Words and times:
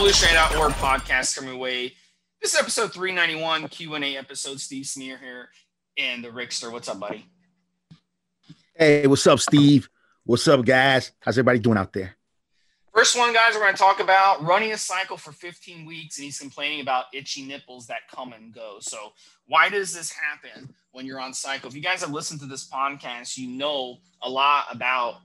Evolutionary.org 0.00 0.72
podcast 0.72 1.36
coming 1.36 1.54
away. 1.54 1.92
This 2.40 2.54
is 2.54 2.58
episode 2.58 2.90
391 2.90 3.68
Q&A 3.68 4.16
episode. 4.16 4.58
Steve 4.58 4.86
Smear 4.86 5.18
here 5.18 5.50
and 5.98 6.24
the 6.24 6.28
Rickster. 6.28 6.72
What's 6.72 6.88
up, 6.88 6.98
buddy? 6.98 7.26
Hey, 8.74 9.06
what's 9.06 9.26
up, 9.26 9.40
Steve? 9.40 9.90
What's 10.24 10.48
up, 10.48 10.64
guys? 10.64 11.12
How's 11.20 11.36
everybody 11.36 11.58
doing 11.58 11.76
out 11.76 11.92
there? 11.92 12.16
First 12.94 13.18
one, 13.18 13.34
guys, 13.34 13.52
we're 13.52 13.60
going 13.60 13.74
to 13.74 13.78
talk 13.78 14.00
about 14.00 14.42
running 14.42 14.72
a 14.72 14.78
cycle 14.78 15.18
for 15.18 15.32
15 15.32 15.84
weeks, 15.84 16.16
and 16.16 16.24
he's 16.24 16.38
complaining 16.38 16.80
about 16.80 17.04
itchy 17.12 17.42
nipples 17.42 17.86
that 17.88 18.08
come 18.10 18.32
and 18.32 18.54
go. 18.54 18.78
So, 18.80 19.12
why 19.48 19.68
does 19.68 19.92
this 19.92 20.10
happen 20.10 20.72
when 20.92 21.04
you're 21.04 21.20
on 21.20 21.34
cycle? 21.34 21.68
If 21.68 21.74
you 21.74 21.82
guys 21.82 22.00
have 22.00 22.10
listened 22.10 22.40
to 22.40 22.46
this 22.46 22.66
podcast, 22.66 23.36
you 23.36 23.48
know 23.48 23.98
a 24.22 24.30
lot 24.30 24.64
about 24.70 25.16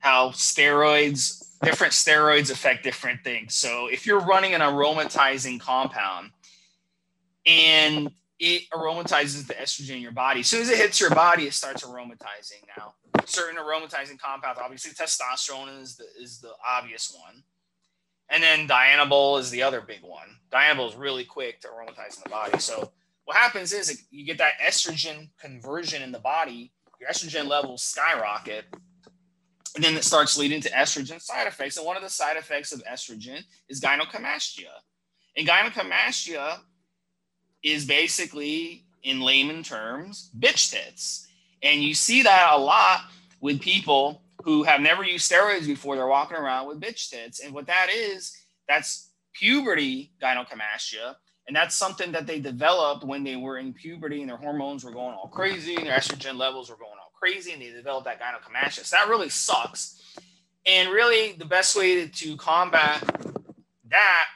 how 0.00 0.28
steroids 0.28 1.53
different 1.64 1.92
steroids 1.92 2.50
affect 2.50 2.84
different 2.84 3.22
things. 3.24 3.54
So 3.54 3.88
if 3.88 4.06
you're 4.06 4.20
running 4.20 4.54
an 4.54 4.60
aromatizing 4.60 5.60
compound 5.60 6.30
and 7.46 8.10
it 8.38 8.62
aromatizes 8.70 9.46
the 9.46 9.54
estrogen 9.54 9.96
in 9.96 10.02
your 10.02 10.12
body, 10.12 10.40
as 10.40 10.46
soon 10.46 10.62
as 10.62 10.70
it 10.70 10.78
hits 10.78 11.00
your 11.00 11.10
body, 11.10 11.44
it 11.44 11.54
starts 11.54 11.84
aromatizing. 11.84 12.62
Now, 12.76 12.94
certain 13.24 13.56
aromatizing 13.56 14.18
compounds, 14.18 14.60
obviously 14.62 14.92
testosterone 14.92 15.80
is 15.80 15.96
the 15.96 16.04
is 16.20 16.40
the 16.40 16.52
obvious 16.66 17.16
one. 17.18 17.42
And 18.30 18.42
then 18.42 18.66
dianabol 18.66 19.38
is 19.38 19.50
the 19.50 19.62
other 19.62 19.80
big 19.80 20.02
one. 20.02 20.38
Dianabol 20.50 20.88
is 20.88 20.96
really 20.96 21.24
quick 21.24 21.60
to 21.60 21.68
aromatize 21.68 22.16
in 22.16 22.22
the 22.24 22.30
body. 22.30 22.58
So 22.58 22.90
what 23.24 23.36
happens 23.36 23.72
is 23.72 24.04
you 24.10 24.24
get 24.24 24.38
that 24.38 24.54
estrogen 24.64 25.28
conversion 25.38 26.02
in 26.02 26.10
the 26.10 26.18
body, 26.18 26.72
your 27.00 27.10
estrogen 27.10 27.46
levels 27.46 27.82
skyrocket 27.82 28.64
and 29.74 29.82
then 29.82 29.96
it 29.96 30.04
starts 30.04 30.38
leading 30.38 30.60
to 30.60 30.70
estrogen 30.70 31.20
side 31.20 31.46
effects. 31.46 31.76
And 31.76 31.86
one 31.86 31.96
of 31.96 32.02
the 32.02 32.10
side 32.10 32.36
effects 32.36 32.72
of 32.72 32.82
estrogen 32.84 33.42
is 33.68 33.80
gynecomastia. 33.80 34.70
And 35.36 35.48
gynecomastia 35.48 36.58
is 37.62 37.84
basically, 37.84 38.84
in 39.02 39.20
layman 39.20 39.62
terms, 39.62 40.30
bitch 40.38 40.70
tits. 40.70 41.26
And 41.62 41.82
you 41.82 41.94
see 41.94 42.22
that 42.22 42.52
a 42.52 42.58
lot 42.58 43.00
with 43.40 43.60
people 43.60 44.22
who 44.44 44.62
have 44.62 44.80
never 44.80 45.02
used 45.02 45.30
steroids 45.30 45.66
before. 45.66 45.96
They're 45.96 46.06
walking 46.06 46.36
around 46.36 46.68
with 46.68 46.80
bitch 46.80 47.10
tits. 47.10 47.40
And 47.40 47.52
what 47.52 47.66
that 47.66 47.88
is, 47.92 48.36
that's 48.68 49.10
puberty 49.32 50.12
gynecomastia. 50.22 51.16
And 51.46 51.56
that's 51.56 51.74
something 51.74 52.12
that 52.12 52.26
they 52.26 52.40
developed 52.40 53.04
when 53.04 53.24
they 53.24 53.36
were 53.36 53.58
in 53.58 53.74
puberty 53.74 54.20
and 54.20 54.30
their 54.30 54.36
hormones 54.36 54.84
were 54.84 54.92
going 54.92 55.14
all 55.14 55.28
crazy 55.28 55.74
and 55.74 55.86
their 55.86 55.98
estrogen 55.98 56.36
levels 56.36 56.70
were 56.70 56.76
going 56.76 56.92
all 57.02 57.03
crazy 57.24 57.52
and 57.52 57.62
they 57.62 57.70
develop 57.70 58.04
that 58.04 58.20
gynecomastia. 58.20 58.84
So 58.84 58.96
that 58.96 59.08
really 59.08 59.30
sucks. 59.30 60.02
And 60.66 60.90
really, 60.90 61.32
the 61.32 61.44
best 61.46 61.76
way 61.76 62.06
to 62.06 62.36
combat 62.36 63.02
that, 63.88 64.26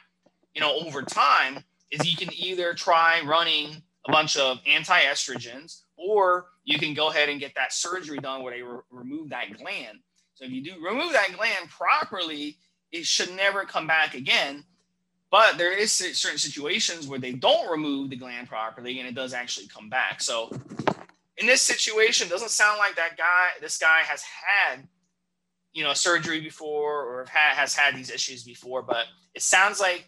you 0.55 0.61
know, 0.61 0.73
over 0.85 1.03
time 1.03 1.63
is 1.91 2.09
you 2.09 2.17
can 2.17 2.33
either 2.33 2.73
try 2.73 3.21
running 3.25 3.83
a 4.07 4.11
bunch 4.11 4.37
of 4.37 4.59
anti-estrogens 4.65 5.81
or 5.97 6.47
you 6.63 6.79
can 6.79 6.93
go 6.95 7.09
ahead 7.09 7.29
and 7.29 7.39
get 7.39 7.53
that 7.55 7.73
surgery 7.73 8.17
done 8.17 8.41
where 8.41 8.53
they 8.55 8.61
re- 8.63 8.79
remove 8.89 9.29
that 9.29 9.55
gland. 9.57 9.99
So 10.33 10.45
if 10.45 10.51
you 10.51 10.63
do 10.63 10.83
remove 10.83 11.11
that 11.13 11.35
gland 11.35 11.69
properly, 11.69 12.57
it 12.91 13.05
should 13.05 13.35
never 13.35 13.65
come 13.65 13.85
back 13.85 14.15
again. 14.15 14.63
But 15.29 15.59
there 15.59 15.77
is 15.77 15.91
certain 15.91 16.39
situations 16.39 17.07
where 17.07 17.19
they 17.19 17.33
don't 17.33 17.69
remove 17.69 18.09
the 18.09 18.15
gland 18.15 18.47
properly 18.47 18.99
and 18.99 19.07
it 19.07 19.13
does 19.13 19.33
actually 19.33 19.67
come 19.67 19.89
back. 19.89 20.21
So 20.21 20.49
in 21.39 21.47
this 21.47 21.61
situation, 21.61 22.27
doesn't 22.27 22.49
sound 22.49 22.77
like 22.77 22.95
that 22.95 23.17
guy, 23.17 23.49
this 23.61 23.77
guy 23.77 23.99
has 24.01 24.21
had, 24.21 24.87
you 25.71 25.83
know, 25.83 25.93
surgery 25.93 26.41
before 26.41 27.03
or 27.03 27.25
ha- 27.31 27.55
has 27.55 27.75
had 27.75 27.95
these 27.95 28.11
issues 28.11 28.43
before, 28.43 28.81
but 28.81 29.05
it 29.33 29.41
sounds 29.41 29.79
like 29.79 30.05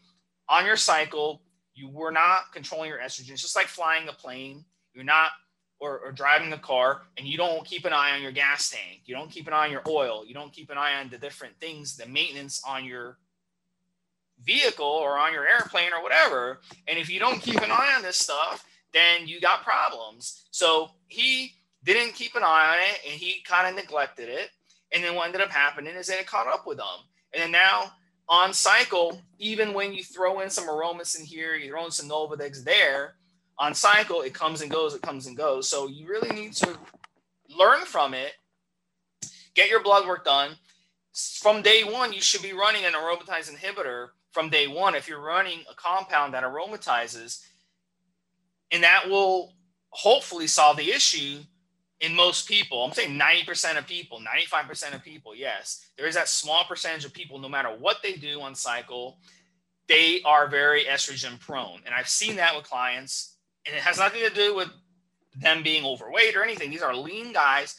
on 0.50 0.66
your 0.66 0.75
cycle, 0.75 1.42
you 1.74 1.88
were 1.90 2.12
not 2.12 2.52
controlling 2.53 2.90
your 2.90 3.00
estrogen. 3.00 3.31
It's 3.31 3.42
just 3.42 3.56
like 3.56 3.68
flying 3.68 4.09
a 4.09 4.14
plane. 4.14 4.66
You're 4.94 5.06
not, 5.06 5.31
or, 5.80 6.00
or 6.00 6.12
driving 6.12 6.52
a 6.52 6.58
car, 6.58 7.03
and 7.18 7.25
you 7.25 7.38
don't 7.38 7.66
keep 7.66 7.86
an 7.86 7.94
eye 7.94 8.12
on 8.12 8.22
your 8.22 8.34
gas 8.34 8.69
tank. 8.69 9.02
You 9.06 9.16
don't 9.16 9.31
keep 9.31 9.48
an 9.48 9.53
eye 9.53 9.66
on 9.66 9.72
your 9.72 9.84
oil. 9.88 10.25
You 10.25 10.34
don't 10.34 10.52
keep 10.52 10.69
an 10.69 10.78
eye 10.78 11.00
on 11.00 11.09
the 11.09 11.18
different 11.18 11.59
things, 11.59 11.96
the 11.96 12.08
maintenance 12.08 12.62
on 12.68 12.84
your 12.84 13.18
vehicle 14.44 14.86
or 14.86 15.18
on 15.18 15.31
your 15.34 15.48
airplane 15.48 15.94
or 15.94 16.03
whatever. 16.03 16.59
And 16.88 17.00
if 17.00 17.09
you 17.09 17.19
don't 17.19 17.42
keep 17.42 17.62
an 17.62 17.72
eye 17.72 17.94
on 17.96 18.02
this 18.02 18.18
stuff, 18.18 18.66
then 18.94 19.28
you 19.28 19.40
got 19.40 19.63
problems. 19.63 20.44
So 20.52 20.92
he 21.12 21.54
didn't 21.84 22.16
keep 22.16 22.36
an 22.36 22.44
eye 22.44 22.76
on 22.76 22.78
it 22.80 23.12
and 23.12 23.20
he 23.20 23.42
kind 23.44 23.68
of 23.68 23.76
neglected 23.76 24.30
it. 24.30 24.50
And 24.94 25.04
then 25.04 25.16
what 25.16 25.26
ended 25.26 25.42
up 25.42 25.50
happening 25.50 25.96
is 25.96 26.08
that 26.08 26.20
it 26.20 26.28
caught 26.28 26.48
up 26.48 26.66
with 26.66 26.80
him. 26.80 26.86
And 27.34 27.44
then 27.44 27.52
now 27.52 27.92
on 28.30 28.54
cycle, 28.54 29.22
even 29.40 29.74
when 29.74 29.94
you 29.94 30.04
throw 30.04 30.40
in 30.40 30.50
some 30.50 30.68
Aromasin 30.68 31.24
here, 31.24 31.56
you 31.56 31.70
throw 31.70 31.86
in 31.86 31.92
some 31.92 32.10
Nolvadex 32.10 32.64
there, 32.64 33.16
on 33.58 33.74
cycle, 33.76 34.22
it 34.22 34.34
comes 34.34 34.62
and 34.62 34.72
goes, 34.72 34.96
it 34.96 35.02
comes 35.02 35.28
and 35.28 35.38
goes. 35.38 35.68
So 35.68 35.88
you 35.88 36.08
really 36.08 36.30
need 36.30 36.54
to 36.54 36.78
learn 37.56 37.82
from 37.86 38.14
it, 38.14 38.32
get 39.54 39.70
your 39.70 39.84
blood 39.84 40.08
work 40.08 40.26
done. 40.26 40.56
From 41.14 41.62
day 41.62 41.84
one, 41.84 42.14
you 42.14 42.22
should 42.22 42.42
be 42.42 42.54
running 42.54 42.86
an 42.86 42.94
aromatase 42.94 43.52
inhibitor 43.54 44.10
from 44.32 44.50
day 44.50 44.68
one. 44.68 44.96
If 44.96 45.10
you're 45.10 45.22
running 45.22 45.60
a 45.70 45.76
compound 45.76 46.34
that 46.34 46.44
aromatizes, 46.44 47.44
and 48.72 48.82
that 48.84 49.10
will 49.10 49.54
hopefully 49.91 50.47
solve 50.47 50.78
the 50.78 50.90
issue 50.91 51.40
in 52.00 52.16
most 52.16 52.47
people. 52.47 52.84
I'm 52.84 52.94
saying 52.94 53.18
90% 53.18 53.78
of 53.78 53.85
people, 53.88 54.19
95% 54.19 54.96
of 54.96 55.03
people, 55.03 55.35
yes. 55.35 55.85
There 55.97 56.07
is 56.07 56.16
that 56.16 56.28
small 56.28 56.63
percentage 56.63 57.06
of 57.06 57.13
people, 57.13 57.38
no 57.40 57.50
matter 57.50 57.69
what 57.69 57.97
they 58.01 58.13
do 58.13 58.41
on 58.41 58.56
cycle, 58.56 59.19
they 59.88 60.22
are 60.25 60.47
very 60.47 60.85
estrogen 60.85 61.40
prone. 61.40 61.81
And 61.85 61.94
I've 61.94 62.09
seen 62.09 62.38
that 62.38 62.56
with 62.56 62.66
clients, 62.66 63.38
and 63.68 63.75
it 63.75 63.81
has 63.81 64.00
nothing 64.00 64.22
to 64.22 64.34
do 64.34 64.56
with 64.56 64.69
them 65.40 65.63
being 65.63 65.85
overweight 65.85 66.35
or 66.35 66.44
anything. 66.44 66.72
These 66.72 66.81
are 66.81 66.96
lean 66.96 67.34
guys. 67.34 67.75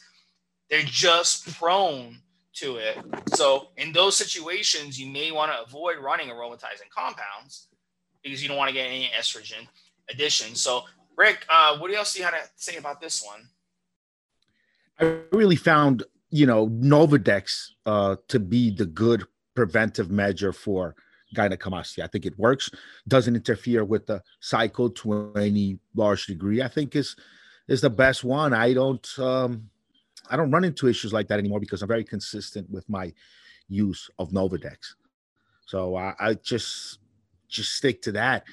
They're 0.69 0.83
just 0.83 1.53
prone 1.57 2.19
to 2.55 2.77
it. 2.77 2.97
So 3.33 3.69
in 3.77 3.91
those 3.91 4.15
situations, 4.15 4.99
you 4.99 5.11
may 5.11 5.31
want 5.31 5.51
to 5.51 5.61
avoid 5.61 5.97
running 5.97 6.29
aromatizing 6.29 6.89
compounds 6.95 7.67
because 8.23 8.41
you 8.41 8.47
don't 8.47 8.57
want 8.57 8.69
to 8.69 8.73
get 8.73 8.85
any 8.85 9.11
estrogen 9.17 9.67
addition. 10.09 10.55
So, 10.55 10.83
Rick, 11.17 11.45
uh, 11.49 11.77
what 11.77 11.93
else 11.93 12.13
do 12.13 12.19
you 12.19 12.25
have 12.25 12.33
to 12.33 12.49
say 12.55 12.77
about 12.77 12.99
this 12.99 13.23
one? 13.23 13.49
I 14.99 15.19
really 15.31 15.55
found, 15.55 16.03
you 16.29 16.45
know, 16.45 16.67
Novadex 16.69 17.69
uh, 17.85 18.15
to 18.27 18.39
be 18.39 18.69
the 18.69 18.85
good 18.85 19.25
preventive 19.55 20.09
measure 20.09 20.53
for 20.53 20.95
gynecomastia. 21.35 22.03
I 22.03 22.07
think 22.07 22.25
it 22.25 22.37
works, 22.37 22.69
doesn't 23.07 23.35
interfere 23.35 23.83
with 23.83 24.05
the 24.05 24.21
cycle 24.39 24.89
to 24.91 25.33
any 25.35 25.79
large 25.95 26.25
degree. 26.25 26.61
I 26.61 26.67
think 26.67 26.95
is 26.95 27.15
is 27.67 27.81
the 27.81 27.89
best 27.89 28.23
one. 28.23 28.53
I 28.53 28.73
don't 28.73 29.07
um, 29.19 29.69
I 30.29 30.35
don't 30.35 30.51
run 30.51 30.63
into 30.63 30.87
issues 30.87 31.13
like 31.13 31.27
that 31.27 31.39
anymore 31.39 31.59
because 31.59 31.81
I'm 31.81 31.87
very 31.87 32.03
consistent 32.03 32.69
with 32.69 32.87
my 32.89 33.13
use 33.67 34.09
of 34.19 34.29
Novadex. 34.29 34.95
So 35.65 35.95
I, 35.95 36.13
I 36.19 36.33
just 36.35 36.99
just 37.47 37.75
stick 37.75 38.01
to 38.03 38.11
that 38.13 38.43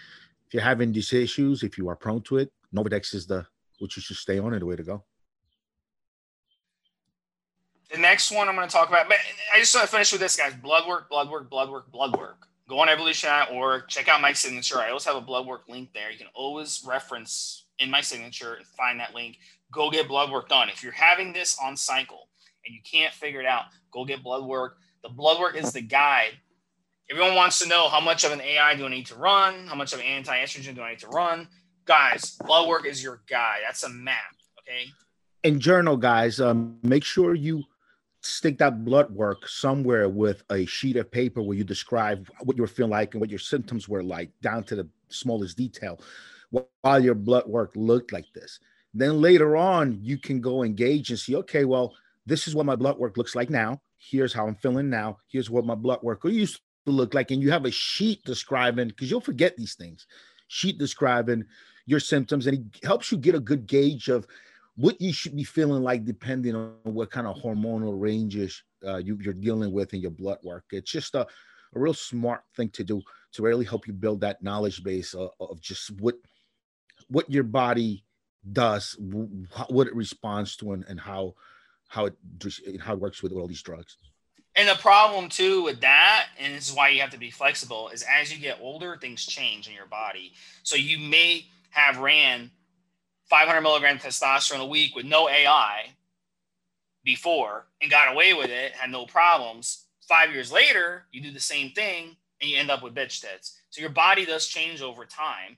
if 0.50 0.54
you're 0.54 0.64
having 0.64 0.90
these 0.90 1.12
issues, 1.12 1.62
if 1.62 1.78
you 1.78 1.88
are 1.88 1.94
prone 1.94 2.22
to 2.22 2.38
it, 2.38 2.50
Novadex 2.74 3.14
is 3.14 3.24
the 3.24 3.46
which 3.78 3.96
you 3.96 4.02
should 4.02 4.16
stay 4.16 4.40
on 4.40 4.52
and 4.52 4.60
the 4.60 4.66
way 4.66 4.74
to 4.74 4.82
go. 4.82 5.04
The 7.92 7.98
next 7.98 8.32
one 8.32 8.48
I'm 8.48 8.56
going 8.56 8.66
to 8.66 8.72
talk 8.72 8.88
about, 8.88 9.08
but 9.08 9.18
I 9.54 9.60
just 9.60 9.72
want 9.76 9.86
to 9.86 9.92
finish 9.92 10.10
with 10.10 10.20
this, 10.20 10.34
guys. 10.34 10.52
Blood 10.54 10.88
work, 10.88 11.08
blood 11.08 11.30
work, 11.30 11.48
blood 11.48 11.70
work, 11.70 11.92
blood 11.92 12.18
work. 12.18 12.48
Go 12.68 12.80
on 12.80 12.88
evolution.org, 12.88 13.86
check 13.86 14.08
out 14.08 14.20
my 14.20 14.32
signature. 14.32 14.78
I 14.78 14.88
always 14.88 15.04
have 15.04 15.14
a 15.14 15.20
blood 15.20 15.46
work 15.46 15.68
link 15.68 15.92
there. 15.94 16.10
You 16.10 16.18
can 16.18 16.26
always 16.34 16.82
reference 16.84 17.66
in 17.78 17.88
my 17.88 18.00
signature 18.00 18.54
and 18.54 18.66
find 18.66 18.98
that 18.98 19.14
link. 19.14 19.38
Go 19.72 19.88
get 19.88 20.08
blood 20.08 20.32
work 20.32 20.48
done. 20.48 20.68
If 20.68 20.82
you're 20.82 20.90
having 20.90 21.32
this 21.32 21.56
on 21.62 21.76
cycle 21.76 22.28
and 22.66 22.74
you 22.74 22.80
can't 22.82 23.14
figure 23.14 23.40
it 23.40 23.46
out, 23.46 23.66
go 23.92 24.04
get 24.04 24.24
blood 24.24 24.44
work. 24.44 24.78
The 25.04 25.10
blood 25.10 25.38
work 25.38 25.56
is 25.56 25.72
the 25.72 25.80
guide 25.80 26.32
Everyone 27.10 27.34
wants 27.34 27.58
to 27.58 27.68
know 27.68 27.88
how 27.88 27.98
much 27.98 28.22
of 28.22 28.30
an 28.30 28.40
AI 28.40 28.76
do 28.76 28.86
I 28.86 28.88
need 28.88 29.06
to 29.06 29.16
run? 29.16 29.66
How 29.66 29.74
much 29.74 29.92
of 29.92 29.98
an 29.98 30.06
anti-estrogen 30.06 30.76
do 30.76 30.82
I 30.82 30.90
need 30.90 31.00
to 31.00 31.08
run? 31.08 31.48
Guys, 31.84 32.36
blood 32.46 32.68
work 32.68 32.86
is 32.86 33.02
your 33.02 33.22
guy. 33.28 33.56
That's 33.66 33.82
a 33.82 33.88
map. 33.88 34.36
Okay. 34.60 34.84
And 35.42 35.58
journal, 35.58 35.96
guys, 35.96 36.40
um, 36.40 36.78
make 36.84 37.02
sure 37.02 37.34
you 37.34 37.64
stick 38.20 38.58
that 38.58 38.84
blood 38.84 39.10
work 39.10 39.48
somewhere 39.48 40.08
with 40.08 40.44
a 40.52 40.64
sheet 40.66 40.94
of 40.94 41.10
paper 41.10 41.42
where 41.42 41.56
you 41.56 41.64
describe 41.64 42.28
what 42.44 42.56
you 42.56 42.62
were 42.62 42.68
feeling 42.68 42.92
like 42.92 43.14
and 43.14 43.20
what 43.20 43.30
your 43.30 43.40
symptoms 43.40 43.88
were 43.88 44.04
like 44.04 44.30
down 44.40 44.62
to 44.64 44.76
the 44.76 44.88
smallest 45.08 45.56
detail 45.56 46.00
while 46.82 47.02
your 47.02 47.16
blood 47.16 47.46
work 47.48 47.72
looked 47.74 48.12
like 48.12 48.26
this. 48.36 48.60
Then 48.94 49.20
later 49.20 49.56
on, 49.56 49.98
you 50.00 50.16
can 50.16 50.40
go 50.40 50.62
engage 50.62 51.10
and 51.10 51.18
see, 51.18 51.34
okay, 51.34 51.64
well, 51.64 51.92
this 52.24 52.46
is 52.46 52.54
what 52.54 52.66
my 52.66 52.76
blood 52.76 52.98
work 52.98 53.16
looks 53.16 53.34
like 53.34 53.50
now. 53.50 53.80
Here's 53.98 54.32
how 54.32 54.46
I'm 54.46 54.54
feeling 54.54 54.88
now. 54.88 55.18
Here's 55.26 55.50
what 55.50 55.64
my 55.64 55.74
blood 55.74 56.02
work 56.02 56.22
used 56.24 56.60
to 56.86 56.92
look 56.92 57.14
like, 57.14 57.30
and 57.30 57.42
you 57.42 57.50
have 57.50 57.64
a 57.64 57.70
sheet 57.70 58.24
describing 58.24 58.88
because 58.88 59.10
you'll 59.10 59.20
forget 59.20 59.56
these 59.56 59.74
things. 59.74 60.06
Sheet 60.48 60.78
describing 60.78 61.44
your 61.86 62.00
symptoms, 62.00 62.46
and 62.46 62.58
it 62.58 62.84
helps 62.84 63.10
you 63.10 63.18
get 63.18 63.34
a 63.34 63.40
good 63.40 63.66
gauge 63.66 64.08
of 64.08 64.26
what 64.76 65.00
you 65.00 65.12
should 65.12 65.36
be 65.36 65.44
feeling 65.44 65.82
like 65.82 66.04
depending 66.04 66.54
on 66.54 66.72
what 66.84 67.10
kind 67.10 67.26
of 67.26 67.36
hormonal 67.36 68.00
ranges 68.00 68.62
uh, 68.86 68.96
you, 68.96 69.18
are 69.28 69.32
dealing 69.32 69.72
with 69.72 69.92
in 69.92 70.00
your 70.00 70.10
blood 70.10 70.38
work. 70.42 70.64
It's 70.72 70.90
just 70.90 71.14
a, 71.14 71.22
a 71.22 71.26
real 71.74 71.94
smart 71.94 72.42
thing 72.56 72.70
to 72.70 72.84
do. 72.84 73.02
to 73.32 73.42
really 73.42 73.64
help 73.64 73.86
you 73.86 73.92
build 73.92 74.20
that 74.22 74.42
knowledge 74.42 74.82
base 74.82 75.14
of, 75.14 75.30
of 75.40 75.60
just 75.60 75.90
what 76.00 76.14
what 77.08 77.30
your 77.30 77.42
body 77.42 78.04
does, 78.52 78.96
what 79.68 79.86
it 79.86 79.94
responds 79.94 80.56
to, 80.56 80.72
and, 80.72 80.84
and 80.88 81.00
how 81.00 81.34
how 81.88 82.06
it 82.06 82.14
how 82.80 82.94
it 82.94 83.00
works 83.00 83.22
with 83.22 83.32
all 83.32 83.48
these 83.48 83.62
drugs. 83.62 83.96
And 84.56 84.68
the 84.68 84.74
problem 84.74 85.28
too 85.28 85.62
with 85.62 85.80
that, 85.80 86.26
and 86.38 86.54
this 86.54 86.68
is 86.68 86.74
why 86.74 86.88
you 86.88 87.00
have 87.00 87.10
to 87.10 87.18
be 87.18 87.30
flexible, 87.30 87.88
is 87.90 88.04
as 88.20 88.32
you 88.32 88.38
get 88.38 88.58
older, 88.60 88.96
things 88.96 89.24
change 89.24 89.68
in 89.68 89.74
your 89.74 89.86
body. 89.86 90.32
So 90.62 90.76
you 90.76 90.98
may 90.98 91.46
have 91.70 91.98
ran 91.98 92.50
500 93.28 93.60
milligram 93.60 93.98
testosterone 93.98 94.60
a 94.60 94.66
week 94.66 94.96
with 94.96 95.06
no 95.06 95.28
AI 95.28 95.90
before 97.04 97.66
and 97.80 97.90
got 97.90 98.12
away 98.12 98.34
with 98.34 98.50
it, 98.50 98.72
had 98.72 98.90
no 98.90 99.06
problems. 99.06 99.86
Five 100.08 100.32
years 100.32 100.50
later, 100.50 101.04
you 101.12 101.22
do 101.22 101.30
the 101.30 101.40
same 101.40 101.70
thing 101.70 102.16
and 102.40 102.50
you 102.50 102.58
end 102.58 102.70
up 102.70 102.82
with 102.82 102.94
bitch 102.94 103.20
tits. 103.20 103.60
So 103.70 103.80
your 103.80 103.90
body 103.90 104.26
does 104.26 104.48
change 104.48 104.82
over 104.82 105.04
time. 105.04 105.56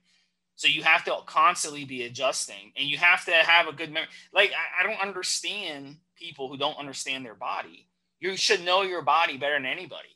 So 0.56 0.69
you 0.69 0.83
have 0.83 1.05
to 1.05 1.17
constantly 1.27 1.85
be 1.85 2.05
adjusting 2.05 2.73
and 2.77 2.87
you 2.87 2.99
have 2.99 3.25
to 3.25 3.33
have 3.33 3.67
a 3.67 3.73
good 3.73 3.91
memory. 3.91 4.09
Like, 4.35 4.53
I, 4.53 4.83
I 4.83 4.87
don't 4.87 5.00
understand 5.00 5.97
people 6.15 6.49
who 6.49 6.59
don't 6.59 6.79
understand 6.79 7.25
their 7.25 7.35
body. 7.35 7.89
You 8.23 8.37
should 8.37 8.65
know 8.65 8.83
your 8.83 9.03
body 9.03 9.37
better 9.37 9.57
than 9.57 9.67
anybody. 9.67 10.11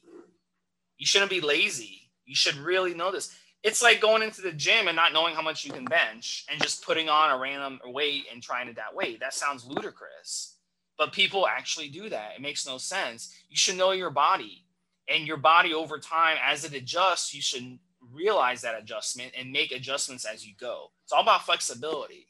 You 0.97 1.05
shouldn't 1.05 1.29
be 1.29 1.41
lazy. 1.41 2.03
You 2.25 2.37
should 2.37 2.55
really 2.55 2.95
know 2.95 3.11
this. 3.11 3.37
It's 3.65 3.83
like 3.83 4.01
going 4.01 4.23
into 4.23 4.43
the 4.43 4.53
gym 4.53 4.87
and 4.87 4.95
not 4.95 5.13
knowing 5.13 5.35
how 5.35 5.43
much 5.43 5.65
you 5.65 5.73
can 5.73 5.85
bench 5.87 6.47
and 6.49 6.63
just 6.63 6.87
putting 6.87 7.09
on 7.09 7.33
a 7.33 7.37
random 7.37 7.81
weight 7.87 8.27
and 8.33 8.41
trying 8.41 8.69
it 8.69 8.77
that 8.77 8.95
weight. 8.95 9.19
That 9.19 9.35
sounds 9.35 9.65
ludicrous. 9.65 10.55
But 10.97 11.13
people 11.13 11.49
actually 11.49 11.89
do 11.89 12.09
that. 12.09 12.35
It 12.37 12.43
makes 12.43 12.65
no 12.65 12.79
sense. 12.79 13.35
You 13.51 13.57
should 13.57 13.77
know 13.77 13.91
your 13.91 14.11
body. 14.11 14.63
And 15.09 15.27
your 15.27 15.37
body 15.37 15.75
over 15.75 15.99
time, 15.99 16.37
as 16.41 16.65
it 16.65 16.75
adjusts, 16.75 17.35
you 17.35 17.43
should 17.43 17.77
realize 18.13 18.63
that 18.63 18.79
adjustment 18.79 19.33
and 19.37 19.51
make 19.51 19.73
adjustments 19.73 20.25
as 20.25 20.47
you 20.47 20.55
go. 20.61 20.93
It's 21.03 21.13
all 21.13 21.23
about 21.23 21.45
flexibility. 21.45 22.29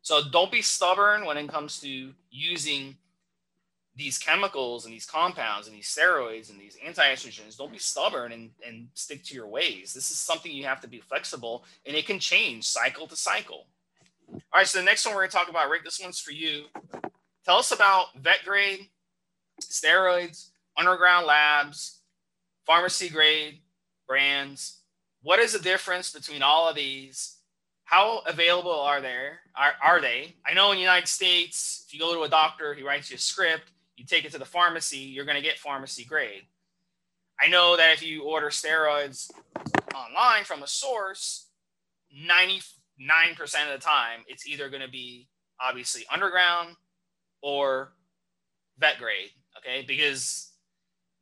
So 0.00 0.22
don't 0.32 0.50
be 0.50 0.62
stubborn 0.62 1.26
when 1.26 1.36
it 1.36 1.50
comes 1.50 1.80
to 1.80 2.14
using 2.30 2.96
these 3.98 4.16
chemicals 4.16 4.84
and 4.84 4.94
these 4.94 5.04
compounds 5.04 5.66
and 5.66 5.76
these 5.76 5.88
steroids 5.88 6.50
and 6.50 6.60
these 6.60 6.78
anti-estrogens 6.86 7.58
don't 7.58 7.72
be 7.72 7.78
stubborn 7.78 8.30
and, 8.30 8.50
and 8.64 8.86
stick 8.94 9.24
to 9.24 9.34
your 9.34 9.48
ways. 9.48 9.92
This 9.92 10.12
is 10.12 10.18
something 10.18 10.52
you 10.52 10.64
have 10.64 10.80
to 10.82 10.88
be 10.88 11.00
flexible 11.00 11.64
and 11.84 11.96
it 11.96 12.06
can 12.06 12.20
change 12.20 12.64
cycle 12.64 13.08
to 13.08 13.16
cycle. 13.16 13.66
All 14.32 14.40
right 14.54 14.66
so 14.66 14.78
the 14.78 14.84
next 14.84 15.04
one 15.04 15.16
we're 15.16 15.22
going 15.22 15.30
to 15.30 15.36
talk 15.36 15.48
about 15.48 15.68
rick 15.68 15.84
this 15.84 16.00
one's 16.00 16.20
for 16.20 16.30
you. 16.30 16.66
Tell 17.44 17.56
us 17.56 17.72
about 17.72 18.16
vet 18.16 18.44
grade 18.44 18.86
steroids 19.60 20.50
underground 20.76 21.26
labs 21.26 21.98
pharmacy 22.64 23.08
grade 23.08 23.58
brands. 24.06 24.82
What 25.22 25.40
is 25.40 25.54
the 25.54 25.58
difference 25.58 26.12
between 26.12 26.42
all 26.42 26.68
of 26.68 26.76
these? 26.76 27.38
How 27.82 28.20
available 28.26 28.78
are 28.78 29.00
there 29.00 29.40
are, 29.56 29.72
are 29.82 30.00
they? 30.00 30.36
I 30.46 30.54
know 30.54 30.70
in 30.70 30.76
the 30.76 30.82
united 30.82 31.08
states 31.08 31.84
if 31.88 31.92
you 31.92 31.98
go 31.98 32.14
to 32.14 32.22
a 32.22 32.28
doctor 32.28 32.74
he 32.74 32.84
writes 32.84 33.10
you 33.10 33.16
a 33.16 33.18
script 33.18 33.72
you 33.98 34.06
take 34.06 34.24
it 34.24 34.32
to 34.32 34.38
the 34.38 34.44
pharmacy, 34.44 34.98
you're 34.98 35.24
going 35.24 35.36
to 35.36 35.42
get 35.42 35.58
pharmacy 35.58 36.04
grade. 36.04 36.42
I 37.40 37.48
know 37.48 37.76
that 37.76 37.92
if 37.92 38.02
you 38.02 38.24
order 38.24 38.48
steroids 38.48 39.30
online 39.94 40.44
from 40.44 40.62
a 40.62 40.66
source, 40.66 41.48
99% 42.16 42.60
of 43.40 43.80
the 43.80 43.84
time, 43.84 44.20
it's 44.28 44.46
either 44.46 44.68
going 44.70 44.82
to 44.82 44.90
be 44.90 45.28
obviously 45.60 46.04
underground 46.12 46.76
or 47.42 47.92
vet 48.78 48.98
grade. 48.98 49.30
Okay. 49.58 49.84
Because 49.86 50.52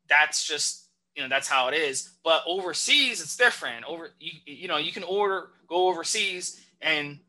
that's 0.09 0.47
just, 0.47 0.89
you 1.15 1.23
know, 1.23 1.29
that's 1.29 1.49
how 1.49 1.69
it 1.69 1.75
is. 1.75 2.17
But 2.23 2.43
overseas, 2.47 3.23
it's 3.23 3.37
different. 3.37 3.85
Over, 3.87 4.11
you, 4.21 4.33
you 4.45 4.69
know, 4.69 4.77
you 4.77 4.93
can 4.93 5.03
order, 5.03 5.49
go 5.67 5.89
overseas 5.89 6.61
and 6.81 7.21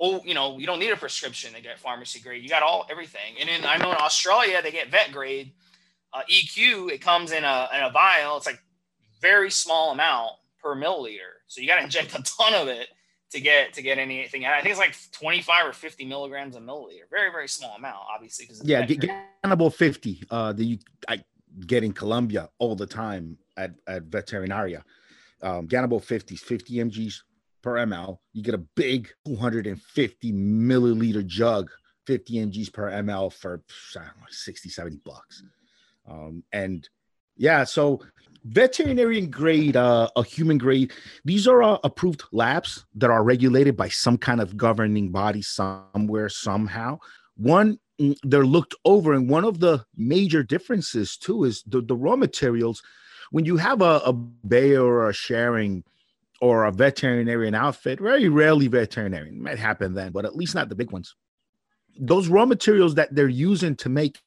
oh, 0.00 0.22
you 0.24 0.34
know, 0.34 0.58
you 0.58 0.66
don't 0.66 0.78
need 0.78 0.90
a 0.90 0.96
prescription 0.96 1.54
to 1.54 1.60
get 1.60 1.78
pharmacy 1.78 2.20
grade. 2.20 2.42
You 2.42 2.48
got 2.48 2.62
all 2.62 2.86
everything. 2.90 3.36
And 3.40 3.48
then 3.48 3.64
I 3.64 3.76
know 3.76 3.90
in 3.90 3.96
Australia 3.98 4.60
they 4.62 4.70
get 4.70 4.90
vet 4.90 5.12
grade 5.12 5.52
uh, 6.12 6.22
EQ. 6.30 6.90
It 6.90 7.00
comes 7.00 7.32
in 7.32 7.44
a 7.44 7.68
in 7.74 7.80
a 7.82 7.90
vial. 7.90 8.36
It's 8.36 8.46
like 8.46 8.60
very 9.20 9.50
small 9.50 9.92
amount 9.92 10.32
per 10.62 10.74
milliliter. 10.74 11.40
So 11.46 11.60
you 11.60 11.68
got 11.68 11.76
to 11.76 11.84
inject 11.84 12.18
a 12.18 12.22
ton 12.22 12.54
of 12.54 12.68
it 12.68 12.88
to 13.30 13.40
get 13.40 13.72
to 13.74 13.82
get 13.82 13.98
anything. 13.98 14.46
I 14.46 14.60
think 14.60 14.70
it's 14.70 14.78
like 14.78 14.96
25 15.12 15.66
or 15.66 15.72
50 15.72 16.04
milligrams 16.04 16.56
a 16.56 16.60
milliliter. 16.60 17.08
Very 17.10 17.30
very 17.30 17.48
small 17.48 17.76
amount, 17.76 18.04
obviously. 18.12 18.46
Because 18.46 18.64
yeah, 18.64 18.84
get, 18.84 19.10
Ganabol 19.44 19.72
50. 19.72 20.24
Uh, 20.30 20.52
that 20.52 20.64
you 20.64 20.78
I 21.08 21.22
get 21.66 21.84
in 21.84 21.92
Colombia 21.92 22.48
all 22.58 22.74
the 22.74 22.86
time 22.86 23.38
at 23.56 23.74
at 23.86 24.04
veterinaria. 24.04 24.82
Um, 25.42 25.68
Ganabol 25.68 26.02
50s, 26.02 26.38
50 26.38 26.74
mg's 26.84 27.22
per 27.64 27.76
ml. 27.86 28.18
You 28.34 28.42
get 28.42 28.54
a 28.54 28.58
big 28.76 29.08
250 29.26 30.32
milliliter 30.32 31.26
jug, 31.26 31.70
50 32.06 32.34
mg's 32.46 32.68
per 32.68 32.90
ml 32.90 33.32
for 33.32 33.62
know, 33.96 34.02
60, 34.28 34.68
70 34.68 35.00
bucks. 35.04 35.42
Um, 36.06 36.44
and 36.52 36.86
yeah, 37.38 37.64
so 37.64 38.02
veterinarian 38.44 39.30
grade, 39.30 39.76
uh, 39.76 40.10
a 40.14 40.22
human 40.22 40.58
grade, 40.58 40.92
these 41.24 41.48
are 41.48 41.62
uh, 41.62 41.78
approved 41.82 42.24
labs 42.32 42.84
that 42.96 43.10
are 43.10 43.24
regulated 43.24 43.78
by 43.78 43.88
some 43.88 44.18
kind 44.18 44.42
of 44.42 44.58
governing 44.58 45.10
body 45.10 45.40
somewhere, 45.40 46.28
somehow. 46.28 46.98
One, 47.38 47.78
mm, 47.98 48.14
they're 48.24 48.44
looked 48.44 48.74
over, 48.84 49.14
and 49.14 49.30
one 49.30 49.46
of 49.46 49.58
the 49.58 49.82
major 49.96 50.42
differences 50.42 51.16
too 51.16 51.44
is 51.44 51.62
the, 51.66 51.80
the 51.80 51.96
raw 51.96 52.16
materials. 52.16 52.82
When 53.30 53.46
you 53.46 53.56
have 53.56 53.80
a, 53.80 54.02
a 54.04 54.12
Bayer 54.12 54.84
or 54.84 55.08
a 55.08 55.14
Schering 55.14 55.82
or 56.44 56.66
a 56.66 56.70
veterinarian 56.70 57.54
outfit, 57.54 57.98
very 57.98 58.28
rarely 58.28 58.68
veterinarian, 58.68 59.42
might 59.42 59.58
happen 59.58 59.94
then, 59.94 60.12
but 60.12 60.26
at 60.26 60.36
least 60.36 60.54
not 60.54 60.68
the 60.68 60.74
big 60.74 60.90
ones. 60.90 61.14
Those 61.98 62.28
raw 62.28 62.44
materials 62.44 62.96
that 62.96 63.14
they're 63.14 63.28
using 63.28 63.74
to 63.76 63.88
make 63.88 64.20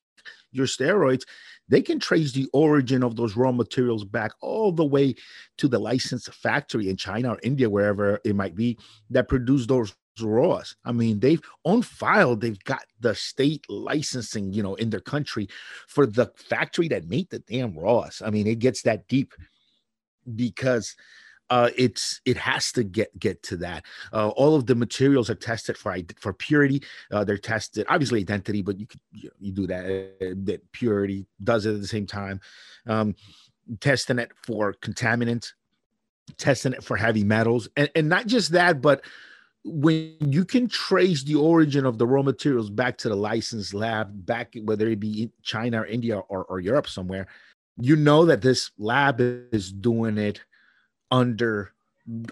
your 0.52 0.66
steroids, 0.66 1.28
they 1.69 1.84
can 1.84 2.00
trace 2.00 2.31
the 2.31 2.48
origin 2.54 3.04
of 3.04 3.16
those 3.16 3.36
raw 3.36 3.52
materials 3.52 4.04
back 4.04 4.31
all 4.42 4.72
the 4.72 4.84
way 4.84 5.14
to 5.58 5.68
the 5.68 5.78
licensed 5.78 6.34
factory 6.34 6.90
in 6.90 6.98
China 6.98 7.34
or 7.34 7.40
India, 7.44 7.69
wherever 7.69 8.19
it 8.25 8.36
might 8.36 8.56
be, 8.56 8.80
that 9.12 9.30
produced 9.30 9.68
those 9.68 9.94
raws. 10.19 10.75
I 10.86 10.94
mean, 10.94 11.19
they've 11.19 11.42
on 11.66 11.84
file, 11.84 12.36
they've 12.36 12.64
got 12.64 12.86
the 13.00 13.14
state 13.14 13.64
licensing, 13.69 14.54
you 14.54 14.64
know, 14.64 14.74
in 14.74 14.90
their 14.90 15.02
country 15.02 15.50
for 15.88 16.07
the 16.07 16.31
factory 16.36 16.88
that 16.88 17.07
made 17.07 17.30
the 17.30 17.40
damn 17.40 17.78
raws. 17.78 18.24
I 18.26 18.31
mean, 18.31 18.47
it 18.47 18.57
gets 18.57 18.81
that 18.83 19.07
deep 19.07 19.36
because 20.36 20.95
uh, 21.49 21.69
it's 21.77 22.21
it 22.25 22.37
has 22.37 22.71
to 22.73 22.83
get 22.83 23.18
get 23.19 23.42
to 23.44 23.57
that. 23.57 23.85
Uh, 24.13 24.30
all 24.30 24.56
of 24.56 24.66
the 24.66 24.75
materials 24.75 25.30
are 25.30 25.35
tested 25.35 25.77
for 25.77 25.95
for 26.19 26.33
purity. 26.33 26.83
Uh, 27.11 27.23
they're 27.23 27.37
tested, 27.37 27.85
obviously 27.89 28.19
identity, 28.19 28.61
but 28.61 28.80
you 28.80 28.85
could 28.85 28.99
you, 29.11 29.30
you 29.39 29.51
do 29.51 29.68
that. 29.68 29.85
Uh, 29.85 30.33
that 30.44 30.71
purity 30.71 31.25
does 31.44 31.66
it 31.66 31.73
at 31.73 31.81
the 31.81 31.87
same 31.87 32.06
time. 32.06 32.39
Um, 32.85 33.16
testing 33.80 34.19
it 34.19 34.31
for 34.44 34.73
contaminants, 34.73 35.54
testing 36.37 36.73
it 36.73 36.83
for 36.83 36.97
heavy 36.97 37.23
metals, 37.23 37.69
and 37.75 37.89
and 37.95 38.09
not 38.09 38.27
just 38.27 38.51
that, 38.51 38.81
but 38.81 39.01
when 39.63 40.16
you 40.21 40.45
can 40.45 40.68
trace 40.69 41.23
the 41.23 41.35
origin 41.35 41.85
of 41.85 41.97
the 41.97 42.07
raw 42.07 42.21
materials 42.21 42.69
back 42.69 42.97
to 42.97 43.09
the 43.09 43.16
licensed 43.16 43.73
lab, 43.73 44.25
back 44.25 44.54
whether 44.63 44.87
it 44.87 44.99
be 44.99 45.30
China 45.42 45.81
or 45.81 45.85
India 45.85 46.18
or, 46.18 46.45
or 46.45 46.61
Europe 46.61 46.87
somewhere, 46.87 47.27
you 47.77 47.95
know 47.97 48.25
that 48.25 48.42
this 48.42 48.71
lab 48.77 49.19
is 49.19 49.71
doing 49.71 50.18
it 50.18 50.39
under 51.11 51.73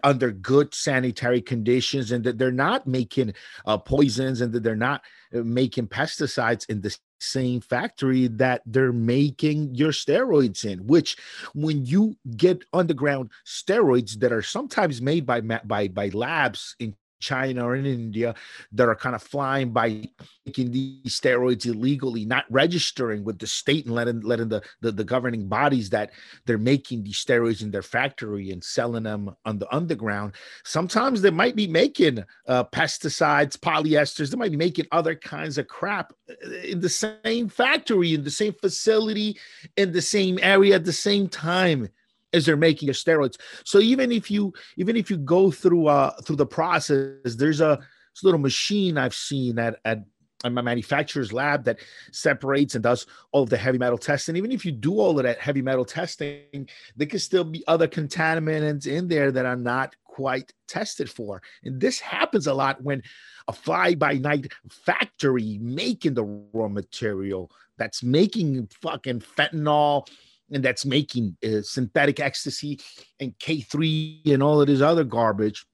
under 0.03 0.31
good 0.31 0.73
sanitary 0.73 1.41
conditions 1.41 2.11
and 2.11 2.23
that 2.23 2.37
they're 2.37 2.51
not 2.51 2.87
making 2.87 3.33
uh, 3.65 3.77
poisons 3.77 4.39
and 4.39 4.53
that 4.53 4.63
they're 4.63 4.75
not 4.75 5.01
uh, 5.33 5.39
making 5.39 5.87
pesticides 5.87 6.65
in 6.69 6.79
the 6.79 6.95
same 7.19 7.59
factory 7.59 8.27
that 8.27 8.61
they're 8.65 8.93
making 8.93 9.73
your 9.75 9.91
steroids 9.91 10.63
in 10.63 10.85
which 10.87 11.17
when 11.53 11.85
you 11.85 12.15
get 12.37 12.63
underground 12.73 13.29
steroids 13.45 14.19
that 14.19 14.31
are 14.31 14.41
sometimes 14.41 15.01
made 15.01 15.25
by 15.25 15.41
by 15.41 15.87
by 15.87 16.09
labs 16.09 16.75
in 16.79 16.95
China 17.25 17.65
or 17.65 17.75
in 17.75 17.85
India 17.85 18.35
that 18.71 18.87
are 18.87 18.95
kind 18.95 19.15
of 19.15 19.23
flying 19.23 19.71
by 19.71 20.07
taking 20.45 20.71
these 20.71 21.19
steroids 21.19 21.65
illegally, 21.65 22.25
not 22.25 22.45
registering 22.49 23.23
with 23.23 23.39
the 23.39 23.47
state 23.47 23.85
and 23.85 23.95
letting 23.95 24.21
letting 24.21 24.49
the, 24.49 24.61
the, 24.81 24.91
the 24.91 25.03
governing 25.03 25.47
bodies 25.47 25.89
that 25.89 26.11
they're 26.45 26.57
making 26.57 27.03
these 27.03 27.23
steroids 27.23 27.61
in 27.61 27.71
their 27.71 27.81
factory 27.81 28.51
and 28.51 28.63
selling 28.63 29.03
them 29.03 29.35
on 29.45 29.57
the 29.57 29.75
underground. 29.75 30.33
Sometimes 30.63 31.21
they 31.21 31.31
might 31.31 31.55
be 31.55 31.67
making 31.67 32.23
uh, 32.47 32.63
pesticides, 32.65 33.57
polyesters. 33.57 34.29
They 34.29 34.37
might 34.37 34.51
be 34.51 34.57
making 34.57 34.85
other 34.91 35.15
kinds 35.15 35.57
of 35.57 35.67
crap 35.67 36.13
uh, 36.29 36.51
in 36.63 36.79
the 36.79 36.89
same 36.89 37.49
factory, 37.49 38.13
in 38.13 38.23
the 38.23 38.31
same 38.31 38.53
facility, 38.53 39.37
in 39.77 39.91
the 39.91 40.01
same 40.01 40.37
area 40.41 40.75
at 40.75 40.85
the 40.85 40.93
same 40.93 41.27
time 41.27 41.89
as 42.35 42.45
they're 42.45 42.57
making 42.57 42.87
your 42.87 42.93
steroids. 42.93 43.37
So 43.63 43.79
even 43.79 44.11
if 44.11 44.29
you 44.29 44.53
even 44.77 44.95
if 44.95 45.09
you 45.09 45.17
go 45.17 45.51
through 45.51 45.87
uh 45.87 46.11
through 46.21 46.35
the 46.37 46.45
process, 46.45 47.35
there's 47.35 47.61
a 47.61 47.79
little 48.23 48.39
machine 48.39 48.97
I've 48.97 49.15
seen 49.15 49.57
at 49.59 49.79
at 49.85 50.03
a 50.43 50.49
manufacturer's 50.49 51.33
lab 51.33 51.63
that 51.63 51.79
separates 52.11 52.75
and 52.75 52.83
does 52.83 53.07
all 53.31 53.43
of 53.43 53.49
the 53.49 53.57
heavy 53.57 53.77
metal 53.77 53.97
testing. 53.97 54.35
Even 54.35 54.51
if 54.51 54.65
you 54.65 54.71
do 54.71 54.99
all 54.99 55.17
of 55.17 55.23
that 55.23 55.39
heavy 55.39 55.61
metal 55.61 55.85
testing, 55.85 56.69
there 56.95 57.07
could 57.07 57.21
still 57.21 57.43
be 57.43 57.63
other 57.67 57.87
contaminants 57.87 58.85
in 58.85 59.07
there 59.07 59.31
that 59.31 59.45
are 59.45 59.55
not 59.55 59.95
quite 60.03 60.53
tested 60.67 61.09
for. 61.09 61.41
And 61.63 61.81
this 61.81 61.99
happens 61.99 62.47
a 62.47 62.53
lot 62.53 62.81
when 62.83 63.01
a 63.47 63.53
fly 63.53 63.95
by 63.95 64.13
night 64.13 64.51
factory 64.69 65.57
making 65.61 66.13
the 66.13 66.23
raw 66.53 66.67
material 66.67 67.51
that's 67.77 68.03
making 68.03 68.67
fucking 68.81 69.19
fentanyl 69.19 70.07
and 70.51 70.63
that's 70.63 70.85
making 70.85 71.37
uh, 71.43 71.61
synthetic 71.61 72.19
ecstasy 72.19 72.79
and 73.19 73.37
K3 73.39 74.33
and 74.33 74.43
all 74.43 74.61
of 74.61 74.67
this 74.67 74.81
other 74.81 75.03
garbage 75.03 75.65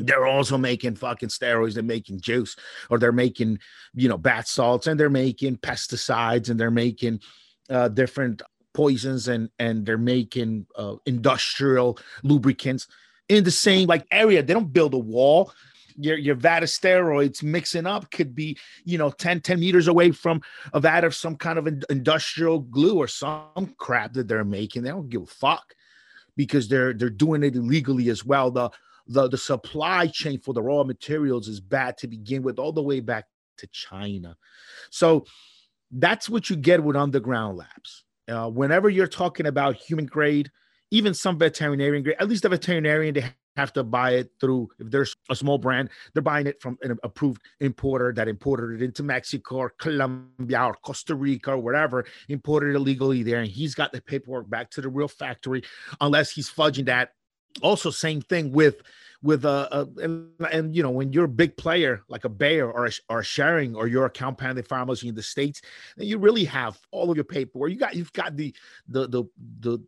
they're 0.00 0.26
also 0.26 0.56
making 0.56 0.94
fucking 0.94 1.28
steroids 1.28 1.74
they're 1.74 1.82
making 1.82 2.20
juice 2.20 2.54
or 2.88 2.98
they're 2.98 3.10
making 3.10 3.58
you 3.94 4.08
know 4.08 4.18
bath 4.18 4.46
salts 4.46 4.86
and 4.86 4.98
they're 4.98 5.10
making 5.10 5.56
pesticides 5.56 6.50
and 6.50 6.60
they're 6.60 6.70
making 6.70 7.20
uh, 7.68 7.88
different 7.88 8.42
poisons 8.74 9.26
and 9.26 9.50
and 9.58 9.84
they're 9.84 9.98
making 9.98 10.66
uh, 10.76 10.94
industrial 11.04 11.98
lubricants 12.22 12.86
in 13.28 13.44
the 13.44 13.50
same 13.50 13.88
like 13.88 14.06
area. 14.10 14.42
They 14.42 14.54
don't 14.54 14.72
build 14.72 14.94
a 14.94 14.98
wall 14.98 15.52
your 15.98 16.16
your 16.16 16.34
vat 16.34 16.62
of 16.62 16.68
steroids 16.68 17.42
mixing 17.42 17.86
up 17.86 18.10
could 18.10 18.34
be 18.34 18.56
you 18.84 18.96
know 18.96 19.10
10 19.10 19.40
10 19.40 19.60
meters 19.60 19.88
away 19.88 20.10
from 20.10 20.40
a 20.72 20.80
vat 20.80 21.04
of 21.04 21.14
some 21.14 21.36
kind 21.36 21.58
of 21.58 21.68
industrial 21.90 22.60
glue 22.60 22.96
or 22.96 23.08
some 23.08 23.74
crap 23.78 24.12
that 24.12 24.28
they're 24.28 24.44
making 24.44 24.82
they 24.82 24.90
don't 24.90 25.08
give 25.08 25.22
a 25.22 25.26
fuck 25.26 25.74
because 26.36 26.68
they're 26.68 26.92
they're 26.92 27.10
doing 27.10 27.42
it 27.42 27.56
illegally 27.56 28.08
as 28.08 28.24
well 28.24 28.50
the 28.50 28.70
the, 29.08 29.28
the 29.28 29.38
supply 29.38 30.06
chain 30.06 30.38
for 30.38 30.52
the 30.52 30.62
raw 30.62 30.84
materials 30.84 31.48
is 31.48 31.60
bad 31.60 31.96
to 31.98 32.06
begin 32.06 32.42
with, 32.42 32.58
all 32.58 32.72
the 32.72 32.82
way 32.82 33.00
back 33.00 33.24
to 33.58 33.66
China. 33.68 34.36
So 34.90 35.24
that's 35.90 36.28
what 36.28 36.50
you 36.50 36.56
get 36.56 36.84
with 36.84 36.96
underground 36.96 37.56
labs. 37.56 38.04
Uh, 38.28 38.50
whenever 38.50 38.90
you're 38.90 39.06
talking 39.08 39.46
about 39.46 39.76
human 39.76 40.04
grade, 40.04 40.50
even 40.90 41.14
some 41.14 41.38
veterinarian 41.38 42.02
grade, 42.02 42.16
at 42.20 42.28
least 42.28 42.42
the 42.42 42.50
veterinarian, 42.50 43.14
they 43.14 43.32
have 43.58 43.72
to 43.72 43.82
buy 43.82 44.12
it 44.12 44.30
through, 44.40 44.68
if 44.78 44.90
there's 44.90 45.16
a 45.30 45.34
small 45.34 45.58
brand, 45.58 45.90
they're 46.12 46.22
buying 46.22 46.46
it 46.46 46.62
from 46.62 46.78
an 46.82 46.96
approved 47.02 47.42
importer 47.60 48.12
that 48.12 48.28
imported 48.28 48.80
it 48.80 48.84
into 48.84 49.02
Mexico 49.02 49.56
or 49.56 49.70
Colombia 49.78 50.64
or 50.64 50.74
Costa 50.74 51.14
Rica 51.16 51.50
or 51.52 51.58
whatever, 51.58 52.04
imported 52.28 52.70
it 52.70 52.76
illegally 52.76 53.24
there. 53.24 53.40
And 53.40 53.50
he's 53.50 53.74
got 53.74 53.90
the 53.92 54.00
paperwork 54.00 54.48
back 54.48 54.70
to 54.70 54.80
the 54.80 54.88
real 54.88 55.08
factory, 55.08 55.62
unless 56.00 56.30
he's 56.30 56.48
fudging 56.48 56.86
that 56.86 57.10
also 57.62 57.90
same 57.90 58.20
thing 58.20 58.52
with 58.52 58.82
with 59.20 59.44
uh, 59.44 59.68
uh 59.72 59.86
and, 59.96 60.28
and, 60.52 60.76
you 60.76 60.82
know 60.82 60.90
when 60.90 61.12
you're 61.12 61.24
a 61.24 61.28
big 61.42 61.56
player 61.56 62.02
like 62.08 62.24
a 62.24 62.28
Bayer 62.28 62.70
or 62.70 62.86
a, 62.86 62.92
or 63.08 63.18
a 63.20 63.22
Schering 63.22 63.74
or 63.74 63.88
you're 63.88 64.06
a 64.06 64.10
compounded 64.10 64.68
pharmacy 64.68 65.08
in 65.08 65.16
the 65.16 65.22
states, 65.22 65.60
then 65.96 66.06
you 66.06 66.18
really 66.18 66.44
have 66.44 66.78
all 66.92 67.10
of 67.10 67.16
your 67.16 67.24
paperwork. 67.24 67.70
You 67.70 67.78
got 67.78 67.96
you've 67.96 68.12
got 68.12 68.36
the 68.36 68.54
the 68.86 69.08
the 69.08 69.24
the 69.60 69.84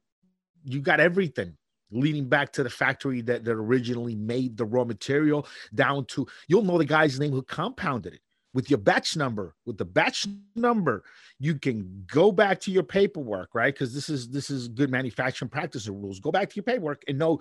you 0.64 0.80
got 0.80 0.98
everything 0.98 1.56
leading 1.90 2.28
back 2.28 2.52
to 2.52 2.62
the 2.62 2.70
factory 2.70 3.20
that, 3.22 3.44
that 3.44 3.52
originally 3.52 4.14
made 4.14 4.56
the 4.56 4.64
raw 4.64 4.84
material 4.84 5.46
down 5.74 6.04
to 6.06 6.26
you'll 6.48 6.62
know 6.62 6.78
the 6.78 6.84
guy's 6.84 7.18
name 7.18 7.32
who 7.32 7.42
compounded 7.42 8.14
it. 8.14 8.20
With 8.52 8.68
your 8.68 8.78
batch 8.78 9.16
number 9.16 9.54
with 9.64 9.78
the 9.78 9.84
batch 9.84 10.26
number 10.56 11.04
you 11.38 11.54
can 11.54 12.04
go 12.12 12.32
back 12.32 12.60
to 12.60 12.72
your 12.72 12.82
paperwork 12.82 13.54
right? 13.54 13.72
Because 13.72 13.94
this 13.94 14.08
is 14.08 14.28
this 14.28 14.50
is 14.50 14.68
good 14.68 14.90
manufacturing 14.90 15.48
practice 15.48 15.86
rules. 15.88 16.20
Go 16.20 16.32
back 16.32 16.50
to 16.50 16.56
your 16.56 16.64
paperwork 16.64 17.02
and 17.06 17.18
know 17.18 17.40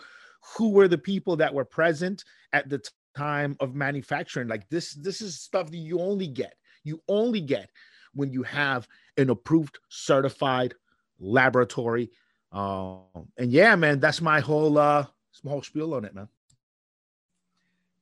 who 0.55 0.69
were 0.69 0.87
the 0.87 0.97
people 0.97 1.35
that 1.37 1.53
were 1.53 1.65
present 1.65 2.23
at 2.53 2.69
the 2.69 2.81
time 3.17 3.55
of 3.59 3.75
manufacturing. 3.75 4.47
Like 4.47 4.69
this 4.69 4.93
this 4.93 5.21
is 5.21 5.39
stuff 5.39 5.71
that 5.71 5.77
you 5.77 5.99
only 5.99 6.27
get. 6.27 6.55
You 6.83 7.01
only 7.07 7.41
get 7.41 7.69
when 8.13 8.31
you 8.31 8.43
have 8.43 8.87
an 9.17 9.29
approved 9.29 9.79
certified 9.89 10.73
laboratory 11.19 12.09
um 12.51 13.01
and 13.37 13.51
yeah 13.51 13.75
man 13.75 13.99
that's 13.99 14.21
my 14.21 14.39
whole 14.39 14.77
uh 14.77 15.05
my 15.43 15.51
whole 15.51 15.61
spiel 15.61 15.93
on 15.93 16.05
it 16.05 16.13
man. 16.13 16.27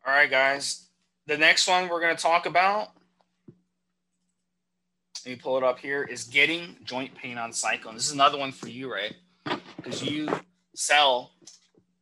All 0.05 0.13
right 0.13 0.29
guys. 0.29 0.87
The 1.27 1.37
next 1.37 1.67
one 1.67 1.89
we're 1.89 1.99
going 1.99 2.15
to 2.15 2.21
talk 2.21 2.45
about 2.45 2.91
let 5.25 5.31
me 5.31 5.35
pull 5.35 5.57
it 5.57 5.63
up 5.63 5.77
here 5.79 6.03
is 6.03 6.23
getting 6.23 6.77
joint 6.85 7.13
pain 7.15 7.37
on 7.37 7.51
cycle 7.51 7.91
this 7.91 8.05
is 8.07 8.13
another 8.13 8.37
one 8.37 8.51
for 8.51 8.69
you 8.69 8.91
right 8.91 9.13
because 9.75 10.01
you 10.01 10.29
sell 10.73 11.31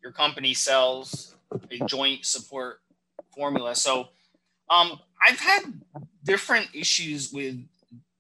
your 0.03 0.11
company 0.11 0.53
sells 0.53 1.35
a 1.71 1.83
joint 1.85 2.25
support 2.25 2.81
formula. 3.33 3.75
So 3.75 4.09
um 4.69 4.99
i've 5.27 5.39
had 5.39 5.61
different 6.23 6.67
issues 6.73 7.31
with 7.31 7.57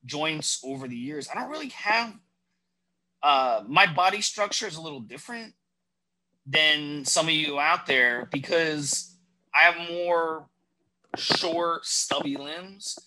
joints 0.05 0.61
over 0.63 0.87
the 0.87 0.95
years. 0.95 1.27
I 1.29 1.39
don't 1.39 1.49
really 1.49 1.69
have 1.69 2.13
uh 3.25 3.63
my 3.67 3.91
body 3.91 4.21
structure 4.21 4.67
is 4.67 4.77
a 4.77 4.81
little 4.81 5.01
different 5.01 5.53
than 6.45 7.03
some 7.03 7.27
of 7.27 7.33
you 7.33 7.59
out 7.59 7.87
there 7.87 8.29
because 8.31 9.17
i 9.53 9.63
have 9.63 9.89
more 9.89 10.47
short, 11.17 11.85
stubby 11.85 12.37
limbs. 12.37 12.97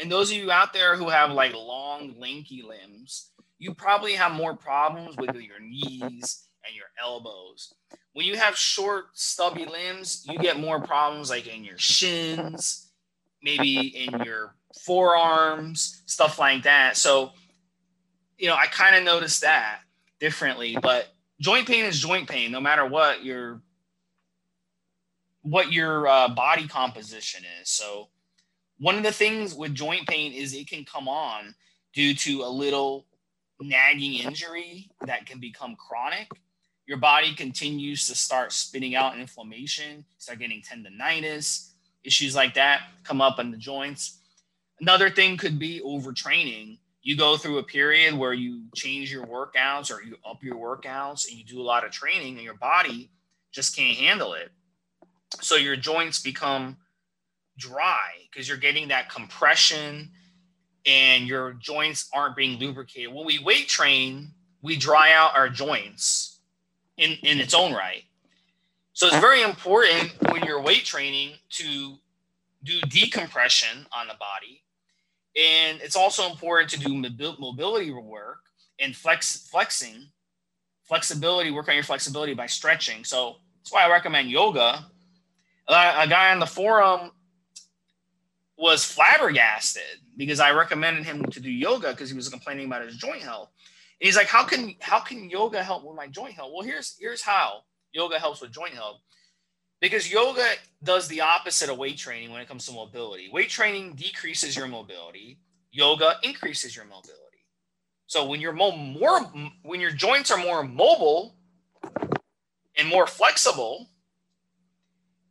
And 0.00 0.10
those 0.10 0.30
of 0.30 0.36
you 0.36 0.50
out 0.50 0.72
there 0.72 0.96
who 0.96 1.08
have 1.08 1.30
like 1.30 1.54
long, 1.54 2.14
lanky 2.18 2.62
limbs, 2.62 3.30
you 3.58 3.74
probably 3.74 4.12
have 4.14 4.32
more 4.32 4.56
problems 4.56 5.16
with 5.16 5.34
your 5.34 5.60
knees 5.60 6.44
and 6.64 6.74
your 6.74 6.86
elbows. 7.02 7.74
When 8.12 8.26
you 8.26 8.36
have 8.36 8.56
short, 8.56 9.06
stubby 9.14 9.66
limbs, 9.66 10.24
you 10.28 10.38
get 10.38 10.58
more 10.58 10.80
problems 10.80 11.30
like 11.30 11.46
in 11.46 11.64
your 11.64 11.78
shins, 11.78 12.90
maybe 13.42 13.88
in 13.88 14.20
your 14.24 14.54
forearms, 14.84 16.02
stuff 16.06 16.38
like 16.38 16.62
that. 16.62 16.96
So, 16.96 17.32
you 18.38 18.48
know, 18.48 18.54
I 18.54 18.66
kind 18.66 18.96
of 18.96 19.04
noticed 19.04 19.42
that 19.42 19.80
differently, 20.20 20.76
but 20.80 21.08
joint 21.40 21.66
pain 21.66 21.84
is 21.84 21.98
joint 21.98 22.28
pain 22.28 22.50
no 22.50 22.60
matter 22.60 22.86
what 22.86 23.24
your 23.24 23.60
what 25.42 25.72
your 25.72 26.06
uh, 26.06 26.28
body 26.28 26.66
composition 26.68 27.44
is. 27.60 27.68
So, 27.68 28.08
one 28.78 28.96
of 28.96 29.02
the 29.02 29.12
things 29.12 29.54
with 29.54 29.74
joint 29.74 30.06
pain 30.06 30.32
is 30.32 30.54
it 30.54 30.68
can 30.68 30.84
come 30.84 31.08
on 31.08 31.54
due 31.92 32.14
to 32.14 32.42
a 32.42 32.48
little 32.48 33.06
nagging 33.60 34.14
injury 34.14 34.90
that 35.04 35.26
can 35.26 35.40
become 35.40 35.74
chronic. 35.76 36.28
Your 36.86 36.98
body 36.98 37.34
continues 37.34 38.06
to 38.06 38.14
start 38.14 38.52
spitting 38.52 38.94
out 38.94 39.18
inflammation, 39.18 40.04
start 40.18 40.38
getting 40.38 40.62
tendonitis, 40.62 41.72
issues 42.04 42.34
like 42.36 42.54
that 42.54 42.82
come 43.04 43.20
up 43.20 43.38
in 43.38 43.50
the 43.50 43.56
joints. 43.56 44.20
Another 44.80 45.10
thing 45.10 45.36
could 45.36 45.58
be 45.58 45.80
overtraining. 45.84 46.78
You 47.08 47.16
go 47.16 47.38
through 47.38 47.56
a 47.56 47.62
period 47.62 48.12
where 48.12 48.34
you 48.34 48.64
change 48.74 49.10
your 49.10 49.24
workouts 49.24 49.90
or 49.90 50.02
you 50.02 50.16
up 50.28 50.44
your 50.44 50.56
workouts 50.56 51.26
and 51.26 51.38
you 51.38 51.42
do 51.42 51.58
a 51.58 51.64
lot 51.64 51.82
of 51.82 51.90
training, 51.90 52.34
and 52.34 52.44
your 52.44 52.52
body 52.52 53.08
just 53.50 53.74
can't 53.74 53.96
handle 53.96 54.34
it 54.34 54.50
so 55.40 55.56
your 55.56 55.74
joints 55.74 56.20
become 56.20 56.76
dry 57.56 58.10
because 58.30 58.46
you're 58.46 58.58
getting 58.58 58.88
that 58.88 59.08
compression 59.08 60.10
and 60.84 61.26
your 61.26 61.54
joints 61.54 62.10
aren't 62.12 62.36
being 62.36 62.58
lubricated. 62.58 63.14
When 63.14 63.24
we 63.24 63.38
weight 63.38 63.68
train, 63.68 64.32
we 64.60 64.76
dry 64.76 65.14
out 65.14 65.34
our 65.34 65.48
joints 65.48 66.40
in, 66.98 67.12
in 67.22 67.40
its 67.40 67.54
own 67.54 67.72
right. 67.72 68.02
So 68.92 69.06
it's 69.06 69.16
very 69.16 69.40
important 69.40 70.12
when 70.30 70.42
you're 70.42 70.60
weight 70.60 70.84
training 70.84 71.36
to 71.52 71.96
do 72.64 72.82
decompression 72.82 73.86
on 73.98 74.08
the 74.08 74.14
body. 74.20 74.62
And 75.38 75.80
it's 75.80 75.96
also 75.96 76.28
important 76.28 76.70
to 76.70 76.80
do 76.80 76.94
mobility 77.38 77.92
work 77.92 78.40
and 78.80 78.96
flex 78.96 79.48
flexing, 79.48 80.08
flexibility, 80.84 81.50
work 81.50 81.68
on 81.68 81.74
your 81.74 81.84
flexibility 81.84 82.34
by 82.34 82.46
stretching. 82.46 83.04
So 83.04 83.36
that's 83.60 83.72
why 83.72 83.84
I 83.84 83.90
recommend 83.90 84.30
yoga 84.30 84.84
a 85.68 86.08
guy 86.08 86.32
on 86.32 86.40
the 86.40 86.46
forum 86.46 87.12
was 88.56 88.84
flabbergasted 88.84 89.82
because 90.16 90.40
I 90.40 90.52
recommended 90.52 91.04
him 91.04 91.24
to 91.26 91.40
do 91.40 91.50
yoga 91.50 91.90
because 91.90 92.10
he 92.10 92.16
was 92.16 92.28
complaining 92.28 92.66
about 92.66 92.82
his 92.82 92.96
joint 92.96 93.22
health. 93.22 93.50
And 94.00 94.06
he's 94.06 94.16
like, 94.16 94.26
"How 94.26 94.44
can 94.44 94.74
how 94.80 95.00
can 95.00 95.30
yoga 95.30 95.62
help 95.62 95.84
with 95.84 95.96
my 95.96 96.06
joint 96.06 96.34
health?" 96.34 96.52
Well, 96.54 96.64
here's 96.64 96.96
here's 96.98 97.22
how 97.22 97.62
yoga 97.92 98.18
helps 98.18 98.40
with 98.40 98.52
joint 98.52 98.74
health. 98.74 99.00
Because 99.80 100.10
yoga 100.10 100.44
does 100.82 101.08
the 101.08 101.20
opposite 101.20 101.70
of 101.70 101.78
weight 101.78 101.96
training 101.96 102.30
when 102.30 102.40
it 102.40 102.48
comes 102.48 102.66
to 102.66 102.72
mobility. 102.72 103.28
Weight 103.32 103.48
training 103.48 103.94
decreases 103.94 104.56
your 104.56 104.66
mobility. 104.66 105.38
Yoga 105.70 106.16
increases 106.22 106.74
your 106.74 106.84
mobility. 106.84 107.14
So 108.06 108.26
when 108.26 108.40
you're 108.40 108.52
more, 108.52 108.76
more 108.76 109.20
when 109.62 109.80
your 109.80 109.90
joints 109.90 110.30
are 110.30 110.38
more 110.38 110.64
mobile 110.64 111.36
and 112.76 112.88
more 112.88 113.06
flexible, 113.06 113.90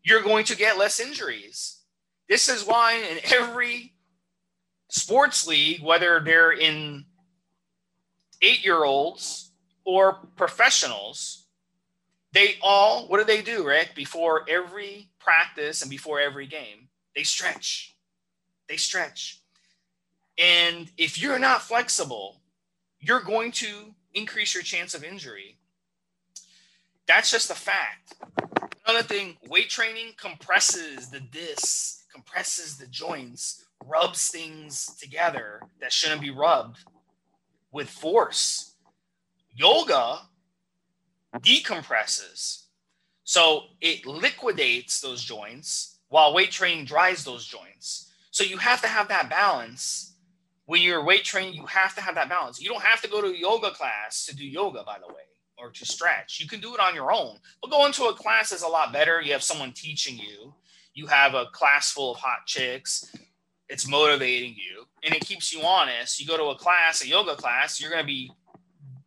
you're 0.04 0.22
going 0.22 0.46
to 0.46 0.56
get 0.56 0.78
less 0.78 1.00
injuries. 1.00 1.82
This 2.30 2.48
is 2.48 2.66
why 2.66 2.94
in 2.94 3.20
every 3.34 3.94
sports 4.90 5.48
league, 5.48 5.82
whether 5.82 6.20
they're 6.20 6.52
in 6.52 7.06
eight 8.42 8.64
year 8.64 8.84
olds 8.84 9.52
or 9.84 10.14
professionals, 10.36 11.47
they 12.34 12.56
all, 12.62 13.08
what 13.08 13.20
do 13.20 13.24
they 13.24 13.42
do, 13.42 13.66
Rick? 13.66 13.96
Before 13.96 14.46
every 14.50 15.10
practice 15.20 15.82
and 15.82 15.90
before 15.90 16.20
every 16.20 16.46
game, 16.48 16.90
they 17.16 17.24
stretch. 17.24 17.96
they 18.68 18.78
stretch. 18.78 19.42
And 20.38 20.92
if 20.98 21.20
you're 21.20 21.40
not 21.40 21.62
flexible, 21.62 22.42
you're 23.00 23.22
going 23.22 23.52
to 23.54 23.94
increase 24.14 24.54
your 24.54 24.64
chance 24.64 24.94
of 24.94 25.04
injury. 25.04 25.58
That's 27.08 27.32
just 27.32 27.50
a 27.50 27.56
fact. 27.56 28.14
Another 28.86 29.04
thing, 29.04 29.38
weight 29.48 29.70
training 29.70 30.14
compresses 30.18 31.10
the 31.10 31.20
discs, 31.20 32.06
compresses 32.14 32.78
the 32.78 32.88
joints, 32.88 33.66
rubs 33.86 34.30
things 34.30 34.86
together 35.00 35.62
that 35.80 35.94
shouldn't 35.94 36.22
be 36.22 36.32
rubbed 36.32 36.80
with 37.72 37.90
force. 37.90 38.76
Yoga 39.54 40.20
decompresses. 41.36 42.64
So 43.24 43.64
it 43.82 44.06
liquidates 44.06 45.02
those 45.02 45.24
joints 45.24 46.00
while 46.10 46.34
weight 46.34 46.52
training 46.52 46.86
dries 46.86 47.24
those 47.24 47.46
joints. 47.46 48.14
So 48.32 48.44
you 48.44 48.58
have 48.58 48.82
to 48.82 48.88
have 48.88 49.08
that 49.10 49.30
balance. 49.30 50.16
When 50.66 50.82
you're 50.82 51.04
weight 51.04 51.24
training, 51.24 51.54
you 51.54 51.66
have 51.66 51.96
to 51.96 52.02
have 52.02 52.16
that 52.16 52.30
balance. 52.30 52.62
You 52.62 52.70
don't 52.70 52.84
have 52.84 53.02
to 53.02 53.10
go 53.10 53.22
to 53.22 53.28
a 53.28 53.38
yoga 53.38 53.72
class 53.72 54.26
to 54.26 54.36
do 54.36 54.46
yoga, 54.46 54.84
by 54.84 54.98
the 55.00 55.08
way, 55.08 55.24
or 55.58 55.72
to 55.72 55.86
stretch. 55.86 56.40
You 56.40 56.48
can 56.48 56.60
do 56.60 56.74
it 56.74 56.80
on 56.80 56.96
your 56.96 57.12
own. 57.12 57.38
But 57.62 57.72
going 57.72 57.94
to 57.94 58.06
a 58.06 58.14
class 58.14 58.52
is 58.52 58.64
a 58.64 58.68
lot 58.68 58.94
better. 58.94 59.22
You 59.22 59.34
have 59.34 59.44
someone 59.44 59.72
teaching 59.74 60.18
you. 60.18 60.54
You 60.94 61.08
have 61.08 61.34
a 61.36 61.46
class 61.52 61.92
full 61.92 62.12
of 62.12 62.20
hot 62.20 62.46
chicks. 62.46 63.14
It's 63.70 63.88
motivating 63.88 64.56
you 64.56 64.86
and 65.04 65.14
it 65.14 65.26
keeps 65.26 65.54
you 65.54 65.62
honest. 65.64 66.20
You 66.20 66.28
go 66.28 66.38
to 66.38 66.46
a 66.46 66.56
class, 66.56 67.04
a 67.04 67.08
yoga 67.08 67.36
class, 67.36 67.80
you're 67.80 67.90
going 67.90 68.04
to 68.04 68.08
be 68.08 68.32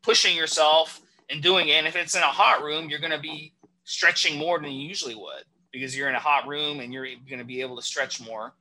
pushing 0.02 0.36
yourself 0.36 1.00
and 1.30 1.42
doing 1.42 1.68
it. 1.68 1.72
And 1.72 1.86
if 1.86 1.96
it's 1.96 2.14
in 2.14 2.22
a 2.22 2.26
hot 2.26 2.62
room, 2.62 2.88
you're 2.88 2.98
going 2.98 3.12
to 3.12 3.18
be 3.18 3.54
stretching 3.84 4.38
more 4.38 4.58
than 4.58 4.70
you 4.70 4.86
usually 4.86 5.14
would 5.14 5.44
because 5.72 5.96
you're 5.96 6.08
in 6.08 6.14
a 6.14 6.20
hot 6.20 6.46
room 6.46 6.80
and 6.80 6.92
you're 6.92 7.06
going 7.28 7.38
to 7.38 7.44
be 7.44 7.60
able 7.60 7.76
to 7.76 7.82
stretch 7.82 8.20
more 8.20 8.52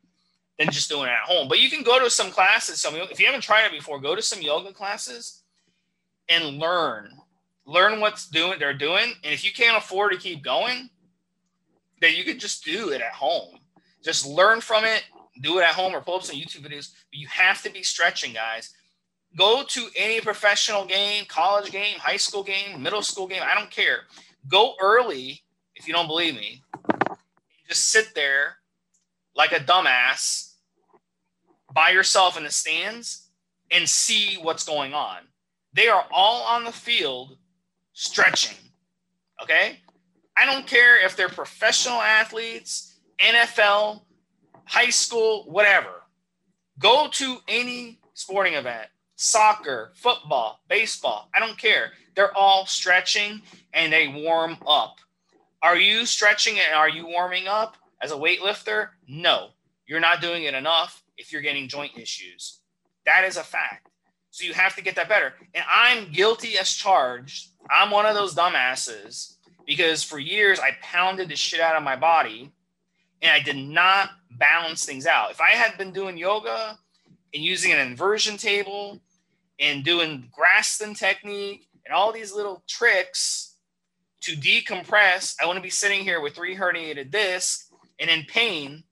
than 0.58 0.70
just 0.70 0.90
doing 0.90 1.08
it 1.08 1.12
at 1.12 1.20
home. 1.20 1.48
But 1.48 1.60
you 1.60 1.70
can 1.70 1.84
go 1.84 2.00
to 2.00 2.10
some 2.10 2.32
classes. 2.32 2.82
Some 2.82 2.96
if 2.96 3.20
you 3.20 3.26
haven't 3.26 3.42
tried 3.42 3.66
it 3.66 3.72
before, 3.72 4.00
go 4.00 4.16
to 4.16 4.22
some 4.22 4.42
yoga 4.42 4.74
classes 4.74 5.44
and 6.28 6.58
learn. 6.58 7.12
Learn 7.66 8.00
what's 8.00 8.28
doing 8.28 8.60
they're 8.60 8.74
doing. 8.74 9.14
And 9.24 9.34
if 9.34 9.44
you 9.46 9.52
can't 9.52 9.78
afford 9.78 10.12
to 10.12 10.18
keep 10.18 10.44
going, 10.44 10.90
then 12.02 12.16
you 12.16 12.24
could 12.24 12.40
just 12.40 12.64
do 12.64 12.90
it 12.90 13.02
at 13.02 13.14
home. 13.14 13.60
Just 14.04 14.26
learn 14.26 14.62
from 14.62 14.86
it, 14.86 15.04
do 15.42 15.60
it 15.60 15.64
at 15.64 15.76
home 15.76 15.94
or 15.94 16.02
pull 16.02 16.16
up 16.16 16.24
some 16.24 16.36
YouTube 16.36 16.66
videos. 16.66 16.92
But 17.12 17.20
you 17.20 17.28
have 17.28 17.62
to 17.64 17.72
be 17.72 17.84
stretching, 17.84 18.34
guys. 18.34 18.74
Go 19.38 19.64
to 19.64 19.88
any 19.96 20.22
professional 20.22 20.86
game, 20.86 21.26
college 21.28 21.72
game, 21.72 21.98
high 22.00 22.18
school 22.18 22.44
game, 22.44 22.82
middle 22.82 23.02
school 23.02 23.28
game. 23.28 23.42
I 23.44 23.54
don't 23.54 23.70
care. 23.70 24.02
Go 24.48 24.74
early 24.82 25.44
if 25.76 25.88
you 25.88 25.94
don't 25.94 26.08
believe 26.08 26.36
me. 26.36 26.64
Just 27.68 27.90
sit 27.90 28.16
there 28.16 28.58
like 29.36 29.52
a 29.52 29.60
dumbass 29.60 30.54
by 31.74 31.92
yourself 31.92 32.38
in 32.38 32.44
the 32.44 32.52
stands 32.52 33.30
and 33.72 33.88
see 33.88 34.38
what's 34.42 34.64
going 34.64 34.94
on. 34.94 35.20
They 35.74 35.88
are 35.88 36.06
all 36.12 36.42
on 36.44 36.64
the 36.64 36.72
field 36.72 37.38
stretching. 37.94 38.58
Okay? 39.44 39.80
I 40.36 40.46
don't 40.46 40.66
care 40.66 41.04
if 41.04 41.16
they're 41.16 41.30
professional 41.30 42.02
athletes, 42.02 42.98
NFL, 43.20 44.02
high 44.66 44.90
school, 44.90 45.44
whatever. 45.50 46.04
Go 46.80 47.08
to 47.12 47.38
any 47.48 48.00
sporting 48.14 48.54
event, 48.54 48.88
soccer, 49.20 49.92
football, 49.96 50.62
baseball, 50.70 51.30
I 51.36 51.40
don't 51.40 51.58
care. 51.58 51.92
They're 52.16 52.36
all 52.38 52.66
stretching 52.66 53.42
and 53.74 53.92
they 53.92 54.08
warm 54.08 54.58
up. 54.66 54.96
Are 55.62 55.76
you 55.76 56.06
stretching 56.06 56.58
and 56.58 56.74
are 56.74 56.88
you 56.88 57.06
warming 57.06 57.46
up 57.46 57.76
as 58.02 58.14
a 58.14 58.16
weightlifter? 58.16 58.92
No, 59.10 59.50
you're 59.86 60.00
not 60.00 60.22
doing 60.22 60.44
it 60.44 60.54
enough 60.54 61.04
if 61.18 61.34
you're 61.34 61.42
getting 61.42 61.68
joint 61.68 61.98
issues. 61.98 62.62
That 63.06 63.26
is 63.26 63.36
a 63.36 63.44
fact. 63.44 63.90
So 64.32 64.46
you 64.46 64.54
have 64.54 64.76
to 64.78 64.82
get 64.82 64.96
that 64.96 65.10
better. 65.10 65.34
And 65.54 65.66
I'm 65.70 66.14
guilty 66.14 66.58
as 66.58 66.72
charged. 66.72 67.50
I'm 67.70 67.92
one 67.92 68.06
of 68.06 68.16
those 68.16 68.36
dumbasses 68.36 69.36
because 69.66 70.02
for 70.02 70.18
years 70.18 70.62
I 70.62 70.78
pounded 70.82 71.28
the 71.28 71.36
shit 71.36 71.60
out 71.60 71.76
of 71.76 71.84
my 71.84 71.98
body 71.98 72.54
and 73.22 73.32
I 73.34 73.42
did 73.42 73.58
not 73.58 74.12
balance 74.32 74.86
things 74.86 75.06
out. 75.06 75.32
If 75.32 75.42
I 75.42 75.50
had 75.50 75.78
been 75.78 75.92
doing 75.92 76.18
yoga 76.18 76.80
and 77.34 77.44
using 77.44 77.74
an 77.74 77.80
inversion 77.80 78.38
table 78.38 79.02
and 79.60 79.84
doing 79.84 80.32
Graston 80.38 80.98
technique 80.98 81.68
and 81.86 81.94
all 81.94 82.12
these 82.12 82.34
little 82.34 82.64
tricks 82.68 83.56
to 84.22 84.36
decompress, 84.36 85.36
I 85.42 85.46
want 85.46 85.58
to 85.58 85.64
be 85.64 85.70
sitting 85.70 86.02
here 86.02 86.22
with 86.22 86.36
three 86.36 86.56
herniated 86.56 87.12
discs 87.12 87.70
and 88.00 88.10
in 88.10 88.24
pain 88.26 88.84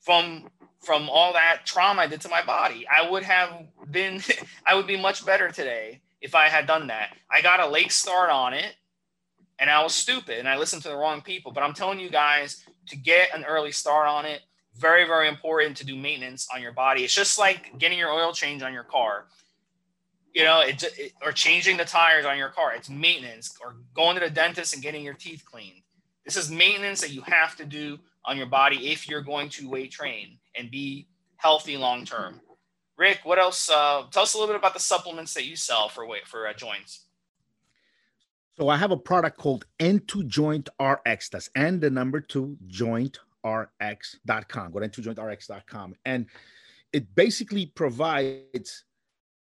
from 0.00 0.48
from 0.80 1.08
all 1.10 1.32
that 1.32 1.66
trauma 1.66 2.02
I 2.02 2.06
did 2.06 2.20
to 2.22 2.28
my 2.28 2.42
body. 2.42 2.86
I 2.88 3.10
would 3.10 3.22
have 3.22 3.66
been 3.90 4.22
I 4.66 4.74
would 4.74 4.86
be 4.86 5.00
much 5.00 5.24
better 5.26 5.50
today 5.50 6.00
if 6.20 6.34
I 6.34 6.48
had 6.48 6.66
done 6.66 6.88
that. 6.88 7.16
I 7.30 7.42
got 7.42 7.60
a 7.60 7.66
late 7.66 7.92
start 7.92 8.30
on 8.30 8.54
it 8.54 8.74
and 9.58 9.68
I 9.68 9.82
was 9.82 9.94
stupid 9.94 10.38
and 10.38 10.48
I 10.48 10.56
listened 10.56 10.82
to 10.82 10.88
the 10.88 10.96
wrong 10.96 11.20
people. 11.20 11.52
But 11.52 11.62
I'm 11.62 11.74
telling 11.74 12.00
you 12.00 12.10
guys 12.10 12.64
to 12.88 12.96
get 12.96 13.34
an 13.34 13.44
early 13.44 13.72
start 13.72 14.08
on 14.08 14.24
it, 14.24 14.40
very, 14.78 15.06
very 15.06 15.28
important 15.28 15.76
to 15.78 15.86
do 15.86 15.96
maintenance 15.96 16.48
on 16.54 16.62
your 16.62 16.72
body. 16.72 17.02
It's 17.02 17.14
just 17.14 17.38
like 17.38 17.78
getting 17.78 17.98
your 17.98 18.10
oil 18.10 18.32
change 18.32 18.62
on 18.62 18.72
your 18.72 18.84
car, 18.84 19.26
you 20.32 20.44
know, 20.44 20.60
it, 20.60 20.82
it, 20.96 21.12
or 21.22 21.32
changing 21.32 21.76
the 21.76 21.84
tires 21.84 22.24
on 22.24 22.38
your 22.38 22.50
car. 22.50 22.72
It's 22.74 22.88
maintenance 22.88 23.56
or 23.60 23.76
going 23.94 24.14
to 24.14 24.20
the 24.20 24.30
dentist 24.30 24.74
and 24.74 24.82
getting 24.82 25.04
your 25.04 25.14
teeth 25.14 25.42
cleaned. 25.44 25.82
This 26.24 26.36
is 26.36 26.50
maintenance 26.50 27.00
that 27.00 27.10
you 27.10 27.22
have 27.22 27.56
to 27.56 27.64
do 27.64 27.98
on 28.24 28.36
your 28.36 28.46
body 28.46 28.92
if 28.92 29.08
you're 29.08 29.22
going 29.22 29.48
to 29.50 29.68
weight 29.68 29.90
train 29.90 30.38
and 30.56 30.70
be 30.70 31.08
healthy 31.36 31.76
long 31.76 32.04
term. 32.04 32.40
Rick, 32.96 33.20
what 33.24 33.38
else? 33.38 33.70
Uh, 33.70 34.04
tell 34.10 34.24
us 34.24 34.34
a 34.34 34.36
little 34.36 34.52
bit 34.52 34.58
about 34.58 34.74
the 34.74 34.80
supplements 34.80 35.32
that 35.34 35.46
you 35.46 35.56
sell 35.56 35.88
for 35.88 36.06
weight 36.06 36.26
for 36.26 36.46
uh, 36.46 36.52
joints. 36.52 37.06
So 38.58 38.68
I 38.68 38.76
have 38.76 38.90
a 38.90 38.96
product 38.96 39.38
called 39.38 39.66
N2 39.78 40.26
Joint 40.26 40.68
RX. 40.80 41.28
That's 41.28 41.48
and 41.54 41.80
the 41.80 41.90
number 41.90 42.20
two 42.20 42.56
jointrx.com. 43.80 44.72
Go 44.72 44.80
to 44.80 44.88
n2jointrx.com. 44.88 45.94
And 46.04 46.26
it 46.92 47.14
basically 47.14 47.66
provides 47.66 48.84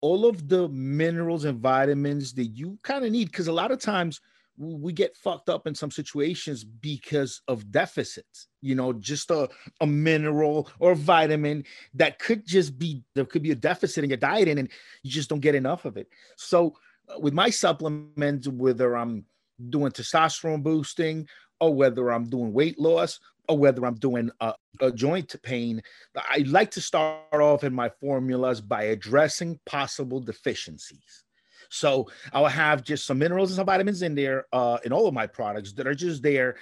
all 0.00 0.26
of 0.26 0.48
the 0.48 0.68
minerals 0.68 1.44
and 1.44 1.58
vitamins 1.58 2.32
that 2.34 2.46
you 2.46 2.78
kind 2.82 3.04
of 3.04 3.12
need 3.12 3.30
because 3.30 3.48
a 3.48 3.52
lot 3.52 3.70
of 3.70 3.80
times 3.80 4.20
we 4.58 4.92
get 4.92 5.16
fucked 5.16 5.50
up 5.50 5.66
in 5.66 5.74
some 5.74 5.90
situations 5.90 6.64
because 6.64 7.42
of 7.46 7.70
deficits 7.70 8.48
you 8.62 8.74
know 8.74 8.90
just 8.92 9.30
a, 9.30 9.48
a 9.82 9.86
mineral 9.86 10.70
or 10.78 10.94
vitamin 10.94 11.62
that 11.92 12.18
could 12.18 12.46
just 12.46 12.78
be 12.78 13.02
there 13.14 13.26
could 13.26 13.42
be 13.42 13.50
a 13.50 13.54
deficit 13.54 14.02
in 14.02 14.08
your 14.08 14.16
diet 14.16 14.48
and, 14.48 14.58
and 14.58 14.70
you 15.02 15.10
just 15.10 15.28
don't 15.28 15.40
get 15.40 15.54
enough 15.54 15.84
of 15.84 15.98
it 15.98 16.08
so 16.36 16.74
uh, 17.08 17.18
with 17.18 17.34
my 17.34 17.50
supplements, 17.50 18.48
whether 18.48 18.96
I'm 18.96 19.24
doing 19.70 19.92
testosterone 19.92 20.62
boosting 20.62 21.26
or 21.60 21.74
whether 21.74 22.12
I'm 22.12 22.24
doing 22.24 22.52
weight 22.52 22.78
loss 22.78 23.20
or 23.48 23.58
whether 23.58 23.86
I'm 23.86 23.94
doing 23.94 24.30
a, 24.40 24.54
a, 24.80 24.90
joint 24.90 25.34
pain, 25.42 25.82
I 26.16 26.44
like 26.46 26.70
to 26.72 26.80
start 26.80 27.32
off 27.32 27.64
in 27.64 27.72
my 27.72 27.90
formulas 28.00 28.60
by 28.60 28.84
addressing 28.84 29.58
possible 29.66 30.20
deficiencies. 30.20 31.24
So 31.68 32.08
I'll 32.32 32.46
have 32.46 32.82
just 32.82 33.06
some 33.06 33.18
minerals 33.18 33.50
and 33.50 33.56
some 33.56 33.66
vitamins 33.66 34.02
in 34.02 34.14
there 34.14 34.46
uh, 34.52 34.78
in 34.84 34.92
all 34.92 35.06
of 35.06 35.14
my 35.14 35.26
products 35.26 35.72
that 35.74 35.86
are 35.86 35.94
just 35.94 36.22
there 36.22 36.56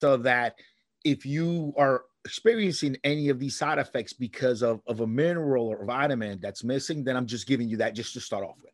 so 0.00 0.16
that 0.18 0.56
if 1.04 1.26
you 1.26 1.74
are 1.76 2.04
experiencing 2.24 2.96
any 3.04 3.28
of 3.28 3.38
these 3.38 3.56
side 3.56 3.78
effects 3.78 4.12
because 4.12 4.62
of, 4.62 4.80
of 4.86 5.00
a 5.00 5.06
mineral 5.06 5.66
or 5.66 5.84
vitamin 5.84 6.38
that's 6.40 6.64
missing, 6.64 7.04
then 7.04 7.16
I'm 7.16 7.26
just 7.26 7.46
giving 7.46 7.68
you 7.68 7.78
that 7.78 7.94
just 7.94 8.14
to 8.14 8.20
start 8.20 8.44
off 8.44 8.56
with. 8.62 8.72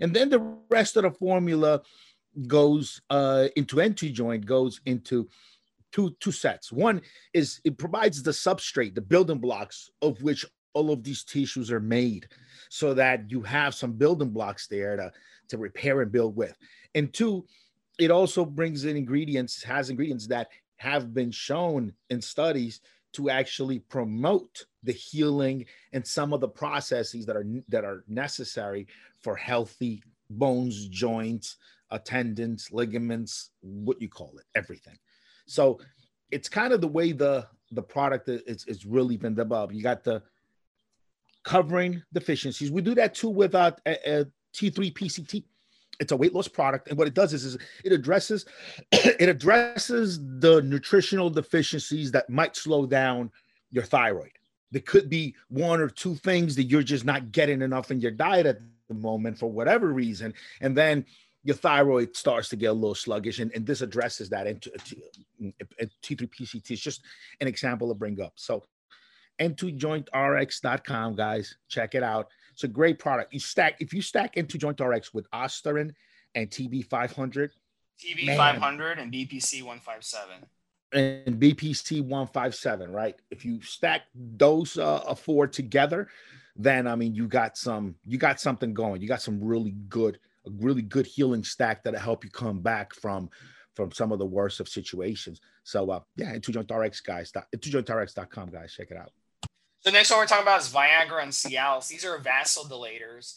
And 0.00 0.14
then 0.14 0.28
the 0.28 0.40
rest 0.70 0.96
of 0.96 1.02
the 1.02 1.10
formula 1.10 1.82
goes 2.46 3.00
uh, 3.10 3.48
into 3.56 3.76
N2 3.76 4.12
joint, 4.12 4.46
goes 4.46 4.80
into 4.86 5.28
two 5.92 6.14
two 6.20 6.32
sets. 6.32 6.72
One 6.72 7.00
is 7.32 7.60
it 7.64 7.78
provides 7.78 8.22
the 8.22 8.32
substrate, 8.32 8.94
the 8.94 9.00
building 9.00 9.38
blocks 9.38 9.90
of 10.02 10.20
which 10.22 10.44
all 10.72 10.90
of 10.90 11.04
these 11.04 11.22
tissues 11.24 11.70
are 11.70 11.80
made, 11.80 12.26
so 12.68 12.94
that 12.94 13.30
you 13.30 13.42
have 13.42 13.74
some 13.74 13.92
building 13.92 14.30
blocks 14.30 14.66
there 14.66 14.96
to, 14.96 15.12
to 15.48 15.58
repair 15.58 16.02
and 16.02 16.10
build 16.10 16.34
with. 16.36 16.56
And 16.94 17.12
two, 17.12 17.46
it 17.98 18.10
also 18.10 18.44
brings 18.44 18.84
in 18.84 18.96
ingredients, 18.96 19.62
has 19.62 19.88
ingredients 19.88 20.26
that 20.26 20.48
have 20.76 21.14
been 21.14 21.30
shown 21.30 21.92
in 22.10 22.20
studies 22.20 22.80
to 23.12 23.30
actually 23.30 23.78
promote 23.78 24.66
the 24.82 24.92
healing 24.92 25.64
and 25.92 26.04
some 26.04 26.32
of 26.32 26.40
the 26.40 26.48
processes 26.48 27.24
that 27.26 27.36
are 27.36 27.46
that 27.68 27.84
are 27.84 28.04
necessary 28.08 28.88
for 29.22 29.36
healthy 29.36 30.02
bones, 30.28 30.88
joints, 30.88 31.56
tendons, 31.98 32.68
ligaments, 32.72 33.50
what 33.60 34.00
you 34.00 34.08
call 34.08 34.34
it, 34.38 34.44
everything. 34.54 34.98
So 35.46 35.80
it's 36.30 36.48
kind 36.48 36.72
of 36.72 36.80
the 36.80 36.88
way 36.88 37.12
the 37.12 37.46
the 37.72 37.82
product 37.82 38.28
is, 38.28 38.64
is 38.66 38.86
really 38.86 39.16
been 39.16 39.34
developed. 39.34 39.74
You 39.74 39.82
got 39.82 40.04
the 40.04 40.22
covering 41.44 42.02
deficiencies. 42.12 42.70
We 42.70 42.82
do 42.82 42.94
that 42.94 43.14
too 43.14 43.30
with 43.30 43.54
uh, 43.54 43.72
a, 43.86 44.20
a 44.20 44.24
T3 44.54 44.92
PCT. 44.92 45.44
It's 46.00 46.12
a 46.12 46.16
weight 46.16 46.34
loss 46.34 46.48
product, 46.48 46.88
and 46.88 46.98
what 46.98 47.06
it 47.06 47.14
does 47.14 47.32
is, 47.32 47.44
is 47.44 47.58
it 47.84 47.92
addresses 47.92 48.46
it 48.92 49.28
addresses 49.28 50.18
the 50.40 50.60
nutritional 50.62 51.30
deficiencies 51.30 52.10
that 52.12 52.28
might 52.28 52.56
slow 52.56 52.86
down 52.86 53.30
your 53.70 53.84
thyroid. 53.84 54.32
there 54.72 54.82
could 54.82 55.08
be 55.08 55.34
one 55.48 55.80
or 55.80 55.88
two 55.88 56.14
things 56.16 56.56
that 56.56 56.64
you're 56.64 56.82
just 56.82 57.04
not 57.04 57.30
getting 57.32 57.62
enough 57.62 57.90
in 57.90 58.00
your 58.00 58.10
diet 58.10 58.46
at 58.46 58.58
the 58.88 58.94
moment 58.94 59.38
for 59.38 59.50
whatever 59.50 59.92
reason. 59.92 60.34
And 60.60 60.76
then 60.76 61.04
your 61.44 61.56
thyroid 61.56 62.16
starts 62.16 62.48
to 62.48 62.56
get 62.56 62.66
a 62.66 62.72
little 62.72 62.94
sluggish, 62.94 63.38
and, 63.38 63.52
and 63.54 63.66
this 63.66 63.82
addresses 63.82 64.30
that. 64.30 64.46
And 64.46 64.60
T3PCT 66.02 66.70
is 66.70 66.80
just 66.80 67.02
an 67.40 67.46
example 67.46 67.88
to 67.88 67.94
bring 67.94 68.20
up. 68.20 68.32
So, 68.36 68.64
n2jointrx.com, 69.38 71.16
guys, 71.16 71.56
check 71.68 71.94
it 71.94 72.02
out. 72.02 72.28
It's 72.52 72.64
a 72.64 72.68
great 72.68 72.98
product. 72.98 73.34
You 73.34 73.40
stack 73.40 73.76
if 73.80 73.92
you 73.92 74.00
stack 74.00 74.36
N2 74.36 74.58
Joint 74.58 74.80
RX 74.80 75.12
with 75.12 75.28
Ostarine 75.32 75.92
and 76.34 76.48
TB500, 76.48 77.50
TB500 78.02 79.00
and 79.00 79.12
BPC 79.12 79.62
157 79.62 80.46
and 80.94 81.40
BPC 81.40 82.00
157, 82.00 82.92
right? 82.92 83.16
If 83.30 83.44
you 83.44 83.60
stack 83.62 84.02
those 84.14 84.78
uh, 84.78 85.14
four 85.14 85.46
together, 85.46 86.08
then 86.56 86.86
I 86.86 86.94
mean 86.94 87.14
you 87.14 87.26
got 87.26 87.58
some 87.58 87.96
you 88.06 88.18
got 88.18 88.40
something 88.40 88.72
going. 88.72 89.02
You 89.02 89.08
got 89.08 89.22
some 89.22 89.42
really 89.42 89.72
good 89.88 90.20
a 90.46 90.50
really 90.60 90.82
good 90.82 91.06
healing 91.06 91.44
stack 91.44 91.84
that'll 91.84 92.00
help 92.00 92.24
you 92.24 92.30
come 92.30 92.60
back 92.60 92.94
from 92.94 93.30
from 93.74 93.90
some 93.90 94.12
of 94.12 94.18
the 94.20 94.26
worst 94.26 94.60
of 94.60 94.68
situations. 94.68 95.40
So 95.64 95.90
uh 95.90 96.00
yeah, 96.16 96.34
N2 96.34 96.50
Joint 96.50 96.70
RX 96.70 97.00
guys, 97.00 97.32
2jointrx.com 97.32 98.50
guys, 98.50 98.74
check 98.74 98.90
it 98.90 98.96
out. 98.96 99.10
So 99.80 99.90
next 99.90 100.10
one 100.10 100.20
we're 100.20 100.26
talking 100.26 100.44
about 100.44 100.60
is 100.60 100.72
Viagra 100.72 101.22
and 101.22 101.32
Cialis. 101.32 101.88
These 101.88 102.04
are 102.04 102.18
vasodilators. 102.18 103.34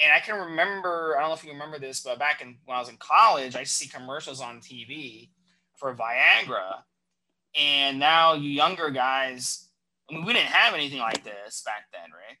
And 0.00 0.12
I 0.12 0.20
can 0.20 0.38
remember, 0.38 1.16
I 1.16 1.20
don't 1.20 1.30
know 1.30 1.34
if 1.34 1.44
you 1.44 1.50
remember 1.50 1.80
this, 1.80 2.02
but 2.02 2.20
back 2.20 2.40
in 2.40 2.56
when 2.66 2.76
I 2.76 2.80
was 2.80 2.88
in 2.88 2.96
college, 2.98 3.56
I 3.56 3.64
see 3.64 3.88
commercials 3.88 4.40
on 4.40 4.60
TV 4.60 5.30
for 5.74 5.94
Viagra. 5.94 6.82
And 7.58 7.98
now 7.98 8.34
you 8.34 8.50
younger 8.50 8.90
guys, 8.90 9.68
I 10.08 10.14
mean, 10.14 10.24
we 10.24 10.34
didn't 10.34 10.50
have 10.50 10.74
anything 10.74 11.00
like 11.00 11.24
this 11.24 11.62
back 11.62 11.86
then, 11.92 12.10
Rick. 12.12 12.38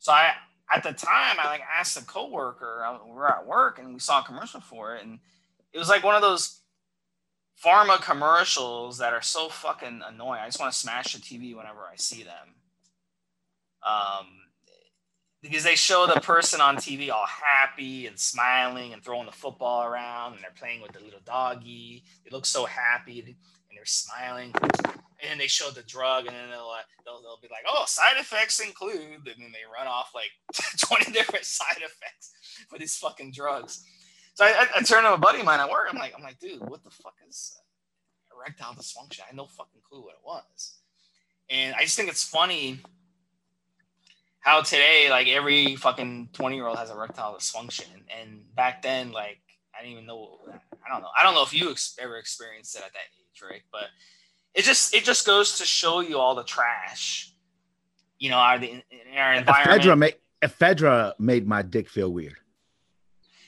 So 0.00 0.10
I 0.10 0.32
at 0.74 0.82
the 0.82 0.92
time 0.92 1.36
I 1.38 1.46
like 1.46 1.62
asked 1.78 1.96
a 1.96 2.04
coworker, 2.04 2.84
we 3.06 3.12
were 3.12 3.28
at 3.28 3.46
work 3.46 3.78
and 3.78 3.94
we 3.94 4.00
saw 4.00 4.20
a 4.20 4.24
commercial 4.24 4.60
for 4.60 4.96
it, 4.96 5.04
and 5.04 5.18
it 5.72 5.78
was 5.78 5.88
like 5.88 6.04
one 6.04 6.14
of 6.14 6.22
those 6.22 6.60
pharma 7.64 8.00
commercials 8.00 8.98
that 8.98 9.12
are 9.12 9.22
so 9.22 9.48
fucking 9.48 10.02
annoying. 10.06 10.40
I 10.40 10.46
just 10.46 10.60
want 10.60 10.72
to 10.72 10.78
smash 10.78 11.12
the 11.12 11.20
TV 11.20 11.56
whenever 11.56 11.80
I 11.80 11.96
see 11.96 12.22
them. 12.22 12.54
Um, 13.86 14.26
because 15.42 15.64
they 15.64 15.74
show 15.74 16.06
the 16.06 16.20
person 16.20 16.60
on 16.60 16.76
TV 16.76 17.10
all 17.10 17.26
happy 17.26 18.06
and 18.06 18.18
smiling 18.18 18.92
and 18.92 19.02
throwing 19.02 19.26
the 19.26 19.32
football 19.32 19.84
around 19.84 20.34
and 20.34 20.42
they're 20.42 20.50
playing 20.56 20.80
with 20.80 20.92
the 20.92 21.00
little 21.00 21.20
doggy. 21.24 22.04
They 22.24 22.30
look 22.30 22.46
so 22.46 22.64
happy 22.64 23.20
and 23.20 23.34
they're 23.76 23.84
smiling. 23.84 24.52
And 25.22 25.40
they 25.40 25.46
show 25.46 25.70
the 25.70 25.82
drug 25.82 26.26
and 26.26 26.34
then 26.34 26.50
they'll, 26.50 26.72
uh, 26.74 26.82
they'll, 27.04 27.22
they'll 27.22 27.38
be 27.40 27.48
like, 27.48 27.64
oh, 27.68 27.84
side 27.86 28.18
effects 28.18 28.58
include. 28.58 28.96
And 29.00 29.24
then 29.24 29.52
they 29.52 29.64
run 29.72 29.86
off 29.86 30.10
like 30.14 30.30
20 30.78 31.12
different 31.12 31.44
side 31.44 31.78
effects 31.78 32.32
for 32.68 32.78
these 32.78 32.96
fucking 32.96 33.32
drugs. 33.32 33.84
So 34.34 34.44
I, 34.44 34.48
I, 34.48 34.66
I 34.76 34.82
turned 34.82 35.06
to 35.06 35.14
a 35.14 35.18
buddy 35.18 35.40
of 35.40 35.44
mine 35.44 35.60
at 35.60 35.70
work. 35.70 35.86
I'm 35.90 35.98
like, 35.98 36.12
I'm 36.16 36.22
like, 36.24 36.40
dude, 36.40 36.60
what 36.68 36.82
the 36.82 36.90
fuck 36.90 37.14
is 37.28 37.56
erectile 38.36 38.74
dysfunction? 38.74 39.20
I 39.20 39.26
had 39.28 39.36
no 39.36 39.46
fucking 39.46 39.80
clue 39.88 40.02
what 40.02 40.14
it 40.14 40.24
was. 40.24 40.78
And 41.50 41.74
I 41.76 41.82
just 41.82 41.96
think 41.96 42.08
it's 42.08 42.24
funny 42.24 42.80
how 44.42 44.60
today 44.60 45.06
like 45.08 45.28
every 45.28 45.76
fucking 45.76 46.28
20 46.32 46.56
year 46.56 46.66
old 46.66 46.76
has 46.76 46.90
erectile 46.90 47.34
dysfunction 47.34 47.86
and 48.20 48.42
back 48.54 48.82
then 48.82 49.12
like 49.12 49.38
i 49.74 49.80
didn't 49.80 49.92
even 49.92 50.06
know 50.06 50.40
i 50.84 50.92
don't 50.92 51.00
know 51.00 51.08
i 51.16 51.22
don't 51.22 51.34
know 51.34 51.44
if 51.44 51.54
you 51.54 51.70
ex- 51.70 51.96
ever 52.00 52.16
experienced 52.16 52.74
it 52.74 52.82
at 52.84 52.92
that 52.92 52.98
age 52.98 53.42
right 53.48 53.62
but 53.70 53.84
it 54.54 54.64
just 54.64 54.94
it 54.94 55.04
just 55.04 55.26
goes 55.26 55.58
to 55.58 55.64
show 55.64 56.00
you 56.00 56.18
all 56.18 56.34
the 56.34 56.44
trash 56.44 57.32
you 58.18 58.30
know 58.30 58.36
our, 58.36 58.58
the, 58.58 58.70
in 58.70 58.82
our 59.16 59.34
environment 59.34 59.82
ephedra 59.82 59.98
made, 59.98 60.14
ephedra 60.42 61.12
made 61.18 61.46
my 61.46 61.62
dick 61.62 61.88
feel 61.88 62.12
weird 62.12 62.36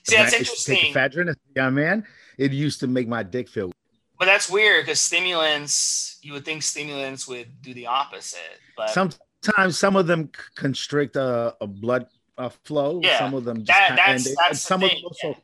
see 0.05 0.17
that's 0.17 0.33
interesting 0.33 0.93
ephedra 0.93 1.35
yeah 1.57 1.71
man 1.71 2.05
it 2.39 2.53
used 2.53 2.81
to 2.81 2.87
make 2.87 3.07
my 3.07 3.23
dick 3.23 3.49
feel 3.49 3.67
weird. 3.67 3.75
but 4.19 4.27
that's 4.27 4.51
weird 4.51 4.85
because 4.85 5.01
stimulants 5.01 6.19
you 6.23 6.33
would 6.33 6.45
think 6.45 6.63
stimulants 6.63 7.29
would 7.29 7.49
do 7.63 7.75
the 7.75 7.87
opposite 7.87 8.59
but 8.77 8.91
Sometimes 9.45 9.79
some 9.79 9.95
of 9.95 10.07
them 10.07 10.31
constrict 10.55 11.17
a, 11.17 11.55
a 11.61 11.67
blood 11.67 12.07
uh, 12.39 12.49
flow. 12.65 13.01
Yeah, 13.03 13.19
some 13.19 13.35
of 13.35 13.45
them 13.45 13.59
just 13.59 13.67
that, 13.67 13.95
that's, 13.95 14.27
and, 14.27 14.37
that's 14.41 14.61
some 14.61 14.81
thing, 14.81 14.91
of 14.91 14.97
them 14.97 15.05
also. 15.05 15.29
Yeah. 15.29 15.35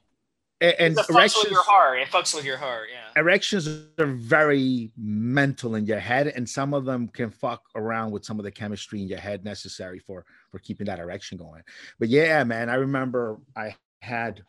And, 0.62 0.98
it 0.98 1.08
erections, 1.08 1.44
with 1.44 1.52
your 1.52 1.62
heart. 1.62 2.00
It 2.00 2.08
fucks 2.08 2.34
with 2.34 2.44
your 2.44 2.58
heart. 2.58 2.88
Yeah. 2.92 3.20
Erections 3.20 3.66
are 3.66 4.06
very 4.06 4.90
mental 4.98 5.74
in 5.76 5.86
your 5.86 5.98
head, 5.98 6.26
and 6.26 6.46
some 6.46 6.74
of 6.74 6.84
them 6.84 7.08
can 7.08 7.30
fuck 7.30 7.62
around 7.74 8.10
with 8.10 8.26
some 8.26 8.38
of 8.38 8.44
the 8.44 8.50
chemistry 8.50 9.00
in 9.00 9.08
your 9.08 9.18
head 9.18 9.42
necessary 9.42 9.98
for 9.98 10.26
for 10.50 10.58
keeping 10.58 10.84
that 10.86 10.98
erection 10.98 11.38
going. 11.38 11.62
But 11.98 12.10
yeah, 12.10 12.44
man, 12.44 12.68
I 12.68 12.74
remember 12.74 13.38
I 13.56 13.74
had. 14.00 14.42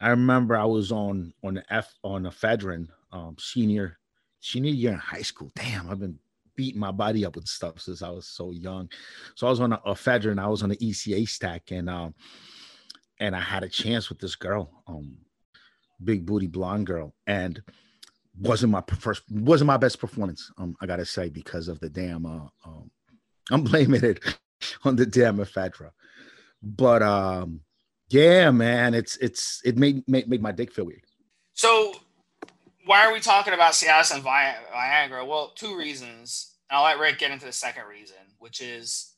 I 0.00 0.08
remember 0.08 0.56
I 0.56 0.64
was 0.64 0.90
on 0.92 1.34
on 1.44 1.54
the 1.54 1.64
F 1.72 1.92
on 2.02 2.24
ephedrine 2.24 2.88
um, 3.12 3.36
senior 3.38 3.98
senior 4.40 4.72
year 4.72 4.92
in 4.92 4.98
high 4.98 5.22
school. 5.22 5.52
Damn, 5.54 5.90
I've 5.90 6.00
been 6.00 6.18
beating 6.56 6.80
my 6.80 6.90
body 6.90 7.24
up 7.24 7.36
with 7.36 7.46
stuff 7.46 7.80
since 7.80 8.02
I 8.02 8.10
was 8.10 8.26
so 8.26 8.50
young. 8.50 8.88
So 9.34 9.46
I 9.46 9.50
was 9.50 9.60
on 9.60 9.72
a, 9.72 9.78
ephedrine. 9.78 10.38
I 10.38 10.48
was 10.48 10.62
on 10.62 10.70
the 10.70 10.76
ECA 10.76 11.28
stack, 11.28 11.70
and 11.70 11.88
um, 11.88 12.14
and 13.22 13.36
I 13.36 13.40
had 13.40 13.62
a 13.62 13.68
chance 13.68 14.08
with 14.08 14.18
this 14.18 14.34
girl, 14.34 14.82
um, 14.88 15.16
big 16.02 16.26
booty 16.26 16.48
blonde 16.48 16.88
girl, 16.88 17.14
and 17.28 17.62
wasn't 18.36 18.72
my 18.72 18.82
first, 18.98 19.22
wasn't 19.30 19.68
my 19.68 19.76
best 19.76 20.00
performance. 20.00 20.50
Um, 20.58 20.74
I 20.80 20.86
gotta 20.86 21.06
say 21.06 21.28
because 21.28 21.68
of 21.68 21.78
the 21.78 21.88
damn. 21.88 22.26
Uh, 22.26 22.48
um, 22.66 22.90
I'm 23.50 23.62
blaming 23.62 24.04
it 24.04 24.20
on 24.84 24.96
the 24.96 25.06
damn 25.06 25.38
ephedra, 25.38 25.90
but 26.62 27.02
um, 27.02 27.60
yeah, 28.08 28.50
man, 28.50 28.92
it's 28.92 29.16
it's 29.18 29.62
it 29.64 29.78
made 29.78 30.02
made, 30.08 30.28
made 30.28 30.42
my 30.42 30.52
dick 30.52 30.72
feel 30.72 30.86
weird. 30.86 31.04
So 31.54 31.94
why 32.86 33.06
are 33.06 33.12
we 33.12 33.20
talking 33.20 33.54
about 33.54 33.74
Cialis 33.74 34.12
and 34.12 34.24
Viagra? 34.24 35.24
Well, 35.26 35.52
two 35.54 35.78
reasons. 35.78 36.56
I'll 36.70 36.84
let 36.84 36.98
Rick 36.98 37.18
get 37.18 37.30
into 37.30 37.46
the 37.46 37.52
second 37.52 37.84
reason, 37.86 38.16
which 38.38 38.60
is 38.60 39.11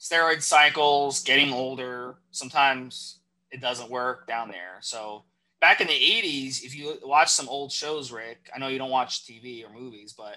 steroid 0.00 0.42
cycles, 0.42 1.22
getting 1.22 1.52
older. 1.52 2.16
Sometimes 2.30 3.20
it 3.50 3.60
doesn't 3.60 3.90
work 3.90 4.26
down 4.26 4.48
there. 4.48 4.78
So 4.80 5.24
back 5.60 5.80
in 5.80 5.86
the 5.86 5.92
80s, 5.92 6.62
if 6.62 6.76
you 6.76 6.98
watch 7.02 7.30
some 7.30 7.48
old 7.48 7.72
shows, 7.72 8.12
Rick, 8.12 8.50
I 8.54 8.58
know 8.58 8.68
you 8.68 8.78
don't 8.78 8.90
watch 8.90 9.24
TV 9.26 9.64
or 9.64 9.72
movies, 9.72 10.14
but 10.16 10.36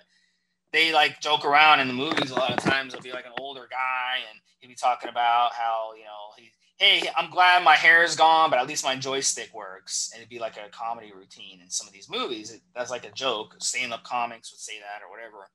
they 0.72 0.94
like 0.94 1.20
joke 1.20 1.46
around 1.46 1.80
in 1.80 1.88
the 1.88 1.94
movies 1.94 2.32
a 2.32 2.36
lot 2.36 2.52
of 2.52 2.60
times. 2.60 2.94
It'll 2.94 3.04
be 3.04 3.12
like 3.12 3.26
an 3.26 3.34
older 3.40 3.68
guy 3.70 4.18
and 4.30 4.40
he'll 4.60 4.70
be 4.70 4.76
talking 4.76 5.10
about 5.10 5.54
how, 5.54 5.92
you 5.96 6.04
know, 6.04 6.34
he 6.38 6.52
hey, 6.80 7.10
I'm 7.18 7.30
glad 7.30 7.64
my 7.64 7.76
hair 7.76 8.04
is 8.04 8.16
gone, 8.16 8.50
but 8.50 8.58
at 8.58 8.68
least 8.68 8.86
my 8.86 8.96
joystick 8.96 9.54
works. 9.54 10.12
And 10.14 10.22
it'd 10.22 10.30
be 10.30 10.40
like 10.40 10.56
a 10.56 10.70
comedy 10.72 11.12
routine 11.14 11.60
in 11.62 11.70
some 11.70 11.88
of 11.88 11.94
these 11.94 12.10
movies. 12.10 12.52
It, 12.52 12.62
that's 12.74 12.90
like 12.90 13.06
a 13.06 13.12
joke. 13.12 13.56
Stand 13.60 13.94
up 13.94 14.04
comics 14.04 14.52
would 14.52 14.62
say 14.62 14.80
that 14.80 15.06
or 15.06 15.12
whatever. 15.12 15.50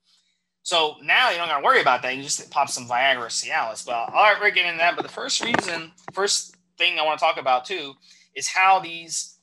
So 0.64 0.96
now 1.02 1.30
you 1.30 1.36
don't 1.36 1.48
got 1.48 1.58
to 1.58 1.64
worry 1.64 1.82
about 1.82 2.02
that. 2.02 2.16
You 2.16 2.22
just 2.22 2.50
pop 2.50 2.70
some 2.70 2.88
Viagra 2.88 3.18
or 3.18 3.26
Cialis. 3.26 3.84
But 3.84 3.92
all 3.92 4.22
right, 4.24 4.36
we're 4.40 4.50
getting 4.50 4.78
that. 4.78 4.96
But 4.96 5.02
the 5.02 5.12
first 5.12 5.44
reason, 5.44 5.92
first 6.12 6.56
thing 6.78 6.98
I 6.98 7.04
want 7.04 7.18
to 7.18 7.24
talk 7.24 7.36
about 7.36 7.66
too, 7.66 7.92
is 8.34 8.48
how 8.48 8.80
these 8.80 9.38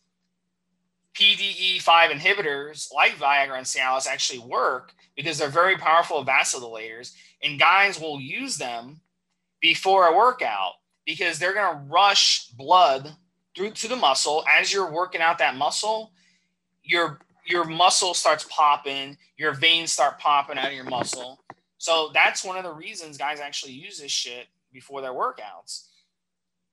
PDE5 1.13 2.09
inhibitors 2.09 2.91
like 2.91 3.13
Viagra 3.17 3.57
and 3.57 3.65
Cialis 3.65 4.07
actually 4.07 4.39
work 4.39 4.93
because 5.15 5.37
they're 5.37 5.49
very 5.49 5.77
powerful 5.77 6.25
vasodilators, 6.25 7.13
and 7.43 7.59
guys 7.59 7.99
will 7.99 8.19
use 8.19 8.57
them 8.57 9.01
before 9.61 10.07
a 10.07 10.17
workout 10.17 10.73
because 11.05 11.37
they're 11.37 11.53
going 11.53 11.75
to 11.75 11.83
rush 11.93 12.47
blood 12.57 13.15
through 13.55 13.71
to 13.71 13.87
the 13.87 13.95
muscle 13.95 14.43
as 14.59 14.73
you're 14.73 14.91
working 14.91 15.21
out 15.21 15.37
that 15.37 15.55
muscle 15.55 16.11
your 16.83 17.19
your 17.45 17.65
muscle 17.65 18.13
starts 18.13 18.45
popping 18.49 19.17
your 19.37 19.53
veins 19.53 19.91
start 19.91 20.19
popping 20.19 20.57
out 20.57 20.67
of 20.67 20.73
your 20.73 20.83
muscle 20.85 21.43
so 21.77 22.11
that's 22.13 22.43
one 22.43 22.57
of 22.57 22.63
the 22.63 22.71
reasons 22.71 23.17
guys 23.17 23.39
actually 23.39 23.73
use 23.73 23.99
this 23.99 24.11
shit 24.11 24.47
before 24.71 25.01
their 25.01 25.13
workouts 25.13 25.87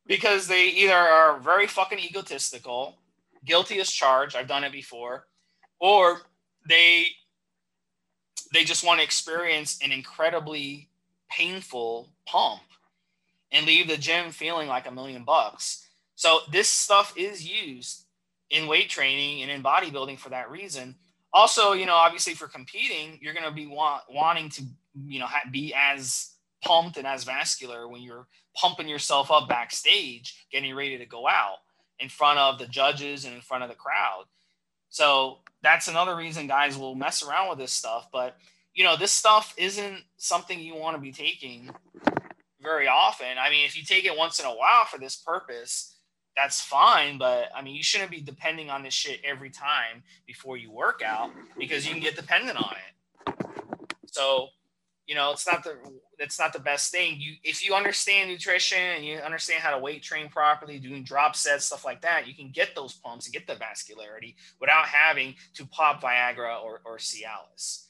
because 0.06 0.46
they 0.46 0.68
either 0.68 0.94
are 0.94 1.38
very 1.38 1.66
fucking 1.66 1.98
egotistical 1.98 2.96
guilty 3.44 3.80
as 3.80 3.90
charged 3.90 4.36
i've 4.36 4.48
done 4.48 4.64
it 4.64 4.72
before 4.72 5.26
or 5.80 6.22
they 6.68 7.06
they 8.52 8.64
just 8.64 8.84
want 8.84 8.98
to 9.00 9.04
experience 9.04 9.78
an 9.82 9.92
incredibly 9.92 10.88
painful 11.30 12.10
pump 12.26 12.62
and 13.52 13.66
leave 13.66 13.88
the 13.88 13.96
gym 13.96 14.30
feeling 14.30 14.68
like 14.68 14.86
a 14.86 14.90
million 14.90 15.24
bucks. 15.24 15.86
So 16.14 16.40
this 16.50 16.68
stuff 16.68 17.14
is 17.16 17.48
used 17.48 18.04
in 18.50 18.66
weight 18.66 18.88
training 18.88 19.42
and 19.42 19.50
in 19.50 19.62
bodybuilding 19.62 20.18
for 20.18 20.30
that 20.30 20.50
reason. 20.50 20.94
Also, 21.32 21.72
you 21.72 21.86
know, 21.86 21.94
obviously 21.94 22.34
for 22.34 22.48
competing, 22.48 23.18
you're 23.20 23.34
going 23.34 23.44
to 23.44 23.52
be 23.52 23.66
want, 23.66 24.02
wanting 24.10 24.48
to, 24.48 24.62
you 25.06 25.18
know, 25.18 25.26
ha- 25.26 25.48
be 25.50 25.74
as 25.76 26.32
pumped 26.64 26.96
and 26.96 27.06
as 27.06 27.24
vascular 27.24 27.86
when 27.86 28.02
you're 28.02 28.26
pumping 28.56 28.88
yourself 28.88 29.30
up 29.30 29.48
backstage, 29.48 30.46
getting 30.50 30.74
ready 30.74 30.98
to 30.98 31.06
go 31.06 31.28
out 31.28 31.58
in 32.00 32.08
front 32.08 32.38
of 32.38 32.58
the 32.58 32.66
judges 32.66 33.24
and 33.24 33.34
in 33.34 33.40
front 33.40 33.62
of 33.62 33.68
the 33.68 33.74
crowd. 33.74 34.24
So 34.88 35.38
that's 35.62 35.88
another 35.88 36.16
reason 36.16 36.46
guys 36.46 36.78
will 36.78 36.94
mess 36.94 37.22
around 37.22 37.50
with 37.50 37.58
this 37.58 37.72
stuff. 37.72 38.08
But 38.12 38.36
you 38.74 38.84
know, 38.84 38.96
this 38.96 39.10
stuff 39.10 39.54
isn't 39.56 40.04
something 40.18 40.60
you 40.60 40.76
want 40.76 40.96
to 40.96 41.02
be 41.02 41.12
taking 41.12 41.70
very 42.62 42.86
often. 42.86 43.26
I 43.38 43.50
mean, 43.50 43.66
if 43.66 43.76
you 43.76 43.82
take 43.82 44.04
it 44.04 44.16
once 44.16 44.38
in 44.38 44.46
a 44.46 44.54
while 44.54 44.84
for 44.84 44.98
this 44.98 45.16
purpose, 45.16 45.96
that's 46.38 46.60
fine. 46.60 47.18
But 47.18 47.50
I 47.54 47.62
mean, 47.62 47.74
you 47.74 47.82
shouldn't 47.82 48.12
be 48.12 48.20
depending 48.20 48.70
on 48.70 48.84
this 48.84 48.94
shit 48.94 49.20
every 49.24 49.50
time 49.50 50.04
before 50.26 50.56
you 50.56 50.70
work 50.70 51.02
out 51.04 51.30
because 51.58 51.84
you 51.84 51.92
can 51.92 52.00
get 52.00 52.14
dependent 52.14 52.56
on 52.56 52.74
it. 52.76 53.34
So, 54.06 54.48
you 55.06 55.16
know, 55.16 55.32
it's 55.32 55.46
not 55.46 55.64
the 55.64 55.76
it's 56.20 56.38
not 56.38 56.52
the 56.52 56.60
best 56.60 56.92
thing. 56.92 57.16
You 57.18 57.34
if 57.42 57.66
you 57.66 57.74
understand 57.74 58.30
nutrition 58.30 58.78
and 58.78 59.04
you 59.04 59.16
understand 59.16 59.62
how 59.62 59.72
to 59.72 59.78
weight 59.78 60.02
train 60.04 60.28
properly, 60.28 60.78
doing 60.78 61.02
drop 61.02 61.34
sets, 61.34 61.64
stuff 61.64 61.84
like 61.84 62.02
that, 62.02 62.28
you 62.28 62.34
can 62.34 62.50
get 62.52 62.74
those 62.76 62.94
pumps 62.94 63.26
and 63.26 63.34
get 63.34 63.48
the 63.48 63.54
vascularity 63.54 64.36
without 64.60 64.86
having 64.86 65.34
to 65.54 65.66
pop 65.66 66.00
Viagra 66.00 66.62
or, 66.62 66.80
or 66.84 66.98
Cialis. 66.98 67.86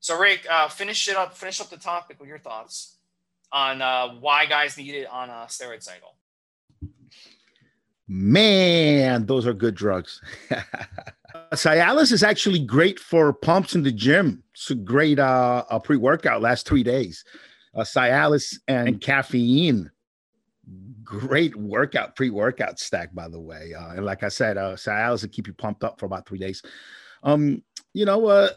So, 0.00 0.18
Rick, 0.18 0.46
uh, 0.50 0.68
finish 0.68 1.08
it 1.08 1.16
up. 1.16 1.34
Finish 1.34 1.60
up 1.60 1.70
the 1.70 1.78
topic 1.78 2.20
with 2.20 2.28
your 2.28 2.38
thoughts 2.38 2.96
on 3.50 3.80
uh, 3.80 4.08
why 4.20 4.44
guys 4.44 4.76
need 4.76 4.94
it 4.94 5.06
on 5.06 5.30
a 5.30 5.46
steroid 5.48 5.82
cycle. 5.82 6.16
Man, 8.14 9.24
those 9.24 9.46
are 9.46 9.54
good 9.54 9.74
drugs. 9.74 10.20
Cialis 11.54 12.12
is 12.12 12.22
actually 12.22 12.58
great 12.58 12.98
for 12.98 13.32
pumps 13.32 13.74
in 13.74 13.82
the 13.82 13.90
gym. 13.90 14.42
It's 14.52 14.70
a 14.70 14.74
great 14.74 15.18
uh, 15.18 15.64
a 15.70 15.80
pre-workout 15.80 16.42
last 16.42 16.68
three 16.68 16.82
days. 16.82 17.24
Uh, 17.74 17.80
Cialis 17.80 18.58
and 18.68 19.00
caffeine, 19.00 19.90
great 21.02 21.56
workout 21.56 22.14
pre-workout 22.14 22.78
stack, 22.78 23.14
by 23.14 23.28
the 23.28 23.40
way. 23.40 23.72
Uh, 23.72 23.92
and 23.92 24.04
like 24.04 24.22
I 24.22 24.28
said, 24.28 24.58
uh, 24.58 24.74
Cialis 24.74 25.22
will 25.22 25.30
keep 25.30 25.46
you 25.46 25.54
pumped 25.54 25.82
up 25.82 25.98
for 25.98 26.04
about 26.04 26.28
three 26.28 26.38
days. 26.38 26.62
Um, 27.22 27.62
you 27.94 28.04
know, 28.04 28.26
uh, 28.26 28.50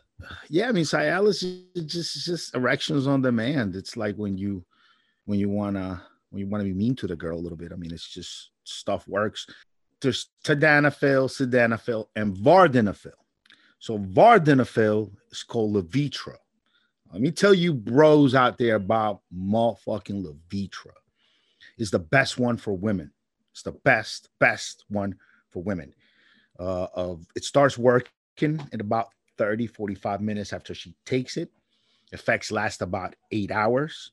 yeah, 0.49 0.67
I 0.67 0.73
mean, 0.73 0.83
Cialis 0.83 1.43
is 1.75 1.85
just 1.85 2.25
just 2.25 2.55
erections 2.55 3.07
on 3.07 3.21
demand. 3.21 3.77
It's 3.77 3.95
like 3.95 4.17
when 4.17 4.37
you 4.37 4.65
when 5.23 5.39
you 5.39 5.47
wanna 5.47 6.03
when 6.31 6.41
you 6.41 6.47
want 6.47 6.61
to 6.61 6.65
be 6.65 6.73
mean 6.73 6.97
to 6.97 7.07
the 7.07 7.15
girl 7.15 7.39
a 7.39 7.39
little 7.39 7.57
bit. 7.57 7.71
I 7.71 7.77
mean, 7.77 7.93
it's 7.93 8.09
just 8.09 8.49
stuff 8.65 9.07
works. 9.07 9.47
There's 10.01 10.29
tadalafil, 10.43 11.29
sildenafil, 11.29 12.07
and 12.15 12.35
vardenafil. 12.35 13.11
So 13.79 13.97
vardenafil 13.97 15.11
is 15.31 15.43
called 15.43 15.75
Levitra. 15.75 16.37
Let 17.11 17.21
me 17.21 17.31
tell 17.31 17.53
you, 17.53 17.73
bros 17.73 18.35
out 18.35 18.57
there 18.57 18.75
about 18.75 19.21
motherfucking 19.33 20.25
Levitra. 20.25 20.91
Is 21.77 21.91
the 21.91 21.99
best 21.99 22.37
one 22.37 22.57
for 22.57 22.75
women. 22.75 23.11
It's 23.51 23.63
the 23.63 23.71
best, 23.71 24.29
best 24.39 24.85
one 24.89 25.15
for 25.49 25.61
women. 25.63 25.93
Uh, 26.59 26.87
of 26.93 27.25
it 27.35 27.43
starts 27.43 27.77
working 27.77 28.61
in 28.71 28.81
about 28.81 29.09
30, 29.37 29.67
45 29.67 30.21
minutes 30.21 30.53
after 30.53 30.73
she 30.73 30.95
takes 31.05 31.37
it. 31.37 31.51
Effects 32.11 32.51
last 32.51 32.81
about 32.81 33.15
eight 33.31 33.51
hours. 33.51 34.11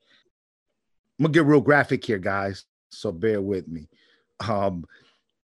I'm 1.19 1.25
gonna 1.25 1.35
get 1.35 1.45
real 1.45 1.61
graphic 1.61 2.05
here, 2.05 2.19
guys. 2.19 2.65
So 2.91 3.12
bear 3.12 3.41
with 3.41 3.69
me. 3.69 3.88
Um, 4.48 4.85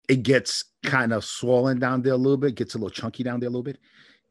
it 0.08 0.22
gets 0.22 0.64
kind 0.84 1.12
of 1.12 1.24
swollen 1.24 1.78
down 1.78 2.02
there 2.02 2.14
a 2.14 2.16
little 2.16 2.37
bit, 2.37 2.54
gets 2.54 2.74
a 2.74 2.78
little 2.78 2.90
chunky 2.90 3.22
down 3.22 3.40
there 3.40 3.48
a 3.48 3.50
little 3.50 3.62
bit, 3.62 3.78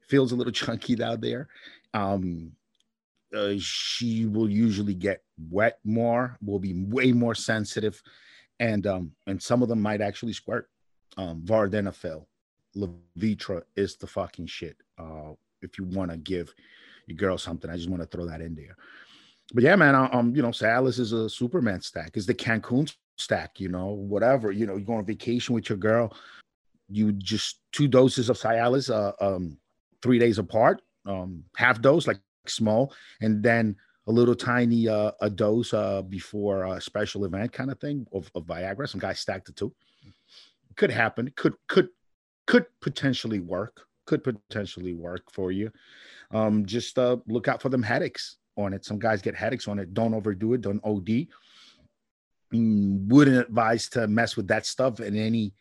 feels 0.07 0.31
a 0.31 0.35
little 0.35 0.51
chunky 0.53 0.95
down 0.95 1.21
there. 1.21 1.47
Um, 1.93 2.51
uh, 3.35 3.53
she 3.57 4.25
will 4.25 4.49
usually 4.49 4.93
get 4.93 5.23
wet 5.49 5.79
more, 5.83 6.37
will 6.43 6.59
be 6.59 6.73
way 6.85 7.11
more 7.11 7.35
sensitive, 7.35 8.01
and 8.59 8.87
um, 8.87 9.11
and 9.27 9.41
some 9.41 9.61
of 9.61 9.69
them 9.69 9.81
might 9.81 10.01
actually 10.01 10.33
squirt. 10.33 10.69
Um, 11.17 11.41
Vardenafil, 11.43 12.25
Levitra 12.75 13.63
is 13.75 13.97
the 13.97 14.07
fucking 14.07 14.47
shit. 14.47 14.77
Uh, 14.97 15.33
if 15.61 15.77
you 15.77 15.85
want 15.85 16.11
to 16.11 16.17
give 16.17 16.53
your 17.05 17.17
girl 17.17 17.37
something, 17.37 17.69
I 17.69 17.75
just 17.75 17.89
want 17.89 18.01
to 18.01 18.07
throw 18.07 18.25
that 18.27 18.41
in 18.41 18.55
there. 18.55 18.77
But 19.53 19.63
yeah, 19.63 19.75
man, 19.75 19.95
um, 19.95 20.35
you 20.35 20.41
know, 20.41 20.49
Cialis 20.49 20.99
is 20.99 21.13
a 21.13 21.29
Superman 21.29 21.81
stack. 21.81 22.15
Is 22.15 22.25
the 22.25 22.33
Cancun 22.33 22.93
stack, 23.17 23.59
you 23.59 23.69
know, 23.69 23.87
whatever. 23.87 24.51
You 24.51 24.65
know, 24.65 24.77
you 24.77 24.85
go 24.85 24.93
on 24.93 25.05
vacation 25.05 25.53
with 25.53 25.69
your 25.69 25.77
girl, 25.77 26.15
you 26.89 27.11
just 27.11 27.59
two 27.71 27.87
doses 27.87 28.29
of 28.29 28.37
Cialis, 28.37 28.89
uh, 28.89 29.11
um, 29.19 29.57
three 30.01 30.19
days 30.19 30.37
apart, 30.39 30.81
um, 31.05 31.43
half 31.55 31.81
dose, 31.81 32.07
like 32.07 32.19
small, 32.47 32.93
and 33.21 33.43
then 33.43 33.75
a 34.07 34.11
little 34.11 34.35
tiny 34.35 34.87
uh, 34.87 35.11
a 35.21 35.29
dose 35.29 35.73
uh, 35.73 36.01
before 36.01 36.65
a 36.65 36.79
special 36.79 37.25
event 37.25 37.51
kind 37.51 37.69
of 37.69 37.79
thing 37.79 38.07
of, 38.13 38.31
of 38.35 38.45
Viagra. 38.45 38.87
Some 38.87 39.01
guy 39.01 39.13
stacked 39.13 39.47
the 39.47 39.51
two. 39.51 39.73
Could 40.75 40.91
happen. 40.91 41.31
Could 41.35 41.55
could 41.67 41.89
could 42.45 42.65
potentially 42.81 43.39
work. 43.39 43.81
Could 44.05 44.23
potentially 44.23 44.93
work 44.93 45.23
for 45.31 45.51
you. 45.51 45.71
Um, 46.31 46.65
just 46.65 46.97
uh, 46.97 47.17
look 47.27 47.47
out 47.47 47.61
for 47.61 47.69
them 47.69 47.83
headaches 47.83 48.37
on 48.57 48.73
it. 48.73 48.85
Some 48.85 48.99
guys 48.99 49.21
get 49.21 49.35
headaches 49.35 49.67
on 49.67 49.79
it. 49.79 49.93
Don't 49.93 50.13
overdo 50.13 50.53
it. 50.53 50.61
Don't 50.61 50.83
OD. 50.83 51.27
Wouldn't 52.51 53.37
advise 53.37 53.89
to 53.89 54.07
mess 54.07 54.37
with 54.37 54.47
that 54.47 54.65
stuff 54.65 54.99
and 54.99 55.17
any 55.17 55.53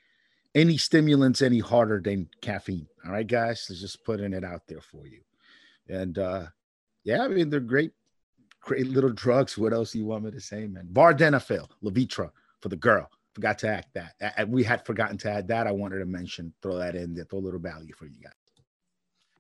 any 0.55 0.77
stimulants 0.79 1.43
any 1.43 1.59
harder 1.59 2.01
than 2.01 2.29
caffeine. 2.41 2.87
All 3.05 3.13
right, 3.13 3.27
guys, 3.27 3.67
just 3.67 4.05
putting 4.05 4.33
it 4.33 4.45
out 4.45 4.63
there 4.67 4.81
for 4.81 5.07
you. 5.07 5.21
And 5.89 6.19
uh 6.19 6.47
yeah, 7.05 7.23
I 7.23 7.29
mean 7.29 7.51
they're 7.51 7.61
great, 7.61 7.93
great 8.61 8.87
little 8.87 9.13
drugs. 9.13 9.59
What 9.59 9.73
else 9.73 9.93
do 9.93 9.99
you 9.99 10.07
want 10.07 10.25
me 10.25 10.31
to 10.31 10.41
say, 10.41 10.67
man? 10.67 10.89
Vardenafil, 10.93 11.69
Levitra 11.83 12.31
for 12.61 12.69
the 12.69 12.77
girl. 12.77 13.09
Forgot 13.35 13.59
to 13.59 13.69
act 13.69 13.89
that. 13.95 14.49
We 14.49 14.65
had 14.65 14.87
forgotten 14.87 15.19
to 15.19 15.31
add 15.31 15.49
that. 15.49 15.67
I 15.67 15.73
wanted 15.73 15.99
to 15.99 16.07
mention, 16.07 16.55
throw 16.63 16.79
that 16.79 16.95
in 16.95 17.15
there, 17.15 17.25
throw 17.25 17.39
a 17.39 17.41
little 17.41 17.61
value 17.61 17.93
for 17.93 18.07
you 18.07 18.19
guys. 18.23 18.33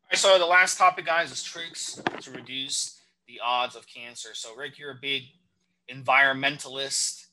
All 0.02 0.08
right, 0.12 0.18
so 0.18 0.38
the 0.38 0.44
last 0.44 0.76
topic, 0.76 1.06
guys, 1.06 1.32
is 1.32 1.42
tricks 1.42 2.02
to 2.20 2.30
reduce 2.30 3.00
the 3.26 3.40
odds 3.42 3.74
of 3.74 3.86
cancer. 3.86 4.28
So, 4.34 4.54
Rick, 4.54 4.78
you're 4.78 4.90
a 4.90 4.98
big 5.00 5.22
environmentalist 5.90 7.25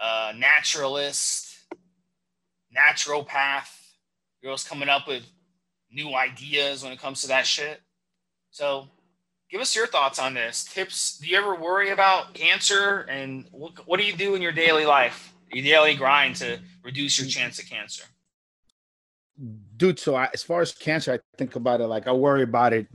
uh, 0.00 0.32
naturalist, 0.36 1.56
naturopath. 2.76 3.68
Girls 4.42 4.64
coming 4.64 4.88
up 4.88 5.06
with 5.06 5.24
new 5.90 6.14
ideas 6.14 6.82
when 6.82 6.92
it 6.92 7.00
comes 7.00 7.22
to 7.22 7.28
that 7.28 7.46
shit. 7.46 7.80
So, 8.50 8.88
give 9.50 9.60
us 9.60 9.76
your 9.76 9.86
thoughts 9.86 10.18
on 10.18 10.34
this. 10.34 10.64
Tips. 10.64 11.18
Do 11.18 11.28
you 11.28 11.38
ever 11.38 11.54
worry 11.54 11.90
about 11.90 12.34
cancer? 12.34 13.06
And 13.08 13.46
what, 13.52 13.86
what 13.86 14.00
do 14.00 14.06
you 14.06 14.14
do 14.14 14.34
in 14.34 14.42
your 14.42 14.52
daily 14.52 14.84
life, 14.84 15.32
your 15.52 15.64
daily 15.64 15.94
grind 15.94 16.36
to 16.36 16.58
reduce 16.82 17.20
your 17.20 17.28
chance 17.28 17.58
of 17.60 17.66
cancer? 17.66 18.04
Dude, 19.76 19.98
so 19.98 20.14
I, 20.14 20.28
as 20.34 20.42
far 20.42 20.60
as 20.60 20.72
cancer, 20.72 21.12
I 21.12 21.18
think 21.38 21.56
about 21.56 21.80
it 21.80 21.86
like 21.86 22.06
I 22.06 22.12
worry 22.12 22.42
about 22.42 22.72
it. 22.72 22.86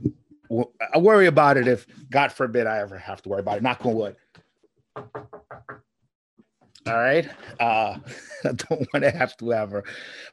I 0.92 0.98
worry 0.98 1.26
about 1.26 1.56
it 1.56 1.68
if, 1.68 1.86
God 2.10 2.32
forbid, 2.32 2.66
I 2.66 2.78
ever 2.78 2.96
have 2.96 3.20
to 3.22 3.28
worry 3.28 3.40
about 3.40 3.58
it. 3.58 3.62
Not 3.62 3.82
going 3.82 3.96
wood. 3.96 4.16
All 6.88 6.98
right. 6.98 7.28
Uh, 7.60 7.98
I 8.44 8.52
don't 8.52 8.86
want 8.92 9.04
to 9.04 9.10
have 9.10 9.36
to 9.38 9.52
ever. 9.52 9.84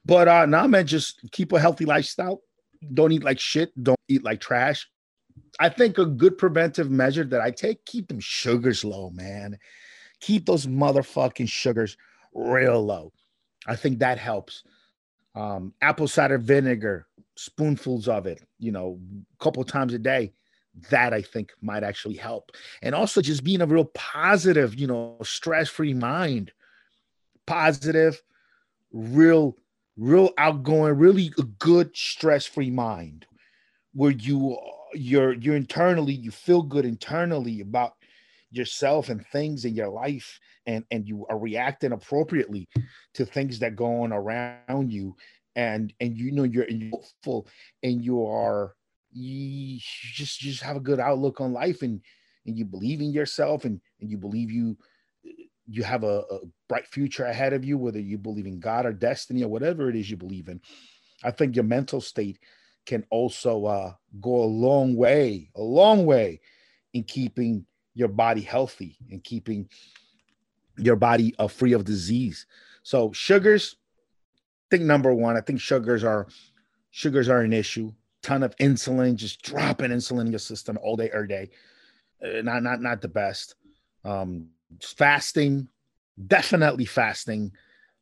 But 0.05 0.27
uh 0.27 0.45
nah, 0.45 0.67
man, 0.67 0.87
just 0.87 1.19
keep 1.31 1.51
a 1.51 1.59
healthy 1.59 1.85
lifestyle. 1.85 2.41
Don't 2.93 3.11
eat 3.11 3.23
like 3.23 3.39
shit. 3.39 3.71
Don't 3.81 3.99
eat 4.07 4.23
like 4.23 4.39
trash. 4.39 4.87
I 5.59 5.69
think 5.69 5.97
a 5.97 6.05
good 6.05 6.37
preventive 6.37 6.91
measure 6.91 7.23
that 7.25 7.41
I 7.41 7.51
take, 7.51 7.85
keep 7.85 8.07
them 8.07 8.19
sugars 8.19 8.83
low, 8.83 9.09
man. 9.11 9.57
Keep 10.21 10.45
those 10.45 10.65
motherfucking 10.65 11.49
sugars 11.49 11.97
real 12.33 12.83
low. 12.83 13.11
I 13.67 13.75
think 13.75 13.99
that 13.99 14.17
helps. 14.17 14.63
Um, 15.33 15.73
apple 15.81 16.07
cider 16.07 16.37
vinegar, 16.37 17.07
spoonfuls 17.35 18.07
of 18.07 18.25
it, 18.25 18.41
you 18.59 18.71
know, 18.71 18.99
a 19.39 19.43
couple 19.43 19.63
times 19.63 19.93
a 19.93 19.99
day 19.99 20.31
that 20.89 21.13
I 21.13 21.21
think 21.21 21.51
might 21.61 21.83
actually 21.83 22.15
help. 22.15 22.51
And 22.81 22.93
also 22.93 23.21
just 23.21 23.43
being 23.43 23.61
a 23.61 23.65
real 23.65 23.85
positive, 23.93 24.75
you 24.75 24.87
know, 24.87 25.17
stress-free 25.23 25.93
mind, 25.93 26.51
positive, 27.47 28.21
real, 28.91 29.57
real 29.97 30.31
outgoing, 30.37 30.95
really 30.95 31.31
a 31.37 31.43
good 31.43 31.95
stress-free 31.95 32.71
mind 32.71 33.25
where 33.93 34.11
you 34.11 34.57
you're 34.93 35.33
you're 35.33 35.55
internally, 35.55 36.13
you 36.13 36.31
feel 36.31 36.61
good 36.61 36.85
internally 36.85 37.61
about 37.61 37.93
yourself 38.51 39.09
and 39.09 39.25
things 39.27 39.65
in 39.65 39.75
your 39.75 39.89
life 39.89 40.39
and 40.65 40.83
and 40.91 41.07
you 41.07 41.25
are 41.29 41.37
reacting 41.37 41.91
appropriately 41.91 42.67
to 43.13 43.25
things 43.25 43.59
that 43.59 43.75
go 43.75 44.03
on 44.03 44.13
around 44.13 44.91
you 44.91 45.15
and 45.55 45.93
and 45.99 46.17
you 46.17 46.31
know 46.31 46.43
you're, 46.43 46.69
you're 46.69 46.91
hopeful 46.91 47.47
and 47.83 48.03
you 48.03 48.25
are 48.25 48.75
you 49.15 49.79
just 50.13 50.39
just 50.39 50.61
have 50.61 50.75
a 50.75 50.81
good 50.81 50.99
outlook 50.99 51.39
on 51.41 51.53
life 51.53 51.81
and 51.81 52.01
and 52.45 52.57
you 52.57 52.65
believe 52.65 53.01
in 53.01 53.11
yourself 53.11 53.65
and 53.65 53.79
and 54.01 54.09
you 54.09 54.17
believe 54.17 54.51
you 54.51 54.77
you 55.67 55.83
have 55.83 56.03
a, 56.03 56.23
a 56.29 56.39
bright 56.67 56.85
future 56.87 57.25
ahead 57.25 57.53
of 57.53 57.65
you 57.65 57.77
whether 57.77 57.99
you 57.99 58.17
believe 58.17 58.45
in 58.45 58.59
god 58.59 58.85
or 58.85 58.93
destiny 58.93 59.43
or 59.43 59.49
whatever 59.49 59.89
it 59.89 59.95
is 59.95 60.09
you 60.09 60.17
believe 60.17 60.47
in. 60.47 60.59
I 61.23 61.31
think 61.31 61.55
your 61.55 61.63
mental 61.63 62.01
state 62.01 62.39
can 62.85 63.03
also 63.09 63.65
uh, 63.65 63.93
go 64.21 64.43
a 64.43 64.45
long 64.45 64.95
way 64.95 65.49
a 65.55 65.61
long 65.61 66.05
way 66.05 66.41
in 66.93 67.03
keeping 67.03 67.65
your 67.93 68.09
body 68.09 68.41
healthy 68.41 68.97
and 69.09 69.23
keeping 69.23 69.69
your 70.77 70.97
body 70.97 71.33
uh, 71.39 71.47
free 71.47 71.73
of 71.73 71.85
disease. 71.85 72.45
So 72.83 73.11
sugars 73.13 73.77
think 74.69 74.83
number 74.83 75.13
one 75.13 75.37
i 75.37 75.41
think 75.41 75.59
sugars 75.59 76.03
are 76.03 76.27
sugars 76.91 77.29
are 77.29 77.41
an 77.41 77.53
issue 77.53 77.91
ton 78.25 78.43
of 78.43 78.55
insulin, 78.57 79.15
just 79.15 79.41
dropping 79.43 79.91
insulin 79.91 80.21
in 80.21 80.31
your 80.31 80.39
system 80.39 80.79
all 80.81 80.95
day, 80.95 81.09
every 81.13 81.27
day. 81.27 81.49
Uh, 82.23 82.41
not 82.41 82.63
not 82.63 82.81
not 82.81 83.01
the 83.01 83.07
best. 83.07 83.55
Um, 84.03 84.47
fasting, 84.81 85.67
definitely 86.27 86.85
fasting 86.85 87.51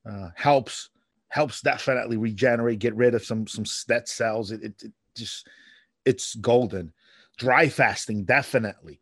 uh, 0.10 0.30
helps 0.36 0.90
helps 1.28 1.62
definitely 1.62 2.18
regenerate, 2.18 2.80
get 2.80 2.96
rid 2.96 3.16
of 3.16 3.24
some 3.24 3.48
some 3.48 3.66
dead 3.88 4.08
cells. 4.08 4.52
It, 4.52 4.64
it, 4.64 4.84
it 4.84 4.92
just 5.16 5.48
it's 6.06 6.36
golden. 6.36 6.94
Dry 7.38 7.68
fasting 7.68 8.24
definitely 8.24 9.02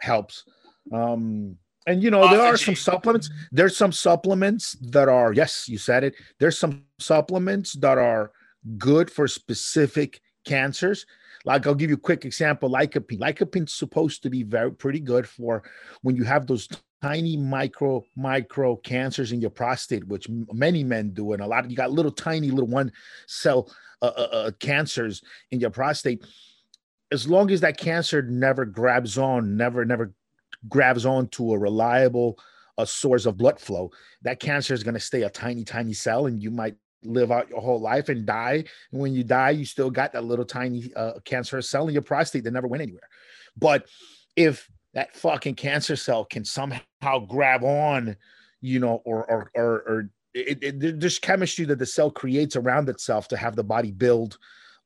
helps. 0.00 0.44
Um, 0.92 1.58
and 1.86 2.02
you 2.02 2.10
know, 2.10 2.28
there 2.28 2.42
are 2.42 2.56
some 2.56 2.76
supplements. 2.76 3.28
There's 3.50 3.76
some 3.76 3.92
supplements 3.92 4.72
that 4.92 5.08
are, 5.08 5.32
yes, 5.32 5.68
you 5.68 5.78
said 5.78 6.04
it. 6.04 6.14
There's 6.38 6.58
some 6.58 6.84
supplements 6.98 7.72
that 7.74 7.98
are 7.98 8.30
good 8.78 9.10
for 9.10 9.28
specific 9.28 10.20
cancers. 10.44 11.06
Like 11.44 11.66
I'll 11.66 11.74
give 11.74 11.90
you 11.90 11.96
a 11.96 12.00
quick 12.00 12.24
example, 12.24 12.70
lycopene. 12.70 13.18
Lycopene's 13.18 13.72
supposed 13.72 14.22
to 14.22 14.30
be 14.30 14.42
very 14.42 14.72
pretty 14.72 15.00
good 15.00 15.28
for 15.28 15.62
when 16.02 16.16
you 16.16 16.24
have 16.24 16.46
those 16.46 16.68
tiny 17.02 17.36
micro 17.36 18.02
micro 18.16 18.76
cancers 18.76 19.32
in 19.32 19.40
your 19.40 19.50
prostate, 19.50 20.06
which 20.08 20.26
many 20.52 20.82
men 20.82 21.10
do, 21.10 21.32
and 21.32 21.42
a 21.42 21.46
lot 21.46 21.64
of 21.64 21.70
you 21.70 21.76
got 21.76 21.90
little 21.90 22.10
tiny 22.10 22.50
little 22.50 22.68
one 22.68 22.90
cell 23.26 23.70
uh, 24.00 24.12
uh, 24.16 24.28
uh, 24.32 24.50
cancers 24.58 25.22
in 25.50 25.60
your 25.60 25.70
prostate. 25.70 26.24
As 27.12 27.28
long 27.28 27.50
as 27.50 27.60
that 27.60 27.76
cancer 27.76 28.22
never 28.22 28.64
grabs 28.64 29.18
on, 29.18 29.56
never 29.56 29.84
never 29.84 30.14
grabs 30.68 31.04
on 31.04 31.28
to 31.28 31.52
a 31.52 31.58
reliable 31.58 32.38
a 32.78 32.86
source 32.86 33.26
of 33.26 33.36
blood 33.36 33.60
flow, 33.60 33.90
that 34.22 34.40
cancer 34.40 34.74
is 34.74 34.82
going 34.82 34.94
to 34.94 35.00
stay 35.00 35.22
a 35.22 35.30
tiny 35.30 35.64
tiny 35.64 35.92
cell, 35.92 36.26
and 36.26 36.42
you 36.42 36.50
might 36.50 36.74
live 37.04 37.30
out 37.30 37.48
your 37.48 37.60
whole 37.60 37.80
life 37.80 38.08
and 38.08 38.26
die. 38.26 38.64
And 38.92 39.00
when 39.00 39.14
you 39.14 39.24
die, 39.24 39.50
you 39.50 39.64
still 39.64 39.90
got 39.90 40.12
that 40.12 40.24
little 40.24 40.44
tiny 40.44 40.90
uh, 40.94 41.20
cancerous 41.24 41.68
cell 41.68 41.86
in 41.88 41.92
your 41.92 42.02
prostate 42.02 42.44
that 42.44 42.52
never 42.52 42.66
went 42.68 42.82
anywhere. 42.82 43.08
But 43.56 43.86
if 44.36 44.68
that 44.94 45.14
fucking 45.14 45.56
cancer 45.56 45.96
cell 45.96 46.24
can 46.24 46.44
somehow 46.44 47.18
grab 47.28 47.62
on, 47.62 48.16
you 48.60 48.80
know, 48.80 49.02
or 49.04 49.28
or 49.30 49.50
or, 49.54 49.72
or 49.86 50.10
it, 50.32 50.58
it, 50.62 51.00
there's 51.00 51.18
chemistry 51.18 51.64
that 51.66 51.78
the 51.78 51.86
cell 51.86 52.10
creates 52.10 52.56
around 52.56 52.88
itself 52.88 53.28
to 53.28 53.36
have 53.36 53.56
the 53.56 53.64
body 53.64 53.92
build 53.92 54.38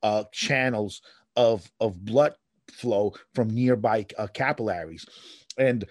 uh, 0.03 0.25
channels 0.33 1.01
of 1.37 1.71
of 1.81 2.05
blood 2.05 2.35
flow 2.71 3.15
from 3.35 3.49
nearby 3.49 4.05
uh, 4.19 4.27
capillaries, 4.27 5.07
and 5.57 5.85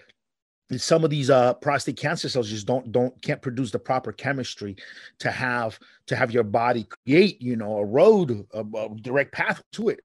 some 0.76 1.04
of 1.04 1.10
these 1.10 1.30
uh, 1.30 1.54
prostate 1.54 1.96
cancer 1.96 2.28
cells 2.28 2.50
just 2.50 2.66
don't 2.66 2.92
don't 2.92 3.20
can't 3.22 3.42
produce 3.42 3.70
the 3.70 3.78
proper 3.78 4.12
chemistry 4.12 4.76
to 5.18 5.30
have 5.30 5.78
to 6.06 6.16
have 6.16 6.30
your 6.30 6.44
body 6.44 6.86
create 7.04 7.40
you 7.40 7.56
know 7.56 7.78
a 7.78 7.84
road 7.84 8.46
a, 8.52 8.60
a 8.60 8.88
direct 9.00 9.32
path 9.32 9.62
to 9.72 9.88
it 9.88 10.00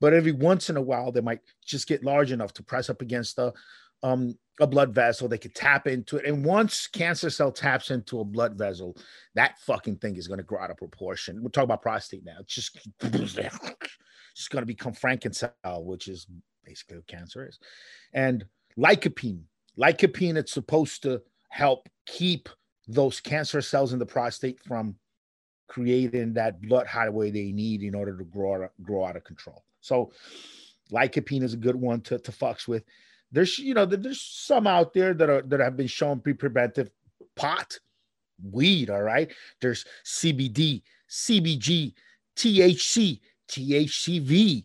but 0.00 0.12
every 0.12 0.32
once 0.32 0.68
in 0.68 0.76
a 0.76 0.82
while 0.82 1.10
they 1.10 1.20
might 1.20 1.40
just 1.64 1.88
get 1.88 2.04
large 2.04 2.32
enough 2.32 2.52
to 2.52 2.62
press 2.62 2.90
up 2.90 3.00
against 3.00 3.38
a 3.38 3.52
um, 4.02 4.36
a 4.60 4.66
blood 4.66 4.94
vessel. 4.94 5.26
They 5.26 5.38
could 5.38 5.54
tap 5.54 5.86
into 5.86 6.18
it, 6.18 6.26
and 6.26 6.44
once 6.44 6.86
cancer 6.86 7.30
cell 7.30 7.50
taps 7.50 7.90
into 7.90 8.20
a 8.20 8.24
blood 8.24 8.56
vessel, 8.56 8.96
that 9.34 9.58
fucking 9.60 9.96
thing 9.96 10.16
is 10.16 10.28
going 10.28 10.38
to 10.38 10.44
grow 10.44 10.60
out 10.60 10.70
of 10.70 10.76
proportion. 10.76 11.42
We're 11.42 11.48
talking 11.48 11.64
about 11.64 11.82
prostate 11.82 12.24
now. 12.24 12.36
It's 12.40 12.54
just 12.54 12.78
it's 13.00 14.48
going 14.48 14.62
to 14.62 14.66
become 14.66 14.92
Frankenstein, 14.92 15.50
which 15.64 16.06
is 16.08 16.26
basically 16.64 16.98
what 16.98 17.06
cancer 17.06 17.48
is. 17.48 17.58
And 18.12 18.44
lycopene, 18.78 19.42
lycopene, 19.78 20.36
it's 20.36 20.52
supposed 20.52 21.02
to 21.02 21.22
help 21.48 21.88
keep 22.06 22.48
those 22.86 23.20
cancer 23.20 23.60
cells 23.60 23.92
in 23.92 23.98
the 23.98 24.06
prostate 24.06 24.60
from 24.60 24.94
creating 25.68 26.34
that 26.34 26.60
blood 26.60 26.86
highway 26.86 27.30
they 27.30 27.52
need 27.52 27.82
in 27.82 27.94
order 27.94 28.16
to 28.16 28.24
grow 28.24 28.68
grow 28.82 29.04
out 29.04 29.16
of 29.16 29.24
control. 29.24 29.64
So 29.80 30.12
lycopene 30.92 31.42
is 31.42 31.54
a 31.54 31.58
good 31.58 31.76
one 31.76 32.00
to, 32.02 32.18
to 32.18 32.32
fucks 32.32 32.68
with. 32.68 32.84
There's 33.32 33.58
you 33.58 33.74
know 33.74 33.86
there's 33.86 34.20
some 34.20 34.66
out 34.66 34.92
there 34.92 35.14
that 35.14 35.28
are 35.28 35.42
that 35.42 35.60
have 35.60 35.76
been 35.76 35.86
shown 35.86 36.20
pre 36.20 36.34
preventive 36.34 36.90
pot, 37.34 37.78
weed. 38.52 38.90
All 38.90 39.02
right, 39.02 39.32
there's 39.60 39.84
CBD, 40.04 40.82
CBG, 41.08 41.94
THC, 42.36 43.20
THCV. 43.48 44.64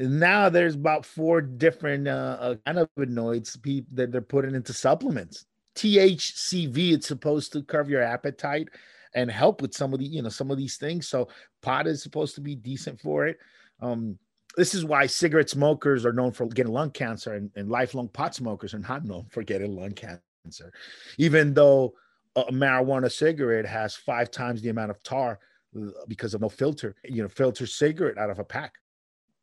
Now 0.00 0.48
there's 0.48 0.74
about 0.74 1.04
four 1.04 1.42
different 1.42 2.08
uh, 2.08 2.36
uh 2.40 2.54
cannabinoids 2.66 3.86
that 3.92 4.10
they're 4.10 4.20
putting 4.22 4.54
into 4.54 4.72
supplements. 4.72 5.44
THCV, 5.76 6.92
it's 6.92 7.06
supposed 7.06 7.52
to 7.52 7.62
curb 7.62 7.88
your 7.88 8.02
appetite 8.02 8.68
and 9.14 9.30
help 9.30 9.60
with 9.60 9.74
some 9.74 9.92
of 9.92 9.98
the 9.98 10.06
you 10.06 10.22
know 10.22 10.30
some 10.30 10.50
of 10.50 10.56
these 10.56 10.76
things. 10.76 11.06
So 11.06 11.28
pot 11.62 11.86
is 11.86 12.02
supposed 12.02 12.34
to 12.36 12.40
be 12.40 12.56
decent 12.56 12.98
for 13.00 13.26
it. 13.26 13.38
Um, 13.80 14.18
this 14.56 14.74
is 14.74 14.84
why 14.84 15.06
cigarette 15.06 15.50
smokers 15.50 16.04
are 16.06 16.12
known 16.12 16.32
for 16.32 16.46
getting 16.46 16.72
lung 16.72 16.90
cancer 16.90 17.34
and, 17.34 17.50
and 17.54 17.68
lifelong 17.68 18.08
pot 18.08 18.34
smokers 18.34 18.74
are 18.74 18.80
not 18.80 19.04
known 19.04 19.26
for 19.30 19.42
getting 19.42 19.76
lung 19.76 19.92
cancer, 19.92 20.72
even 21.18 21.54
though 21.54 21.94
a 22.36 22.44
marijuana 22.44 23.10
cigarette 23.10 23.66
has 23.66 23.94
five 23.94 24.30
times 24.30 24.62
the 24.62 24.70
amount 24.70 24.90
of 24.90 25.02
tar 25.02 25.38
uh, 25.76 25.90
because 26.08 26.34
of 26.34 26.40
no 26.40 26.48
filter, 26.48 26.96
you 27.04 27.22
know, 27.22 27.28
filter 27.28 27.66
cigarette 27.66 28.18
out 28.18 28.30
of 28.30 28.38
a 28.38 28.44
pack. 28.44 28.74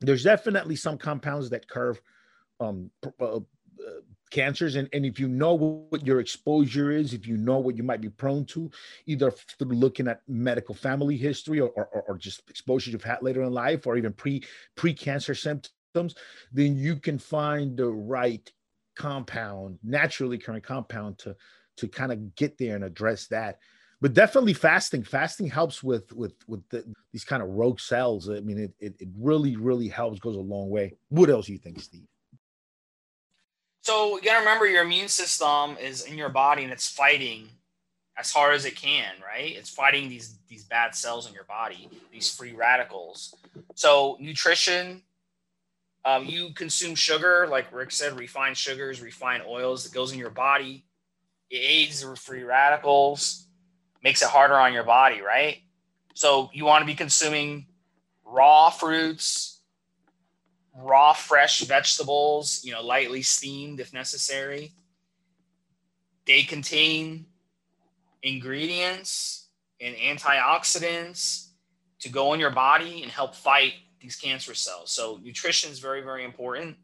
There's 0.01 0.23
definitely 0.23 0.75
some 0.75 0.97
compounds 0.97 1.49
that 1.49 1.67
curve 1.67 2.01
um, 2.59 2.91
uh, 3.19 3.37
uh, 3.37 3.39
cancers. 4.31 4.75
And, 4.75 4.89
and 4.93 5.05
if 5.05 5.19
you 5.19 5.27
know 5.27 5.87
what 5.89 6.05
your 6.05 6.19
exposure 6.19 6.91
is 6.91 7.13
if 7.13 7.25
you 7.27 7.37
know 7.37 7.59
what 7.59 7.77
you 7.77 7.83
might 7.83 8.01
be 8.01 8.09
prone 8.09 8.45
to 8.45 8.69
either 9.05 9.31
through 9.31 9.69
looking 9.69 10.07
at 10.07 10.21
medical 10.27 10.75
family 10.75 11.17
history 11.17 11.59
or, 11.59 11.69
or, 11.69 12.03
or 12.07 12.17
just 12.17 12.49
exposure 12.49 12.91
you've 12.91 13.03
had 13.03 13.21
later 13.21 13.43
in 13.43 13.53
life 13.53 13.87
or 13.87 13.97
even 13.97 14.13
pre 14.13 14.43
pre-cancer 14.75 15.33
symptoms 15.33 16.15
then 16.51 16.75
you 16.77 16.97
can 16.97 17.17
find 17.17 17.77
the 17.77 17.87
right 17.87 18.51
compound 18.95 19.77
naturally 19.83 20.37
occurring 20.37 20.61
compound 20.61 21.17
to 21.17 21.35
to 21.77 21.87
kind 21.87 22.11
of 22.11 22.35
get 22.35 22.57
there 22.57 22.75
and 22.75 22.83
address 22.83 23.27
that 23.27 23.59
but 24.01 24.13
definitely 24.13 24.53
fasting 24.53 25.03
fasting 25.03 25.47
helps 25.47 25.83
with 25.83 26.11
with 26.13 26.33
with 26.47 26.67
the, 26.69 26.83
these 27.11 27.23
kind 27.23 27.41
of 27.41 27.49
rogue 27.49 27.79
cells 27.79 28.29
i 28.29 28.39
mean 28.39 28.57
it, 28.57 28.73
it 28.79 28.95
it 28.99 29.09
really 29.17 29.55
really 29.55 29.87
helps 29.87 30.19
goes 30.19 30.35
a 30.35 30.39
long 30.39 30.69
way 30.69 30.93
what 31.09 31.29
else 31.29 31.47
do 31.47 31.53
you 31.53 31.59
think 31.59 31.79
steve 31.79 32.07
so 33.81 34.17
you 34.17 34.23
gotta 34.23 34.39
remember 34.39 34.65
your 34.65 34.83
immune 34.83 35.07
system 35.07 35.77
is 35.79 36.03
in 36.03 36.17
your 36.17 36.29
body 36.29 36.63
and 36.63 36.73
it's 36.73 36.89
fighting 36.89 37.47
as 38.17 38.31
hard 38.31 38.55
as 38.55 38.65
it 38.65 38.75
can, 38.75 39.13
right? 39.23 39.55
It's 39.55 39.69
fighting 39.69 40.09
these 40.09 40.39
these 40.49 40.63
bad 40.63 40.95
cells 40.95 41.27
in 41.27 41.33
your 41.33 41.43
body, 41.43 41.89
these 42.11 42.33
free 42.33 42.53
radicals. 42.53 43.35
So 43.75 44.17
nutrition, 44.19 45.03
um, 46.03 46.25
you 46.25 46.53
consume 46.53 46.95
sugar, 46.95 47.47
like 47.49 47.73
Rick 47.73 47.91
said, 47.91 48.17
refined 48.17 48.57
sugars, 48.57 49.01
refined 49.01 49.43
oils 49.47 49.83
that 49.83 49.93
goes 49.93 50.11
in 50.11 50.19
your 50.19 50.31
body. 50.31 50.83
It 51.49 51.57
aids 51.57 52.01
the 52.01 52.15
free 52.15 52.43
radicals, 52.43 53.46
makes 54.03 54.21
it 54.21 54.27
harder 54.27 54.55
on 54.55 54.73
your 54.73 54.83
body, 54.83 55.21
right? 55.21 55.61
So 56.13 56.49
you 56.53 56.65
want 56.65 56.81
to 56.81 56.85
be 56.85 56.95
consuming 56.95 57.67
raw 58.25 58.69
fruits, 58.69 59.61
raw, 60.75 61.13
fresh 61.13 61.61
vegetables, 61.61 62.61
you 62.63 62.71
know, 62.71 62.83
lightly 62.83 63.21
steamed 63.21 63.79
if 63.79 63.93
necessary. 63.93 64.73
They 66.25 66.43
contain 66.43 67.25
ingredients 68.21 69.47
and 69.79 69.95
antioxidants 69.95 71.49
to 71.99 72.09
go 72.09 72.33
in 72.33 72.39
your 72.39 72.51
body 72.51 73.01
and 73.03 73.11
help 73.11 73.35
fight 73.35 73.73
these 74.01 74.15
cancer 74.15 74.53
cells. 74.53 74.91
So 74.91 75.19
nutrition 75.23 75.71
is 75.71 75.79
very, 75.79 76.01
very 76.01 76.23
important. 76.23 76.77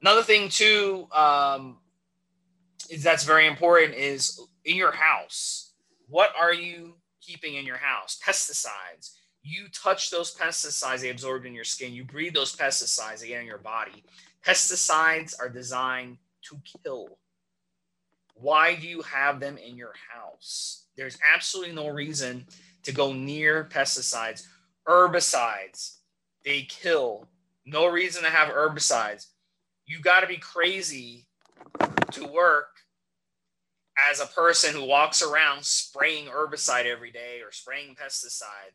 Another 0.00 0.22
thing 0.22 0.48
too 0.48 1.08
um, 1.12 1.78
is 2.90 3.02
that's 3.02 3.24
very 3.24 3.46
important 3.46 3.94
is 3.94 4.40
in 4.64 4.76
your 4.76 4.92
house. 4.92 5.71
What 6.12 6.30
are 6.38 6.52
you 6.54 6.94
keeping 7.20 7.54
in 7.54 7.66
your 7.66 7.78
house? 7.78 8.20
Pesticides 8.24 9.12
you 9.42 9.66
touch 9.68 10.10
those 10.10 10.34
pesticides, 10.34 11.00
they 11.00 11.10
absorb 11.10 11.44
in 11.44 11.54
your 11.54 11.64
skin. 11.64 11.92
You 11.92 12.04
breathe 12.04 12.34
those 12.34 12.54
pesticides, 12.54 13.26
get 13.26 13.40
in 13.40 13.46
your 13.46 13.58
body. 13.58 14.04
Pesticides 14.46 15.34
are 15.38 15.48
designed 15.48 16.18
to 16.48 16.60
kill. 16.84 17.18
Why 18.34 18.76
do 18.76 18.86
you 18.86 19.02
have 19.02 19.40
them 19.40 19.58
in 19.58 19.76
your 19.76 19.92
house? 20.12 20.86
There's 20.96 21.18
absolutely 21.34 21.74
no 21.74 21.88
reason 21.88 22.46
to 22.84 22.92
go 22.92 23.12
near 23.12 23.64
pesticides. 23.64 24.46
Herbicides, 24.86 25.96
they 26.44 26.62
kill. 26.62 27.28
No 27.66 27.86
reason 27.86 28.22
to 28.22 28.30
have 28.30 28.48
herbicides. 28.48 29.26
You 29.86 30.00
got 30.00 30.20
to 30.20 30.26
be 30.26 30.38
crazy 30.38 31.26
to 32.12 32.26
work 32.26 32.71
as 34.10 34.20
a 34.20 34.26
person 34.26 34.74
who 34.74 34.84
walks 34.84 35.22
around 35.22 35.64
spraying 35.64 36.26
herbicide 36.26 36.86
every 36.86 37.10
day 37.10 37.40
or 37.44 37.52
spraying 37.52 37.94
pesticide 37.94 38.72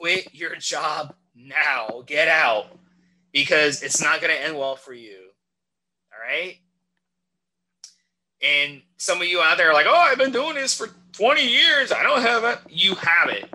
quit 0.00 0.34
your 0.34 0.56
job 0.56 1.14
now. 1.34 2.02
Get 2.06 2.26
out 2.26 2.66
because 3.32 3.82
it's 3.82 4.02
not 4.02 4.20
going 4.20 4.34
to 4.34 4.42
end 4.42 4.56
well 4.56 4.76
for 4.76 4.94
you. 4.94 5.28
All 6.12 6.26
right. 6.26 6.56
And 8.42 8.80
some 8.96 9.20
of 9.20 9.28
you 9.28 9.40
out 9.40 9.58
there 9.58 9.70
are 9.70 9.74
like, 9.74 9.86
oh, 9.86 9.94
I've 9.94 10.16
been 10.16 10.32
doing 10.32 10.54
this 10.54 10.74
for 10.74 10.88
20 11.12 11.46
years. 11.46 11.92
I 11.92 12.02
don't 12.02 12.22
have 12.22 12.44
it. 12.44 12.58
You 12.68 12.94
have 12.94 13.28
it. 13.28 13.52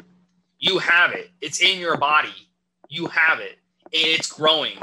You 0.59 0.77
have 0.77 1.13
it. 1.13 1.31
It's 1.41 1.61
in 1.61 1.79
your 1.79 1.97
body. 1.97 2.33
You 2.89 3.07
have 3.07 3.39
it. 3.39 3.57
And 3.85 4.05
it's 4.05 4.31
growing 4.31 4.77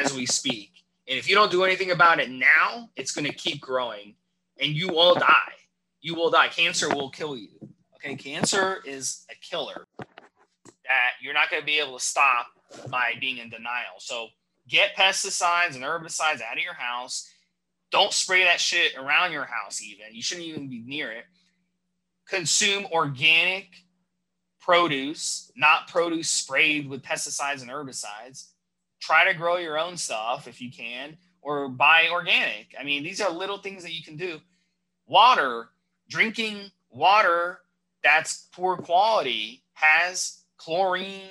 as 0.00 0.14
we 0.14 0.24
speak. 0.24 0.70
And 1.06 1.18
if 1.18 1.28
you 1.28 1.34
don't 1.34 1.50
do 1.50 1.64
anything 1.64 1.90
about 1.90 2.20
it 2.20 2.30
now, 2.30 2.88
it's 2.96 3.12
going 3.12 3.26
to 3.26 3.34
keep 3.34 3.60
growing 3.60 4.14
and 4.62 4.72
you 4.74 4.88
will 4.88 5.14
die. 5.14 5.52
You 6.00 6.14
will 6.14 6.30
die. 6.30 6.48
Cancer 6.48 6.88
will 6.88 7.10
kill 7.10 7.36
you. 7.36 7.48
Okay. 7.96 8.14
Cancer 8.14 8.78
is 8.86 9.26
a 9.30 9.34
killer 9.34 9.86
that 9.98 11.10
you're 11.20 11.34
not 11.34 11.50
going 11.50 11.60
to 11.60 11.66
be 11.66 11.78
able 11.78 11.98
to 11.98 12.04
stop 12.04 12.46
by 12.88 13.12
being 13.20 13.38
in 13.38 13.50
denial. 13.50 13.98
So 13.98 14.28
get 14.68 14.96
pesticides 14.96 15.74
and 15.74 15.84
herbicides 15.84 16.42
out 16.42 16.56
of 16.56 16.62
your 16.62 16.74
house. 16.74 17.28
Don't 17.90 18.12
spray 18.12 18.44
that 18.44 18.60
shit 18.60 18.96
around 18.96 19.32
your 19.32 19.44
house, 19.44 19.82
even. 19.82 20.06
You 20.12 20.22
shouldn't 20.22 20.46
even 20.46 20.68
be 20.68 20.80
near 20.80 21.12
it. 21.12 21.24
Consume 22.28 22.86
organic 22.90 23.68
produce, 24.60 25.50
not 25.56 25.88
produce 25.88 26.30
sprayed 26.30 26.88
with 26.88 27.02
pesticides 27.02 27.60
and 27.60 27.70
herbicides. 27.70 28.48
Try 29.00 29.24
to 29.30 29.34
grow 29.36 29.56
your 29.56 29.78
own 29.78 29.96
stuff 29.96 30.46
if 30.46 30.60
you 30.60 30.70
can, 30.70 31.16
or 31.42 31.68
buy 31.68 32.08
organic. 32.10 32.74
I 32.78 32.84
mean, 32.84 33.02
these 33.02 33.20
are 33.20 33.30
little 33.30 33.58
things 33.58 33.82
that 33.82 33.92
you 33.92 34.02
can 34.02 34.16
do. 34.16 34.40
Water, 35.06 35.68
drinking 36.08 36.70
water 36.90 37.58
that's 38.02 38.48
poor 38.52 38.76
quality 38.76 39.62
has 39.74 40.42
chlorine 40.56 41.30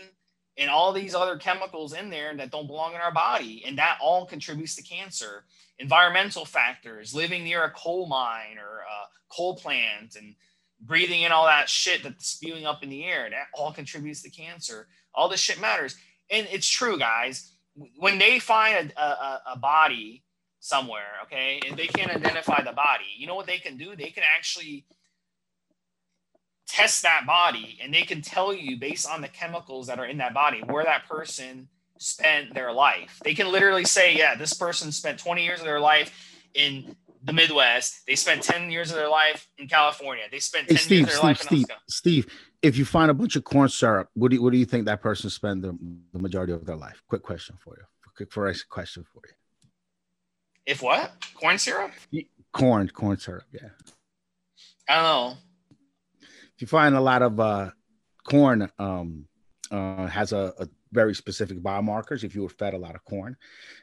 and 0.57 0.69
all 0.69 0.93
these 0.93 1.15
other 1.15 1.37
chemicals 1.37 1.93
in 1.93 2.09
there 2.09 2.35
that 2.35 2.51
don't 2.51 2.67
belong 2.67 2.93
in 2.93 3.01
our 3.01 3.11
body. 3.11 3.63
And 3.65 3.77
that 3.77 3.97
all 4.01 4.25
contributes 4.25 4.75
to 4.75 4.83
cancer. 4.83 5.45
Environmental 5.79 6.45
factors, 6.45 7.15
living 7.15 7.43
near 7.43 7.63
a 7.63 7.71
coal 7.71 8.07
mine 8.07 8.57
or 8.57 8.79
a 8.79 9.33
coal 9.33 9.55
plant 9.55 10.15
and 10.15 10.35
breathing 10.79 11.21
in 11.21 11.31
all 11.31 11.45
that 11.45 11.69
shit 11.69 12.03
that's 12.03 12.27
spewing 12.27 12.65
up 12.65 12.83
in 12.83 12.89
the 12.89 13.03
air, 13.05 13.29
that 13.29 13.47
all 13.53 13.71
contributes 13.71 14.21
to 14.21 14.29
cancer. 14.29 14.87
All 15.13 15.29
this 15.29 15.39
shit 15.39 15.59
matters. 15.59 15.95
And 16.29 16.47
it's 16.51 16.67
true, 16.67 16.99
guys. 16.99 17.51
When 17.97 18.17
they 18.17 18.39
find 18.39 18.91
a, 18.97 19.01
a, 19.01 19.41
a 19.53 19.57
body 19.57 20.23
somewhere, 20.59 21.21
okay, 21.23 21.59
and 21.67 21.77
they 21.77 21.87
can't 21.87 22.11
identify 22.11 22.63
the 22.63 22.73
body, 22.73 23.05
you 23.17 23.27
know 23.27 23.35
what 23.35 23.47
they 23.47 23.57
can 23.57 23.77
do? 23.77 23.95
They 23.95 24.09
can 24.09 24.23
actually 24.37 24.85
test 26.67 27.01
that 27.03 27.25
body 27.27 27.77
and 27.83 27.93
they 27.93 28.03
can 28.03 28.21
tell 28.21 28.53
you 28.53 28.77
based 28.77 29.09
on 29.09 29.21
the 29.21 29.27
chemicals 29.27 29.87
that 29.87 29.99
are 29.99 30.05
in 30.05 30.17
that 30.17 30.33
body 30.33 30.61
where 30.65 30.85
that 30.85 31.07
person 31.07 31.67
spent 31.97 32.53
their 32.53 32.71
life. 32.71 33.19
They 33.23 33.33
can 33.33 33.51
literally 33.51 33.83
say, 33.83 34.15
yeah, 34.15 34.35
this 34.35 34.53
person 34.53 34.91
spent 34.91 35.19
20 35.19 35.43
years 35.43 35.59
of 35.59 35.65
their 35.65 35.79
life 35.79 36.39
in 36.53 36.95
the 37.23 37.33
Midwest. 37.33 38.05
They 38.07 38.15
spent 38.15 38.41
10 38.41 38.71
years 38.71 38.89
of 38.89 38.95
their 38.95 39.09
life 39.09 39.47
in 39.57 39.67
California. 39.67 40.23
They 40.31 40.39
spent 40.39 40.67
10 40.67 40.77
hey, 40.77 40.81
Steve, 40.81 40.99
years 40.99 41.03
of 41.03 41.09
their 41.09 41.17
Steve, 41.17 41.23
life 41.23 41.41
in 41.41 41.47
Steve, 41.47 41.77
Steve, 41.87 42.27
if 42.61 42.77
you 42.77 42.85
find 42.85 43.09
a 43.09 43.13
bunch 43.13 43.35
of 43.35 43.43
corn 43.43 43.69
syrup, 43.69 44.09
what 44.13 44.29
do 44.29 44.35
you, 44.35 44.43
what 44.43 44.51
do 44.51 44.57
you 44.57 44.65
think 44.65 44.85
that 44.85 45.01
person 45.01 45.29
spent 45.29 45.61
the, 45.61 45.77
the 46.13 46.19
majority 46.19 46.53
of 46.53 46.65
their 46.65 46.75
life? 46.75 47.01
Quick 47.07 47.23
question 47.23 47.57
for 47.59 47.75
you. 47.77 47.83
Quick 48.15 48.31
first 48.31 48.69
question 48.69 49.03
for 49.11 49.21
you. 49.27 49.33
If 50.65 50.81
what? 50.81 51.11
Corn 51.33 51.57
syrup? 51.57 51.91
Corn, 52.53 52.87
corn 52.89 53.17
syrup, 53.17 53.45
yeah. 53.51 53.69
I 54.87 54.95
don't 54.95 55.03
know 55.03 55.37
If 56.55 56.61
you 56.61 56.67
find 56.67 56.95
a 56.95 57.01
lot 57.01 57.21
of 57.21 57.39
uh, 57.39 57.71
corn 58.27 58.69
um, 58.77 59.25
uh, 59.71 60.07
has 60.07 60.33
a, 60.33 60.53
a, 60.59 60.67
very 60.93 61.15
specific 61.15 61.57
biomarkers 61.63 62.25
if 62.25 62.35
you 62.35 62.41
were 62.41 62.49
fed 62.49 62.73
a 62.73 62.77
lot 62.77 62.95
of 62.95 63.05
corn 63.05 63.37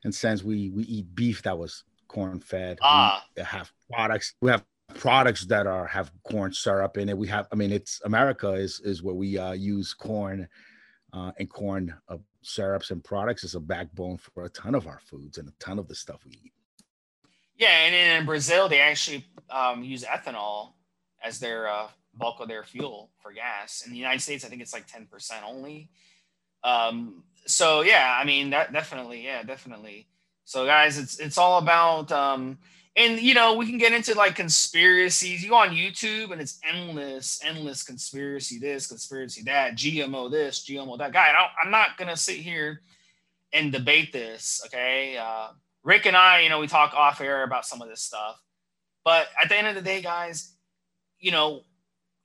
and 0.05 0.15
since 0.15 0.45
we 0.45 0.69
we 0.69 0.83
eat 0.83 1.15
beef 1.15 1.43
that 1.43 1.57
was 1.57 1.85
corn 2.07 2.39
fed 2.39 2.77
ah. 2.83 3.25
we 3.35 3.43
have 3.43 3.73
products 3.91 4.35
we 4.43 4.51
have 4.51 4.63
products 4.95 5.45
that 5.47 5.67
are 5.67 5.87
have 5.87 6.11
corn 6.25 6.53
syrup 6.53 6.97
in 6.97 7.09
it 7.09 7.17
we 7.17 7.29
have 7.29 7.47
i 7.53 7.55
mean 7.55 7.71
it's 7.71 8.01
america 8.05 8.53
is 8.53 8.81
is 8.81 9.03
where 9.03 9.15
we 9.15 9.39
uh, 9.39 9.53
use 9.53 9.93
corn 9.93 10.49
uh, 11.13 11.31
and 11.39 11.49
corn 11.51 11.95
uh, 12.09 12.17
syrups 12.43 12.91
and 12.91 13.05
products 13.05 13.45
as 13.45 13.55
a 13.55 13.61
backbone 13.61 14.17
for 14.17 14.45
a 14.45 14.49
ton 14.51 14.75
of 14.75 14.87
our 14.87 15.01
foods 15.01 15.39
and 15.39 15.49
a 15.49 15.53
ton 15.61 15.79
of 15.79 15.89
the 15.89 15.95
stuff 15.95 16.25
we 16.25 16.33
eat 16.33 16.53
yeah 17.57 17.85
and 17.85 17.95
in 17.95 18.27
brazil 18.27 18.69
they 18.69 18.81
actually 18.81 19.25
um, 19.51 19.85
use 19.85 20.05
ethanol 20.05 20.73
as 21.23 21.39
their 21.39 21.69
uh, 21.69 21.89
bulk 22.15 22.41
of 22.41 22.49
their 22.49 22.65
fuel 22.65 23.11
for 23.23 23.33
gas. 23.33 23.83
In 23.85 23.93
the 23.93 23.99
United 23.99 24.21
States, 24.21 24.45
I 24.45 24.49
think 24.49 24.63
it's 24.63 24.73
like 24.73 24.87
10% 24.89 25.43
only. 25.47 25.91
Um, 26.65 27.23
so 27.47 27.83
yeah, 27.83 28.19
I 28.21 28.25
mean 28.25 28.51
that 28.51 28.73
definitely, 28.73 29.25
yeah, 29.25 29.43
definitely. 29.43 30.09
So 30.45 30.67
guys, 30.67 30.99
it's 30.99 31.19
it's 31.19 31.39
all 31.39 31.59
about 31.59 32.11
um 32.11 32.59
and 32.99 33.21
you 33.21 33.33
know, 33.33 33.55
we 33.55 33.67
can 33.67 33.79
get 33.79 33.93
into 33.93 34.15
like 34.15 34.35
conspiracies. 34.35 35.43
You 35.43 35.51
go 35.51 35.57
on 35.57 35.71
YouTube 35.71 36.33
and 36.33 36.41
it's 36.41 36.59
endless, 36.69 37.41
endless 37.45 37.85
conspiracy 37.85 38.59
this, 38.59 38.89
conspiracy 38.89 39.43
that, 39.45 39.77
GMO 39.77 40.31
this, 40.31 40.67
GMO 40.69 40.99
that. 40.99 41.13
Guy, 41.13 41.29
I 41.29 41.65
am 41.65 41.71
not 41.71 41.97
gonna 41.97 42.17
sit 42.17 42.37
here 42.37 42.83
and 43.53 43.73
debate 43.73 44.13
this. 44.13 44.61
Okay. 44.67 45.17
Uh 45.17 45.49
Rick 45.85 46.07
and 46.07 46.17
I, 46.17 46.41
you 46.41 46.49
know, 46.49 46.59
we 46.59 46.67
talk 46.67 46.93
off 46.93 47.21
air 47.21 47.45
about 47.45 47.65
some 47.65 47.81
of 47.81 47.89
this 47.89 48.03
stuff. 48.03 48.43
But 49.05 49.29
at 49.43 49.49
the 49.49 49.57
end 49.57 49.69
of 49.69 49.75
the 49.75 49.81
day, 49.81 50.03
guys, 50.03 50.53
you 51.19 51.31
know, 51.31 51.63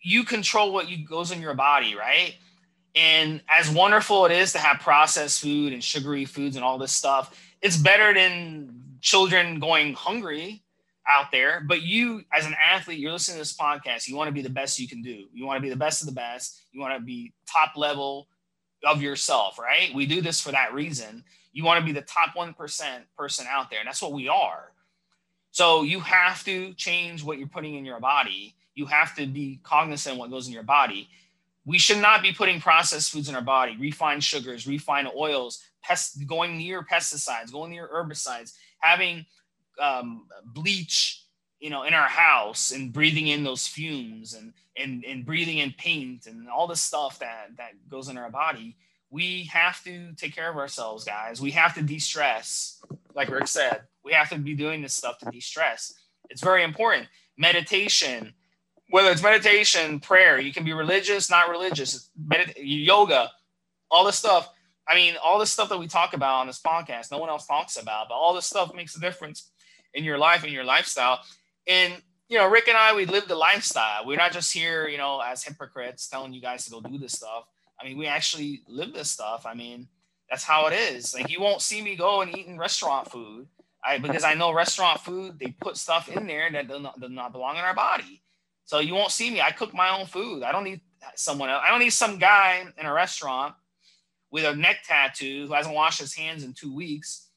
you 0.02 0.24
control 0.26 0.74
what 0.74 0.90
you 0.90 1.06
goes 1.08 1.32
in 1.32 1.40
your 1.40 1.54
body, 1.54 1.96
right? 1.96 2.36
And 2.96 3.42
as 3.48 3.70
wonderful 3.70 4.26
it 4.26 4.32
is 4.32 4.52
to 4.54 4.60
have 4.60 4.80
processed 4.80 5.42
food 5.42 5.72
and 5.72 5.84
sugary 5.84 6.26
foods 6.26 6.56
and 6.56 6.66
all 6.66 6.78
this 6.78 6.92
stuff, 6.92 7.40
it's 7.62 7.78
better 7.78 8.14
than 8.14 8.98
children 9.02 9.60
going 9.60 9.94
hungry 9.94 10.62
out 11.08 11.32
there. 11.32 11.64
But 11.68 11.82
you, 11.82 12.24
as 12.32 12.45
an 12.45 12.56
athlete, 12.62 12.99
you're 12.99 13.12
listening 13.12 13.36
to 13.36 13.41
this 13.41 13.56
podcast, 13.56 14.08
you 14.08 14.16
want 14.16 14.28
to 14.28 14.34
be 14.34 14.41
the 14.41 14.49
best 14.49 14.80
you 14.80 14.88
can 14.88 15.01
do. 15.01 15.26
You 15.34 15.45
want 15.45 15.58
to 15.58 15.62
be 15.62 15.70
the 15.70 15.76
best 15.76 16.01
of 16.01 16.08
the 16.08 16.14
best. 16.14 16.62
You 16.72 16.82
want 16.82 16.97
to 16.97 17.04
be 17.04 17.34
top 17.45 17.76
level 17.76 18.28
of 18.86 19.01
yourself, 19.01 19.60
right? 19.60 19.93
We 19.93 20.06
do 20.06 20.22
this 20.22 20.41
for 20.41 20.51
that 20.51 20.74
reason. 20.74 21.24
You 21.51 21.64
want 21.64 21.80
to 21.80 21.86
be 21.86 21.91
the 21.91 22.01
top 22.01 22.36
1% 22.36 22.56
person 23.18 23.45
out 23.49 23.70
there. 23.70 23.80
And 23.80 23.88
that's 23.88 24.01
what 24.01 24.14
we 24.14 24.28
are. 24.28 24.72
So 25.51 25.84
you 25.84 25.99
have 25.99 26.43
to 26.45 26.74
change 26.74 27.24
what 27.24 27.38
you're 27.38 27.47
putting 27.47 27.76
in 27.76 27.86
your 27.86 27.99
body 27.99 28.56
you 28.76 28.86
have 28.88 29.16
to 29.16 29.28
be 29.28 29.60
cognizant 29.64 30.14
of 30.14 30.20
what 30.20 30.32
goes 30.32 30.47
in 30.47 30.54
your 30.54 30.64
body. 30.64 31.10
We 31.66 31.78
should 31.78 31.99
not 31.99 32.22
be 32.22 32.34
putting 32.34 32.60
processed 32.60 33.12
foods 33.12 33.30
in 33.30 33.36
our 33.36 33.41
body, 33.41 33.78
refined 33.80 34.24
sugars, 34.24 34.68
refined 34.68 35.10
oils, 35.16 35.64
pest, 35.82 36.26
going 36.28 36.58
near 36.58 36.84
pesticides, 36.84 37.51
going 37.51 37.72
near 37.72 37.88
herbicides, 37.88 38.54
having 38.80 39.26
um, 39.80 40.28
bleach, 40.46 41.26
you 41.60 41.70
know, 41.70 41.84
in 41.84 41.94
our 41.94 42.08
house 42.08 42.72
and 42.72 42.92
breathing 42.92 43.28
in 43.28 43.44
those 43.44 43.68
fumes 43.68 44.34
and, 44.34 44.54
and, 44.78 45.06
and 45.06 45.26
breathing 45.26 45.60
in 45.60 45.74
paint 45.78 46.26
and 46.28 46.50
all 46.50 46.68
the 46.68 46.76
stuff 46.76 47.20
that, 47.20 47.52
that 47.58 47.72
goes 47.90 48.10
in 48.10 48.18
our 48.18 48.30
body. 48.30 48.76
We 49.10 49.44
have 49.46 49.84
to 49.84 50.14
take 50.14 50.36
care 50.36 50.50
of 50.50 50.58
ourselves, 50.58 51.04
guys. 51.04 51.40
We 51.40 51.52
have 51.52 51.76
to 51.76 51.82
de-stress. 51.82 52.82
Like 53.16 53.30
Rick 53.30 53.48
said, 53.48 53.82
we 54.04 54.12
have 54.12 54.30
to 54.30 54.38
be 54.38 54.56
doing 54.56 54.82
this 54.82 54.94
stuff 54.94 55.20
to 55.20 55.26
de-stress. 55.26 55.94
It's 56.30 56.42
very 56.42 56.64
important. 56.64 57.08
Meditation, 57.38 58.34
whether 58.90 59.10
it's 59.12 59.24
meditation, 59.24 60.00
prayer, 60.00 60.40
you 60.40 60.52
can 60.52 60.66
be 60.66 60.74
religious, 60.74 61.30
not 61.30 61.50
religious, 61.50 62.10
medit- 62.28 62.56
yoga, 62.58 63.32
all 63.90 64.04
this 64.04 64.18
stuff. 64.18 64.50
I 64.88 64.96
mean, 64.96 65.16
all 65.24 65.40
this 65.40 65.52
stuff 65.52 65.70
that 65.70 65.80
we 65.80 65.88
talk 65.88 66.14
about 66.14 66.42
on 66.42 66.48
this 66.48 66.60
podcast, 66.60 67.12
no 67.12 67.20
one 67.20 67.30
else 67.30 67.46
talks 67.46 67.78
about, 67.78 68.10
but 68.10 68.16
all 68.16 68.34
this 68.34 68.46
stuff 68.46 68.74
makes 68.74 68.98
a 68.98 69.00
difference 69.00 69.52
in 69.94 70.04
your 70.04 70.18
life 70.18 70.44
and 70.44 70.52
your 70.52 70.64
lifestyle. 70.64 71.20
And 71.68 71.94
you 72.30 72.38
know, 72.38 72.50
Rick 72.50 72.68
and 72.68 72.78
I, 72.78 72.96
we 72.96 73.06
live 73.06 73.28
the 73.28 73.36
lifestyle. 73.36 74.06
We're 74.06 74.18
not 74.18 74.32
just 74.32 74.52
here, 74.52 74.88
you 74.88 74.98
know, 74.98 75.20
as 75.20 75.44
hypocrites 75.44 76.08
telling 76.08 76.34
you 76.34 76.41
guys 76.41 76.66
to 76.66 76.72
go 76.72 76.82
do 76.82 76.98
this 76.98 77.14
stuff. 77.14 77.46
I 77.80 77.86
mean, 77.86 77.98
we 77.98 78.08
actually 78.08 78.64
live 78.68 78.94
this 78.94 79.12
stuff. 79.12 79.46
I 79.46 79.54
mean, 79.54 79.88
that's 80.30 80.44
how 80.44 80.68
it 80.68 80.74
is. 80.74 81.14
Like 81.14 81.30
you 81.30 81.41
won't 81.41 81.62
see 81.62 81.82
me 81.82 81.96
go 81.96 82.22
and 82.22 82.36
eating 82.36 82.58
restaurant 82.58 83.12
food. 83.12 83.48
I 83.84 83.98
because 83.98 84.24
I 84.24 84.34
know 84.34 84.54
restaurant 84.54 85.02
food, 85.02 85.38
they 85.39 85.56
put 85.60 85.78
stuff 85.78 86.10
in 86.10 86.26
there 86.26 86.50
that 86.52 86.68
does 86.68 86.82
not, 86.82 87.00
does 87.00 87.12
not 87.12 87.34
belong 87.34 87.58
in 87.58 87.64
our 87.64 87.76
body. 87.76 88.22
So 88.66 88.80
you 88.80 88.96
won't 88.96 89.12
see 89.12 89.30
me. 89.30 89.41
I 89.41 89.52
cook 89.52 89.74
my 89.74 89.89
own 89.89 90.06
food. 90.06 90.44
I 90.44 90.52
don't 90.52 90.64
need 90.64 90.82
someone 91.16 91.50
else. 91.50 91.62
I 91.66 91.70
don't 91.70 91.80
need 91.80 91.91
some 91.91 92.18
guy 92.18 92.66
in 92.78 92.86
a 92.86 92.94
restaurant 92.94 93.56
with 94.32 94.46
a 94.46 94.56
neck 94.56 94.78
tattoo 94.88 95.46
who 95.48 95.54
hasn't 95.54 95.76
washed 95.76 96.00
his 96.00 96.16
hands 96.16 96.44
in 96.44 96.54
two 96.54 96.74
weeks, 96.74 97.28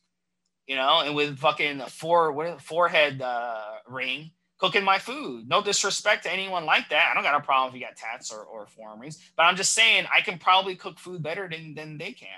you 0.67 0.77
know, 0.77 1.01
and 1.01 1.15
with 1.15 1.39
fucking 1.39 1.81
four 1.89 2.33
what 2.33 2.61
forehead 2.61 3.23
uh, 3.23 3.63
ring 3.89 4.31
cooking 4.59 4.85
my 4.85 4.99
food. 4.99 5.47
No 5.49 5.63
disrespect 5.63 6.23
to 6.25 6.33
anyone 6.33 6.65
like 6.65 6.89
that. 6.89 7.11
I 7.11 7.15
don't 7.15 7.23
got 7.23 7.35
a 7.35 7.45
problem 7.45 7.75
if 7.75 7.79
you 7.79 7.87
got 7.87 7.97
tats 7.97 8.33
or, 8.33 8.43
or 8.43 8.67
forearm 8.67 9.01
rings, 9.01 9.19
but 9.37 9.43
I'm 9.43 9.57
just 9.57 9.75
saying 9.75 10.07
I 10.11 10.23
can 10.23 10.39
probably 10.39 10.75
cook 10.77 10.99
food 10.99 11.23
better 11.23 11.47
than, 11.47 11.75
than 11.75 11.99
they 11.99 12.13
can. 12.13 12.29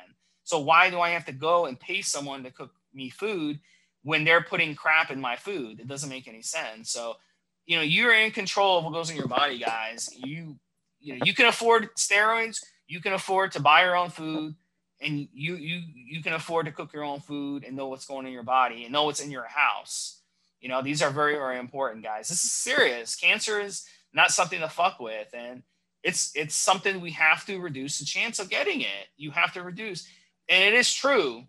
So 0.42 0.58
why 0.58 0.90
do 0.90 0.98
I 0.98 1.10
have 1.10 1.26
to 1.26 1.32
go 1.32 1.66
and 1.66 1.78
pay 1.78 2.02
someone 2.02 2.42
to 2.42 2.50
cook 2.50 2.72
me 2.92 3.08
food 3.08 3.60
when 4.02 4.24
they're 4.24 4.42
putting 4.42 4.74
crap 4.74 5.12
in 5.12 5.20
my 5.20 5.36
food? 5.36 5.78
It 5.78 5.86
doesn't 5.86 6.08
make 6.08 6.26
any 6.26 6.42
sense. 6.42 6.90
So 6.90 7.16
you 7.68 7.76
know 7.76 7.82
you're 7.82 8.14
in 8.14 8.32
control 8.32 8.78
of 8.78 8.84
what 8.84 8.94
goes 8.94 9.10
in 9.10 9.16
your 9.16 9.28
body 9.28 9.58
guys 9.58 10.08
you 10.16 10.58
you 10.98 11.16
know 11.16 11.24
you 11.24 11.34
can 11.34 11.46
afford 11.46 11.94
steroids 11.94 12.64
you 12.88 13.00
can 13.00 13.12
afford 13.12 13.52
to 13.52 13.60
buy 13.60 13.84
your 13.84 13.94
own 13.94 14.10
food 14.10 14.54
and 15.00 15.28
you 15.32 15.56
you 15.56 15.82
you 15.94 16.22
can 16.22 16.32
afford 16.32 16.66
to 16.66 16.72
cook 16.72 16.92
your 16.92 17.04
own 17.04 17.20
food 17.20 17.64
and 17.64 17.76
know 17.76 17.88
what's 17.88 18.06
going 18.06 18.26
in 18.26 18.32
your 18.32 18.42
body 18.42 18.84
and 18.84 18.92
know 18.92 19.04
what's 19.04 19.20
in 19.20 19.30
your 19.30 19.46
house 19.46 20.20
you 20.60 20.68
know 20.68 20.82
these 20.82 21.02
are 21.02 21.10
very 21.10 21.34
very 21.34 21.58
important 21.58 22.02
guys 22.02 22.28
this 22.28 22.44
is 22.44 22.50
serious 22.50 23.14
cancer 23.14 23.60
is 23.60 23.86
not 24.12 24.30
something 24.30 24.60
to 24.60 24.68
fuck 24.68 24.98
with 24.98 25.28
and 25.32 25.62
it's 26.02 26.32
it's 26.34 26.54
something 26.54 27.00
we 27.00 27.10
have 27.12 27.44
to 27.46 27.58
reduce 27.58 27.98
the 27.98 28.04
chance 28.04 28.38
of 28.38 28.48
getting 28.48 28.80
it. 28.80 29.08
You 29.16 29.30
have 29.32 29.52
to 29.54 29.62
reduce, 29.62 30.08
and 30.48 30.62
it 30.62 30.74
is 30.74 30.92
true 30.92 31.44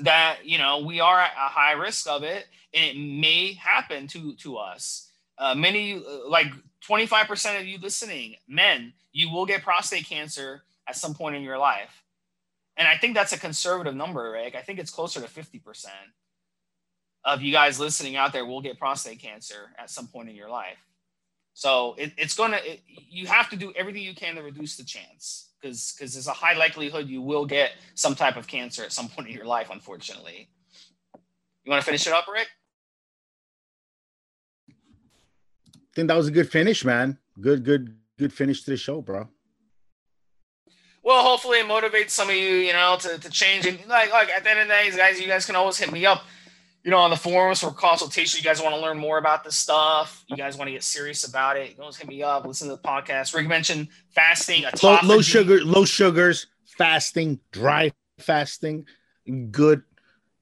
that 0.00 0.38
you 0.44 0.58
know 0.58 0.80
we 0.80 1.00
are 1.00 1.20
at 1.20 1.32
a 1.32 1.48
high 1.48 1.72
risk 1.72 2.08
of 2.08 2.22
it, 2.22 2.46
and 2.72 2.84
it 2.84 3.00
may 3.00 3.54
happen 3.54 4.06
to 4.08 4.34
to 4.36 4.56
us. 4.56 5.10
Uh, 5.38 5.54
many 5.54 5.94
uh, 5.94 6.28
like 6.28 6.46
25% 6.88 7.60
of 7.60 7.66
you 7.66 7.78
listening, 7.78 8.36
men, 8.46 8.92
you 9.12 9.30
will 9.30 9.46
get 9.46 9.62
prostate 9.62 10.06
cancer 10.06 10.62
at 10.86 10.96
some 10.96 11.14
point 11.14 11.34
in 11.34 11.42
your 11.42 11.58
life. 11.58 12.03
And 12.76 12.88
I 12.88 12.96
think 12.96 13.14
that's 13.14 13.32
a 13.32 13.38
conservative 13.38 13.94
number, 13.94 14.32
Rick. 14.32 14.54
I 14.54 14.62
think 14.62 14.78
it's 14.78 14.90
closer 14.90 15.20
to 15.20 15.26
50% 15.26 15.86
of 17.24 17.40
you 17.40 17.52
guys 17.52 17.80
listening 17.80 18.16
out 18.16 18.32
there 18.32 18.44
will 18.44 18.60
get 18.60 18.78
prostate 18.78 19.20
cancer 19.20 19.70
at 19.78 19.90
some 19.90 20.08
point 20.08 20.28
in 20.28 20.34
your 20.34 20.48
life. 20.48 20.78
So 21.54 21.94
it, 21.96 22.12
it's 22.16 22.34
going 22.34 22.50
to, 22.50 22.60
you 22.86 23.26
have 23.28 23.48
to 23.50 23.56
do 23.56 23.72
everything 23.76 24.02
you 24.02 24.14
can 24.14 24.34
to 24.34 24.42
reduce 24.42 24.76
the 24.76 24.84
chance 24.84 25.50
because 25.60 25.94
because 25.96 26.12
there's 26.12 26.26
a 26.26 26.32
high 26.32 26.54
likelihood 26.54 27.08
you 27.08 27.22
will 27.22 27.46
get 27.46 27.72
some 27.94 28.14
type 28.14 28.36
of 28.36 28.46
cancer 28.46 28.82
at 28.84 28.92
some 28.92 29.08
point 29.14 29.28
in 29.28 29.34
your 29.34 29.46
life, 29.46 29.68
unfortunately. 29.70 30.48
You 31.64 31.70
want 31.70 31.80
to 31.80 31.86
finish 31.86 32.06
it 32.06 32.12
up, 32.12 32.26
Rick? 32.30 32.48
I 34.68 35.94
think 35.94 36.08
that 36.08 36.16
was 36.16 36.26
a 36.26 36.32
good 36.32 36.50
finish, 36.50 36.84
man. 36.84 37.18
Good, 37.40 37.64
good, 37.64 37.96
good 38.18 38.32
finish 38.32 38.64
to 38.64 38.70
the 38.70 38.76
show, 38.76 39.00
bro. 39.00 39.28
Well, 41.04 41.22
hopefully 41.22 41.58
it 41.58 41.66
motivates 41.66 42.10
some 42.10 42.30
of 42.30 42.34
you, 42.34 42.54
you 42.56 42.72
know, 42.72 42.96
to, 43.00 43.18
to 43.18 43.30
change. 43.30 43.66
And 43.66 43.78
like, 43.86 44.10
like 44.10 44.30
at 44.30 44.42
the 44.42 44.50
end 44.50 44.60
of 44.60 44.68
the 44.68 44.72
day, 44.72 44.90
guys, 44.96 45.20
you 45.20 45.26
guys 45.26 45.44
can 45.44 45.54
always 45.54 45.76
hit 45.76 45.92
me 45.92 46.06
up, 46.06 46.24
you 46.82 46.90
know, 46.90 46.98
on 46.98 47.10
the 47.10 47.16
forums 47.16 47.60
for 47.60 47.70
consultation. 47.72 48.38
You 48.38 48.44
guys 48.44 48.62
want 48.62 48.74
to 48.74 48.80
learn 48.80 48.98
more 48.98 49.18
about 49.18 49.44
this 49.44 49.54
stuff. 49.54 50.24
You 50.28 50.36
guys 50.36 50.56
want 50.56 50.68
to 50.68 50.72
get 50.72 50.82
serious 50.82 51.28
about 51.28 51.58
it. 51.58 51.68
You 51.68 51.74
can 51.74 51.82
always 51.82 51.96
hit 51.96 52.08
me 52.08 52.22
up. 52.22 52.46
Listen 52.46 52.68
to 52.68 52.76
the 52.76 52.80
podcast. 52.80 53.34
Rick 53.34 53.48
mentioned 53.48 53.88
fasting, 54.10 54.64
low, 54.82 54.98
low 55.04 55.20
sugar, 55.20 55.62
low 55.62 55.84
sugars, 55.84 56.46
fasting, 56.64 57.38
dry 57.52 57.92
fasting, 58.18 58.86
good 59.50 59.82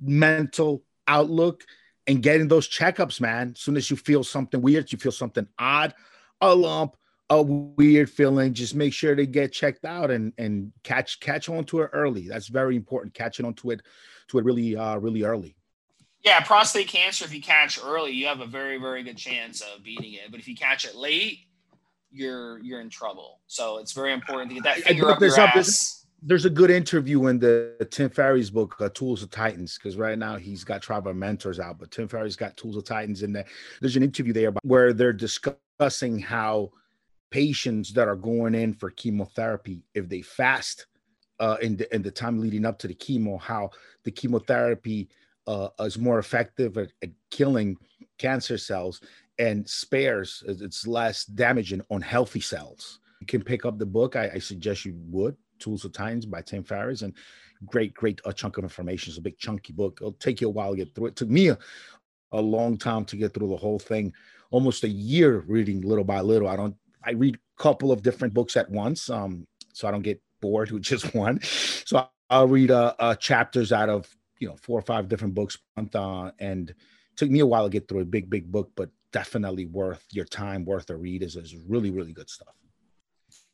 mental 0.01 0.83
outlook 1.09 1.65
and 2.07 2.23
getting 2.23 2.49
those 2.49 2.69
checkups, 2.69 3.21
man. 3.21 3.53
As 3.55 3.61
soon 3.61 3.77
as 3.77 3.91
you 3.91 3.97
feel 3.97 4.25
something 4.25 4.61
weird, 4.61 4.93
you 4.93 4.99
feel 4.99 5.13
something 5.13 5.47
odd, 5.59 5.95
a 6.41 6.55
lump, 6.55 6.97
a 7.31 7.43
weird 7.43 8.11
feeling, 8.11 8.53
just 8.53 8.75
make 8.75 8.93
sure 8.93 9.15
they 9.15 9.27
get 9.27 9.53
checked 9.53 9.85
out 9.85 10.11
and 10.11 10.33
and 10.39 10.73
catch 10.83 11.21
catch 11.21 11.49
on 11.49 11.65
to 11.65 11.83
it 11.83 11.91
early. 11.93 12.29
That's 12.29 12.49
very 12.49 12.77
important. 12.77 13.15
Catching 13.15 13.47
onto 13.47 13.71
it 13.71 13.83
to 14.29 14.39
it 14.39 14.45
really 14.45 14.77
uh 14.77 14.97
really 14.97 15.23
early. 15.23 15.57
Yeah, 16.25 16.41
prostate 16.41 16.87
cancer, 16.89 17.25
if 17.25 17.35
you 17.35 17.43
catch 17.43 17.81
early, 17.85 18.13
you 18.13 18.27
have 18.27 18.41
a 18.41 18.47
very, 18.47 18.79
very 18.79 19.03
good 19.03 19.17
chance 19.17 19.61
of 19.61 19.83
beating 19.83 20.13
it. 20.13 20.31
But 20.31 20.39
if 20.39 20.47
you 20.47 20.55
catch 20.55 20.85
it 20.85 20.95
late, 20.95 21.41
you're 22.13 22.59
you're 22.61 22.81
in 22.81 22.91
trouble. 22.91 23.41
So 23.47 23.79
it's 23.79 23.93
very 23.93 24.13
important 24.13 24.51
to 24.51 24.55
get 24.55 24.65
that 24.65 24.77
finger 24.79 25.11
up 25.11 25.21
your 25.21 25.39
ass 25.41 26.03
there's 26.23 26.45
a 26.45 26.51
good 26.51 26.71
interview 26.71 27.27
in 27.27 27.39
the 27.39 27.77
Tim 27.91 28.09
Ferriss 28.09 28.49
book, 28.49 28.77
uh, 28.79 28.89
Tools 28.91 29.23
of 29.25 29.31
Titans, 29.31 29.77
because 29.77 29.97
right 29.97 30.17
now 30.17 30.37
he's 30.37 30.63
got 30.63 30.81
Tribal 30.81 31.13
Mentors 31.13 31.59
out, 31.59 31.79
but 31.79 31.91
Tim 31.91 32.07
Ferriss 32.07 32.37
got 32.37 32.57
Tools 32.57 32.77
of 32.77 32.85
Titans 32.85 33.25
in 33.25 33.33
there. 33.33 33.45
There's 33.81 33.97
an 33.97 34.05
interview 34.05 34.33
there 34.33 34.53
where 34.63 34.93
they're 34.93 35.13
discussing 35.13 36.21
how 36.21 36.71
patients 37.33 37.93
that 37.95 38.07
are 38.07 38.17
going 38.17 38.55
in 38.55 38.75
for 38.75 38.91
chemotherapy, 38.91 39.83
if 39.95 40.09
they 40.09 40.23
fast 40.23 40.87
uh, 41.41 41.57
in 41.61 41.77
the 41.77 41.93
in 41.93 42.03
the 42.03 42.11
time 42.11 42.39
leading 42.39 42.65
up 42.65 42.79
to 42.79 42.87
the 42.87 42.95
chemo, 42.95 43.41
how 43.41 43.71
the 44.05 44.11
chemotherapy 44.13 45.09
uh, 45.49 45.69
is 45.81 45.99
more 45.99 46.21
effective 46.21 46.79
at, 46.79 46.93
at 47.03 47.11
killing 47.31 47.77
cancer 48.19 48.57
cells 48.57 49.01
and 49.39 49.69
spares 49.69 50.45
it's 50.47 50.87
less 50.87 51.25
damaging 51.25 51.83
on 51.91 52.01
healthy 52.01 52.41
cells. 52.41 53.01
You 53.21 53.27
can 53.27 53.43
pick 53.43 53.65
up 53.65 53.79
the 53.79 53.87
book. 53.87 54.15
I, 54.15 54.31
I 54.35 54.39
suggest 54.39 54.85
you 54.85 54.95
would 55.09 55.37
Tools 55.59 55.85
of 55.85 55.93
Titans 55.93 56.27
by 56.27 56.43
Tim 56.43 56.65
Ferriss, 56.65 57.03
and 57.03 57.15
great, 57.65 57.95
great 57.95 58.21
a 58.25 58.33
chunk 58.33 58.59
of 58.59 58.65
information. 58.65 59.11
It's 59.11 59.19
a 59.19 59.23
big 59.23 59.39
chunky 59.39 59.73
book. 59.73 59.99
It'll 60.01 60.13
take 60.13 60.41
you 60.41 60.49
a 60.49 60.51
while 60.51 60.73
to 60.73 60.77
get 60.77 60.95
through 60.95 61.07
it. 61.07 61.11
it 61.11 61.17
took 61.17 61.31
me 61.31 61.49
a, 61.49 61.59
a 62.33 62.41
long 62.41 62.77
time 62.77 63.05
to 63.07 63.17
get 63.17 63.33
through 63.33 63.49
the 63.49 63.57
whole 63.57 63.79
thing, 63.79 64.13
almost 64.51 64.85
a 64.85 64.89
year 64.89 65.45
reading 65.47 65.81
little 65.81 66.05
by 66.05 66.21
little. 66.21 66.49
I 66.49 66.57
don't 66.57 66.75
I 67.05 67.13
read 67.13 67.37
a 67.37 67.63
couple 67.63 67.93
of 67.93 68.03
different 68.03 68.35
books 68.35 68.57
at 68.57 68.71
once, 68.71 69.11
um, 69.11 69.47
so 69.73 69.89
I 69.89 69.91
don't 69.91 70.03
get 70.03 70.21
bored 70.41 70.71
with 70.71 70.83
just 70.93 71.15
one. 71.15 71.41
So 71.43 72.07
I'll 72.31 72.49
read 72.49 72.71
uh, 72.71 72.95
uh 72.99 73.15
chapters 73.17 73.73
out 73.73 73.89
of 73.89 74.09
you 74.39 74.49
know 74.49 74.57
four 74.57 74.79
or 74.79 74.83
five 74.83 75.09
different 75.09 75.35
books 75.35 75.59
month, 75.77 75.95
uh, 75.95 76.33
and 76.39 76.75
took 77.17 77.31
me 77.31 77.41
a 77.41 77.47
while 77.47 77.65
to 77.65 77.71
get 77.71 77.89
through 77.89 78.01
a 78.01 78.05
big, 78.05 78.29
big 78.31 78.51
book, 78.51 78.71
but 78.75 78.91
definitely 79.13 79.67
worth 79.67 80.05
your 80.11 80.25
time, 80.25 80.65
worth 80.65 80.91
a 80.91 80.97
read. 80.97 81.23
is 81.23 81.37
is 81.37 81.55
really, 81.55 81.91
really 81.91 82.13
good 82.13 82.31
stuff. 82.31 82.55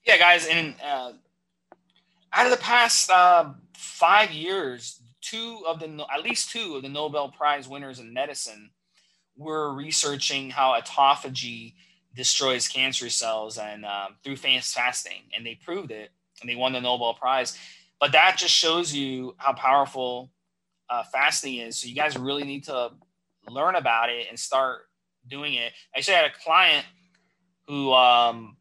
Yeah, 0.05 0.17
guys, 0.17 0.47
and 0.47 0.75
uh, 0.83 1.13
out 2.33 2.47
of 2.47 2.53
the 2.53 2.63
past 2.63 3.11
uh, 3.11 3.51
five 3.75 4.31
years, 4.31 5.01
two 5.21 5.63
of 5.67 5.81
the 5.81 6.07
at 6.13 6.23
least 6.23 6.51
two 6.51 6.77
of 6.77 6.83
the 6.83 6.89
Nobel 6.89 7.31
Prize 7.31 7.69
winners 7.69 7.99
in 7.99 8.13
medicine 8.13 8.71
were 9.37 9.73
researching 9.75 10.51
how 10.51 10.79
autophagy 10.79 11.75
destroys 12.19 12.67
cancer 12.67 13.09
cells 13.09 13.59
and 13.59 13.87
uh, 13.87 14.09
through 14.25 14.37
fast 14.37 14.75
fasting, 14.75 15.23
and 15.35 15.47
they 15.47 15.55
proved 15.55 15.93
it, 15.93 16.11
and 16.41 16.51
they 16.51 16.57
won 16.57 16.73
the 16.73 16.81
Nobel 16.81 17.15
Prize. 17.15 17.57
But 18.01 18.13
that 18.13 18.37
just 18.37 18.53
shows 18.53 18.93
you 18.93 19.37
how 19.39 19.53
powerful 19.53 20.31
uh, 20.91 21.05
fasting 21.05 21.55
is. 21.55 21.79
So 21.79 21.89
you 21.89 21.95
guys 21.95 22.19
really 22.19 22.43
need 22.43 22.65
to 22.65 22.91
learn 23.49 23.77
about 23.77 24.11
it 24.11 24.27
and 24.29 24.39
start 24.39 24.81
doing 25.29 25.55
it. 25.55 25.73
I 25.95 25.99
actually, 25.99 26.15
I 26.15 26.19
had 26.19 26.31
a 26.33 26.45
client 26.45 26.87
who 27.69 27.93
um, 27.93 28.57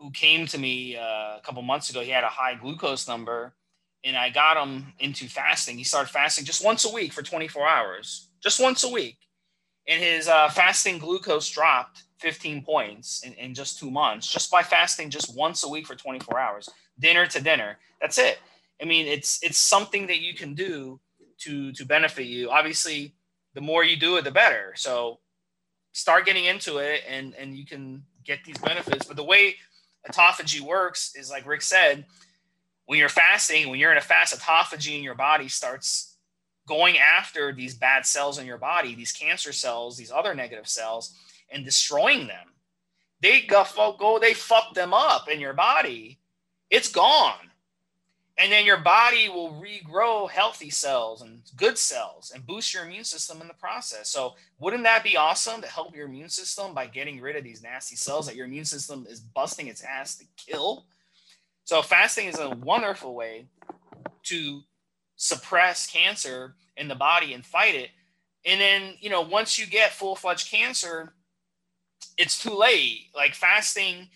who 0.00 0.10
came 0.10 0.46
to 0.46 0.58
me 0.58 0.96
uh, 0.96 1.36
a 1.36 1.40
couple 1.44 1.60
months 1.60 1.90
ago. 1.90 2.00
He 2.00 2.10
had 2.10 2.24
a 2.24 2.28
high 2.28 2.54
glucose 2.54 3.06
number, 3.06 3.52
and 4.02 4.16
I 4.16 4.30
got 4.30 4.56
him 4.56 4.94
into 4.98 5.28
fasting. 5.28 5.76
He 5.76 5.84
started 5.84 6.10
fasting 6.10 6.46
just 6.46 6.64
once 6.64 6.86
a 6.86 6.92
week 6.92 7.12
for 7.12 7.22
24 7.22 7.68
hours, 7.68 8.30
just 8.42 8.62
once 8.62 8.82
a 8.82 8.88
week, 8.88 9.18
and 9.86 10.02
his 10.02 10.26
uh, 10.26 10.48
fasting 10.48 10.96
glucose 10.98 11.50
dropped 11.50 12.04
15 12.18 12.62
points 12.62 13.22
in, 13.24 13.32
in 13.34 13.54
just 13.54 13.78
two 13.78 13.90
months 13.90 14.26
just 14.26 14.50
by 14.50 14.62
fasting 14.62 15.10
just 15.10 15.36
once 15.36 15.64
a 15.64 15.68
week 15.68 15.86
for 15.86 15.94
24 15.94 16.38
hours, 16.38 16.68
dinner 16.98 17.26
to 17.26 17.40
dinner. 17.40 17.78
That's 18.00 18.18
it. 18.18 18.38
I 18.80 18.84
mean, 18.84 19.06
it's 19.06 19.42
it's 19.42 19.58
something 19.58 20.06
that 20.06 20.20
you 20.20 20.34
can 20.34 20.54
do 20.54 21.00
to 21.38 21.72
to 21.72 21.84
benefit 21.84 22.26
you. 22.26 22.50
Obviously, 22.50 23.14
the 23.54 23.60
more 23.60 23.84
you 23.84 23.96
do 23.96 24.16
it, 24.16 24.24
the 24.24 24.30
better. 24.30 24.72
So 24.76 25.18
start 25.92 26.26
getting 26.26 26.44
into 26.44 26.78
it, 26.78 27.02
and 27.08 27.34
and 27.34 27.56
you 27.56 27.66
can 27.66 28.04
get 28.24 28.44
these 28.44 28.58
benefits. 28.58 29.06
But 29.06 29.16
the 29.16 29.24
way 29.24 29.56
autophagy 30.08 30.60
works 30.60 31.14
is 31.16 31.30
like 31.30 31.46
Rick 31.46 31.62
said, 31.62 32.04
when 32.86 32.98
you're 32.98 33.08
fasting, 33.08 33.68
when 33.68 33.78
you're 33.78 33.92
in 33.92 33.98
a 33.98 34.02
fast, 34.02 34.38
autophagy 34.38 34.96
in 34.96 35.02
your 35.02 35.14
body 35.14 35.48
starts 35.48 36.16
going 36.68 36.98
after 36.98 37.52
these 37.52 37.74
bad 37.74 38.04
cells 38.04 38.38
in 38.38 38.46
your 38.46 38.58
body, 38.58 38.94
these 38.94 39.12
cancer 39.12 39.52
cells, 39.52 39.96
these 39.96 40.12
other 40.12 40.34
negative 40.34 40.68
cells, 40.68 41.14
and 41.50 41.64
destroying 41.64 42.26
them. 42.26 42.46
They 43.20 43.42
go, 43.42 43.64
go 43.98 44.18
they 44.18 44.34
fuck 44.34 44.74
them 44.74 44.94
up 44.94 45.28
in 45.28 45.40
your 45.40 45.54
body. 45.54 46.18
It's 46.70 46.88
gone 46.88 47.48
and 48.38 48.52
then 48.52 48.64
your 48.64 48.78
body 48.78 49.28
will 49.28 49.60
regrow 49.60 50.30
healthy 50.30 50.70
cells 50.70 51.22
and 51.22 51.42
good 51.56 51.76
cells 51.76 52.30
and 52.32 52.46
boost 52.46 52.72
your 52.72 52.84
immune 52.84 53.02
system 53.02 53.40
in 53.40 53.48
the 53.48 53.54
process. 53.54 54.08
So, 54.08 54.36
wouldn't 54.60 54.84
that 54.84 55.02
be 55.02 55.16
awesome 55.16 55.60
to 55.60 55.66
help 55.66 55.94
your 55.94 56.06
immune 56.06 56.28
system 56.28 56.72
by 56.72 56.86
getting 56.86 57.20
rid 57.20 57.34
of 57.34 57.42
these 57.42 57.62
nasty 57.62 57.96
cells 57.96 58.26
that 58.26 58.36
your 58.36 58.46
immune 58.46 58.64
system 58.64 59.06
is 59.10 59.20
busting 59.20 59.66
its 59.66 59.82
ass 59.82 60.16
to 60.16 60.24
kill? 60.36 60.86
So, 61.64 61.82
fasting 61.82 62.28
is 62.28 62.38
a 62.38 62.50
wonderful 62.50 63.14
way 63.14 63.46
to 64.24 64.62
suppress 65.16 65.88
cancer 65.88 66.54
in 66.76 66.86
the 66.86 66.94
body 66.94 67.34
and 67.34 67.44
fight 67.44 67.74
it. 67.74 67.90
And 68.46 68.60
then, 68.60 68.94
you 69.00 69.10
know, 69.10 69.22
once 69.22 69.58
you 69.58 69.66
get 69.66 69.90
full 69.90 70.14
fledged 70.14 70.48
cancer, 70.48 71.12
it's 72.18 72.42
too 72.42 72.54
late. 72.54 73.06
Like 73.14 73.34
fasting 73.34 74.08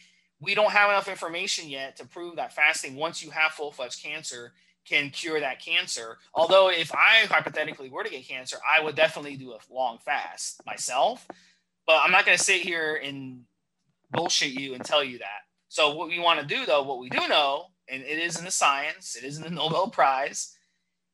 we 0.43 0.57
don't 0.57 0.73
have 0.73 0.91
enough 0.91 1.09
information 1.09 1.69
yet 1.69 1.97
to 1.97 2.05
prove 2.05 2.37
that 2.37 2.53
fasting, 2.53 2.97
once 2.97 3.23
you 3.25 3.31
have 3.31 3.53
full 3.53 3.71
fledged 3.71 4.03
cancer, 4.03 4.53
can 4.85 5.11
cure 5.11 5.39
that 5.39 5.65
cancer. 5.65 6.19
Although, 6.35 6.69
if 6.69 6.93
I 6.93 7.25
hypothetically 7.27 7.89
were 7.89 8.03
to 8.03 8.11
get 8.11 8.27
cancer, 8.27 8.57
I 8.69 8.83
would 8.83 8.97
definitely 8.97 9.37
do 9.37 9.53
a 9.53 9.59
long 9.71 9.99
fast 9.99 10.61
myself. 10.67 11.27
But 11.87 12.01
I'm 12.03 12.11
not 12.11 12.27
going 12.27 12.37
to 12.37 12.43
sit 12.43 12.61
here 12.61 12.97
and 12.97 13.43
bullshit 14.11 14.51
you 14.51 14.75
and 14.75 14.85
tell 14.85 15.05
you 15.05 15.19
that. 15.19 15.43
So, 15.69 15.95
what 15.95 16.09
we 16.09 16.19
want 16.19 16.41
to 16.41 16.47
do, 16.47 16.67
though, 16.67 16.83
what 16.83 16.99
we 16.99 17.09
do 17.09 17.29
know, 17.29 17.67
and 17.89 18.03
it 18.03 18.19
is 18.19 18.37
in 18.37 18.45
the 18.45 18.51
science, 18.51 19.15
it 19.15 19.25
is 19.25 19.37
in 19.37 19.45
the 19.45 19.51
Nobel 19.51 19.91
Prize, 19.91 20.57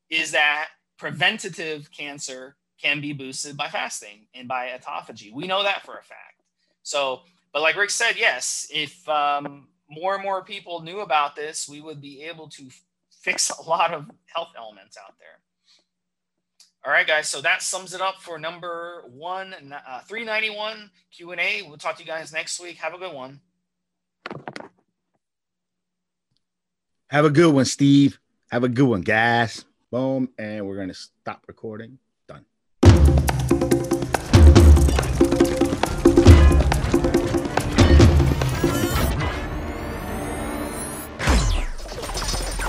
is 0.09 0.31
that 0.31 0.69
preventative 0.97 1.91
cancer 1.91 2.55
can 2.81 2.99
be 2.99 3.13
boosted 3.13 3.55
by 3.55 3.67
fasting 3.67 4.25
and 4.33 4.47
by 4.47 4.69
autophagy. 4.69 5.31
We 5.31 5.45
know 5.45 5.61
that 5.61 5.85
for 5.85 5.97
a 5.97 6.03
fact. 6.03 6.28
So, 6.89 7.21
but 7.53 7.61
like 7.61 7.77
Rick 7.77 7.91
said, 7.91 8.13
yes, 8.17 8.67
if 8.73 9.07
um, 9.07 9.67
more 9.91 10.15
and 10.15 10.23
more 10.23 10.43
people 10.43 10.81
knew 10.81 11.01
about 11.01 11.35
this, 11.35 11.69
we 11.69 11.81
would 11.81 12.01
be 12.01 12.23
able 12.23 12.49
to 12.49 12.63
fix 13.11 13.51
a 13.51 13.61
lot 13.61 13.93
of 13.93 14.09
health 14.25 14.53
elements 14.57 14.97
out 14.97 15.13
there. 15.19 15.37
All 16.83 16.91
right, 16.91 17.05
guys. 17.05 17.29
So 17.29 17.41
that 17.41 17.61
sums 17.61 17.93
it 17.93 18.01
up 18.01 18.15
for 18.21 18.39
number 18.39 19.03
one, 19.07 19.53
uh, 19.87 20.01
391 20.07 20.89
Q&A. 21.15 21.61
We'll 21.61 21.77
talk 21.77 21.97
to 21.97 22.01
you 22.01 22.07
guys 22.07 22.33
next 22.33 22.59
week. 22.59 22.77
Have 22.77 22.95
a 22.95 22.97
good 22.97 23.13
one. 23.13 23.39
Have 27.11 27.25
a 27.25 27.29
good 27.29 27.53
one, 27.53 27.65
Steve. 27.65 28.19
Have 28.49 28.63
a 28.63 28.69
good 28.69 28.87
one, 28.87 29.01
guys. 29.01 29.63
Boom. 29.91 30.29
And 30.39 30.65
we're 30.65 30.77
going 30.77 30.87
to 30.87 30.95
stop 30.95 31.43
recording. 31.47 31.99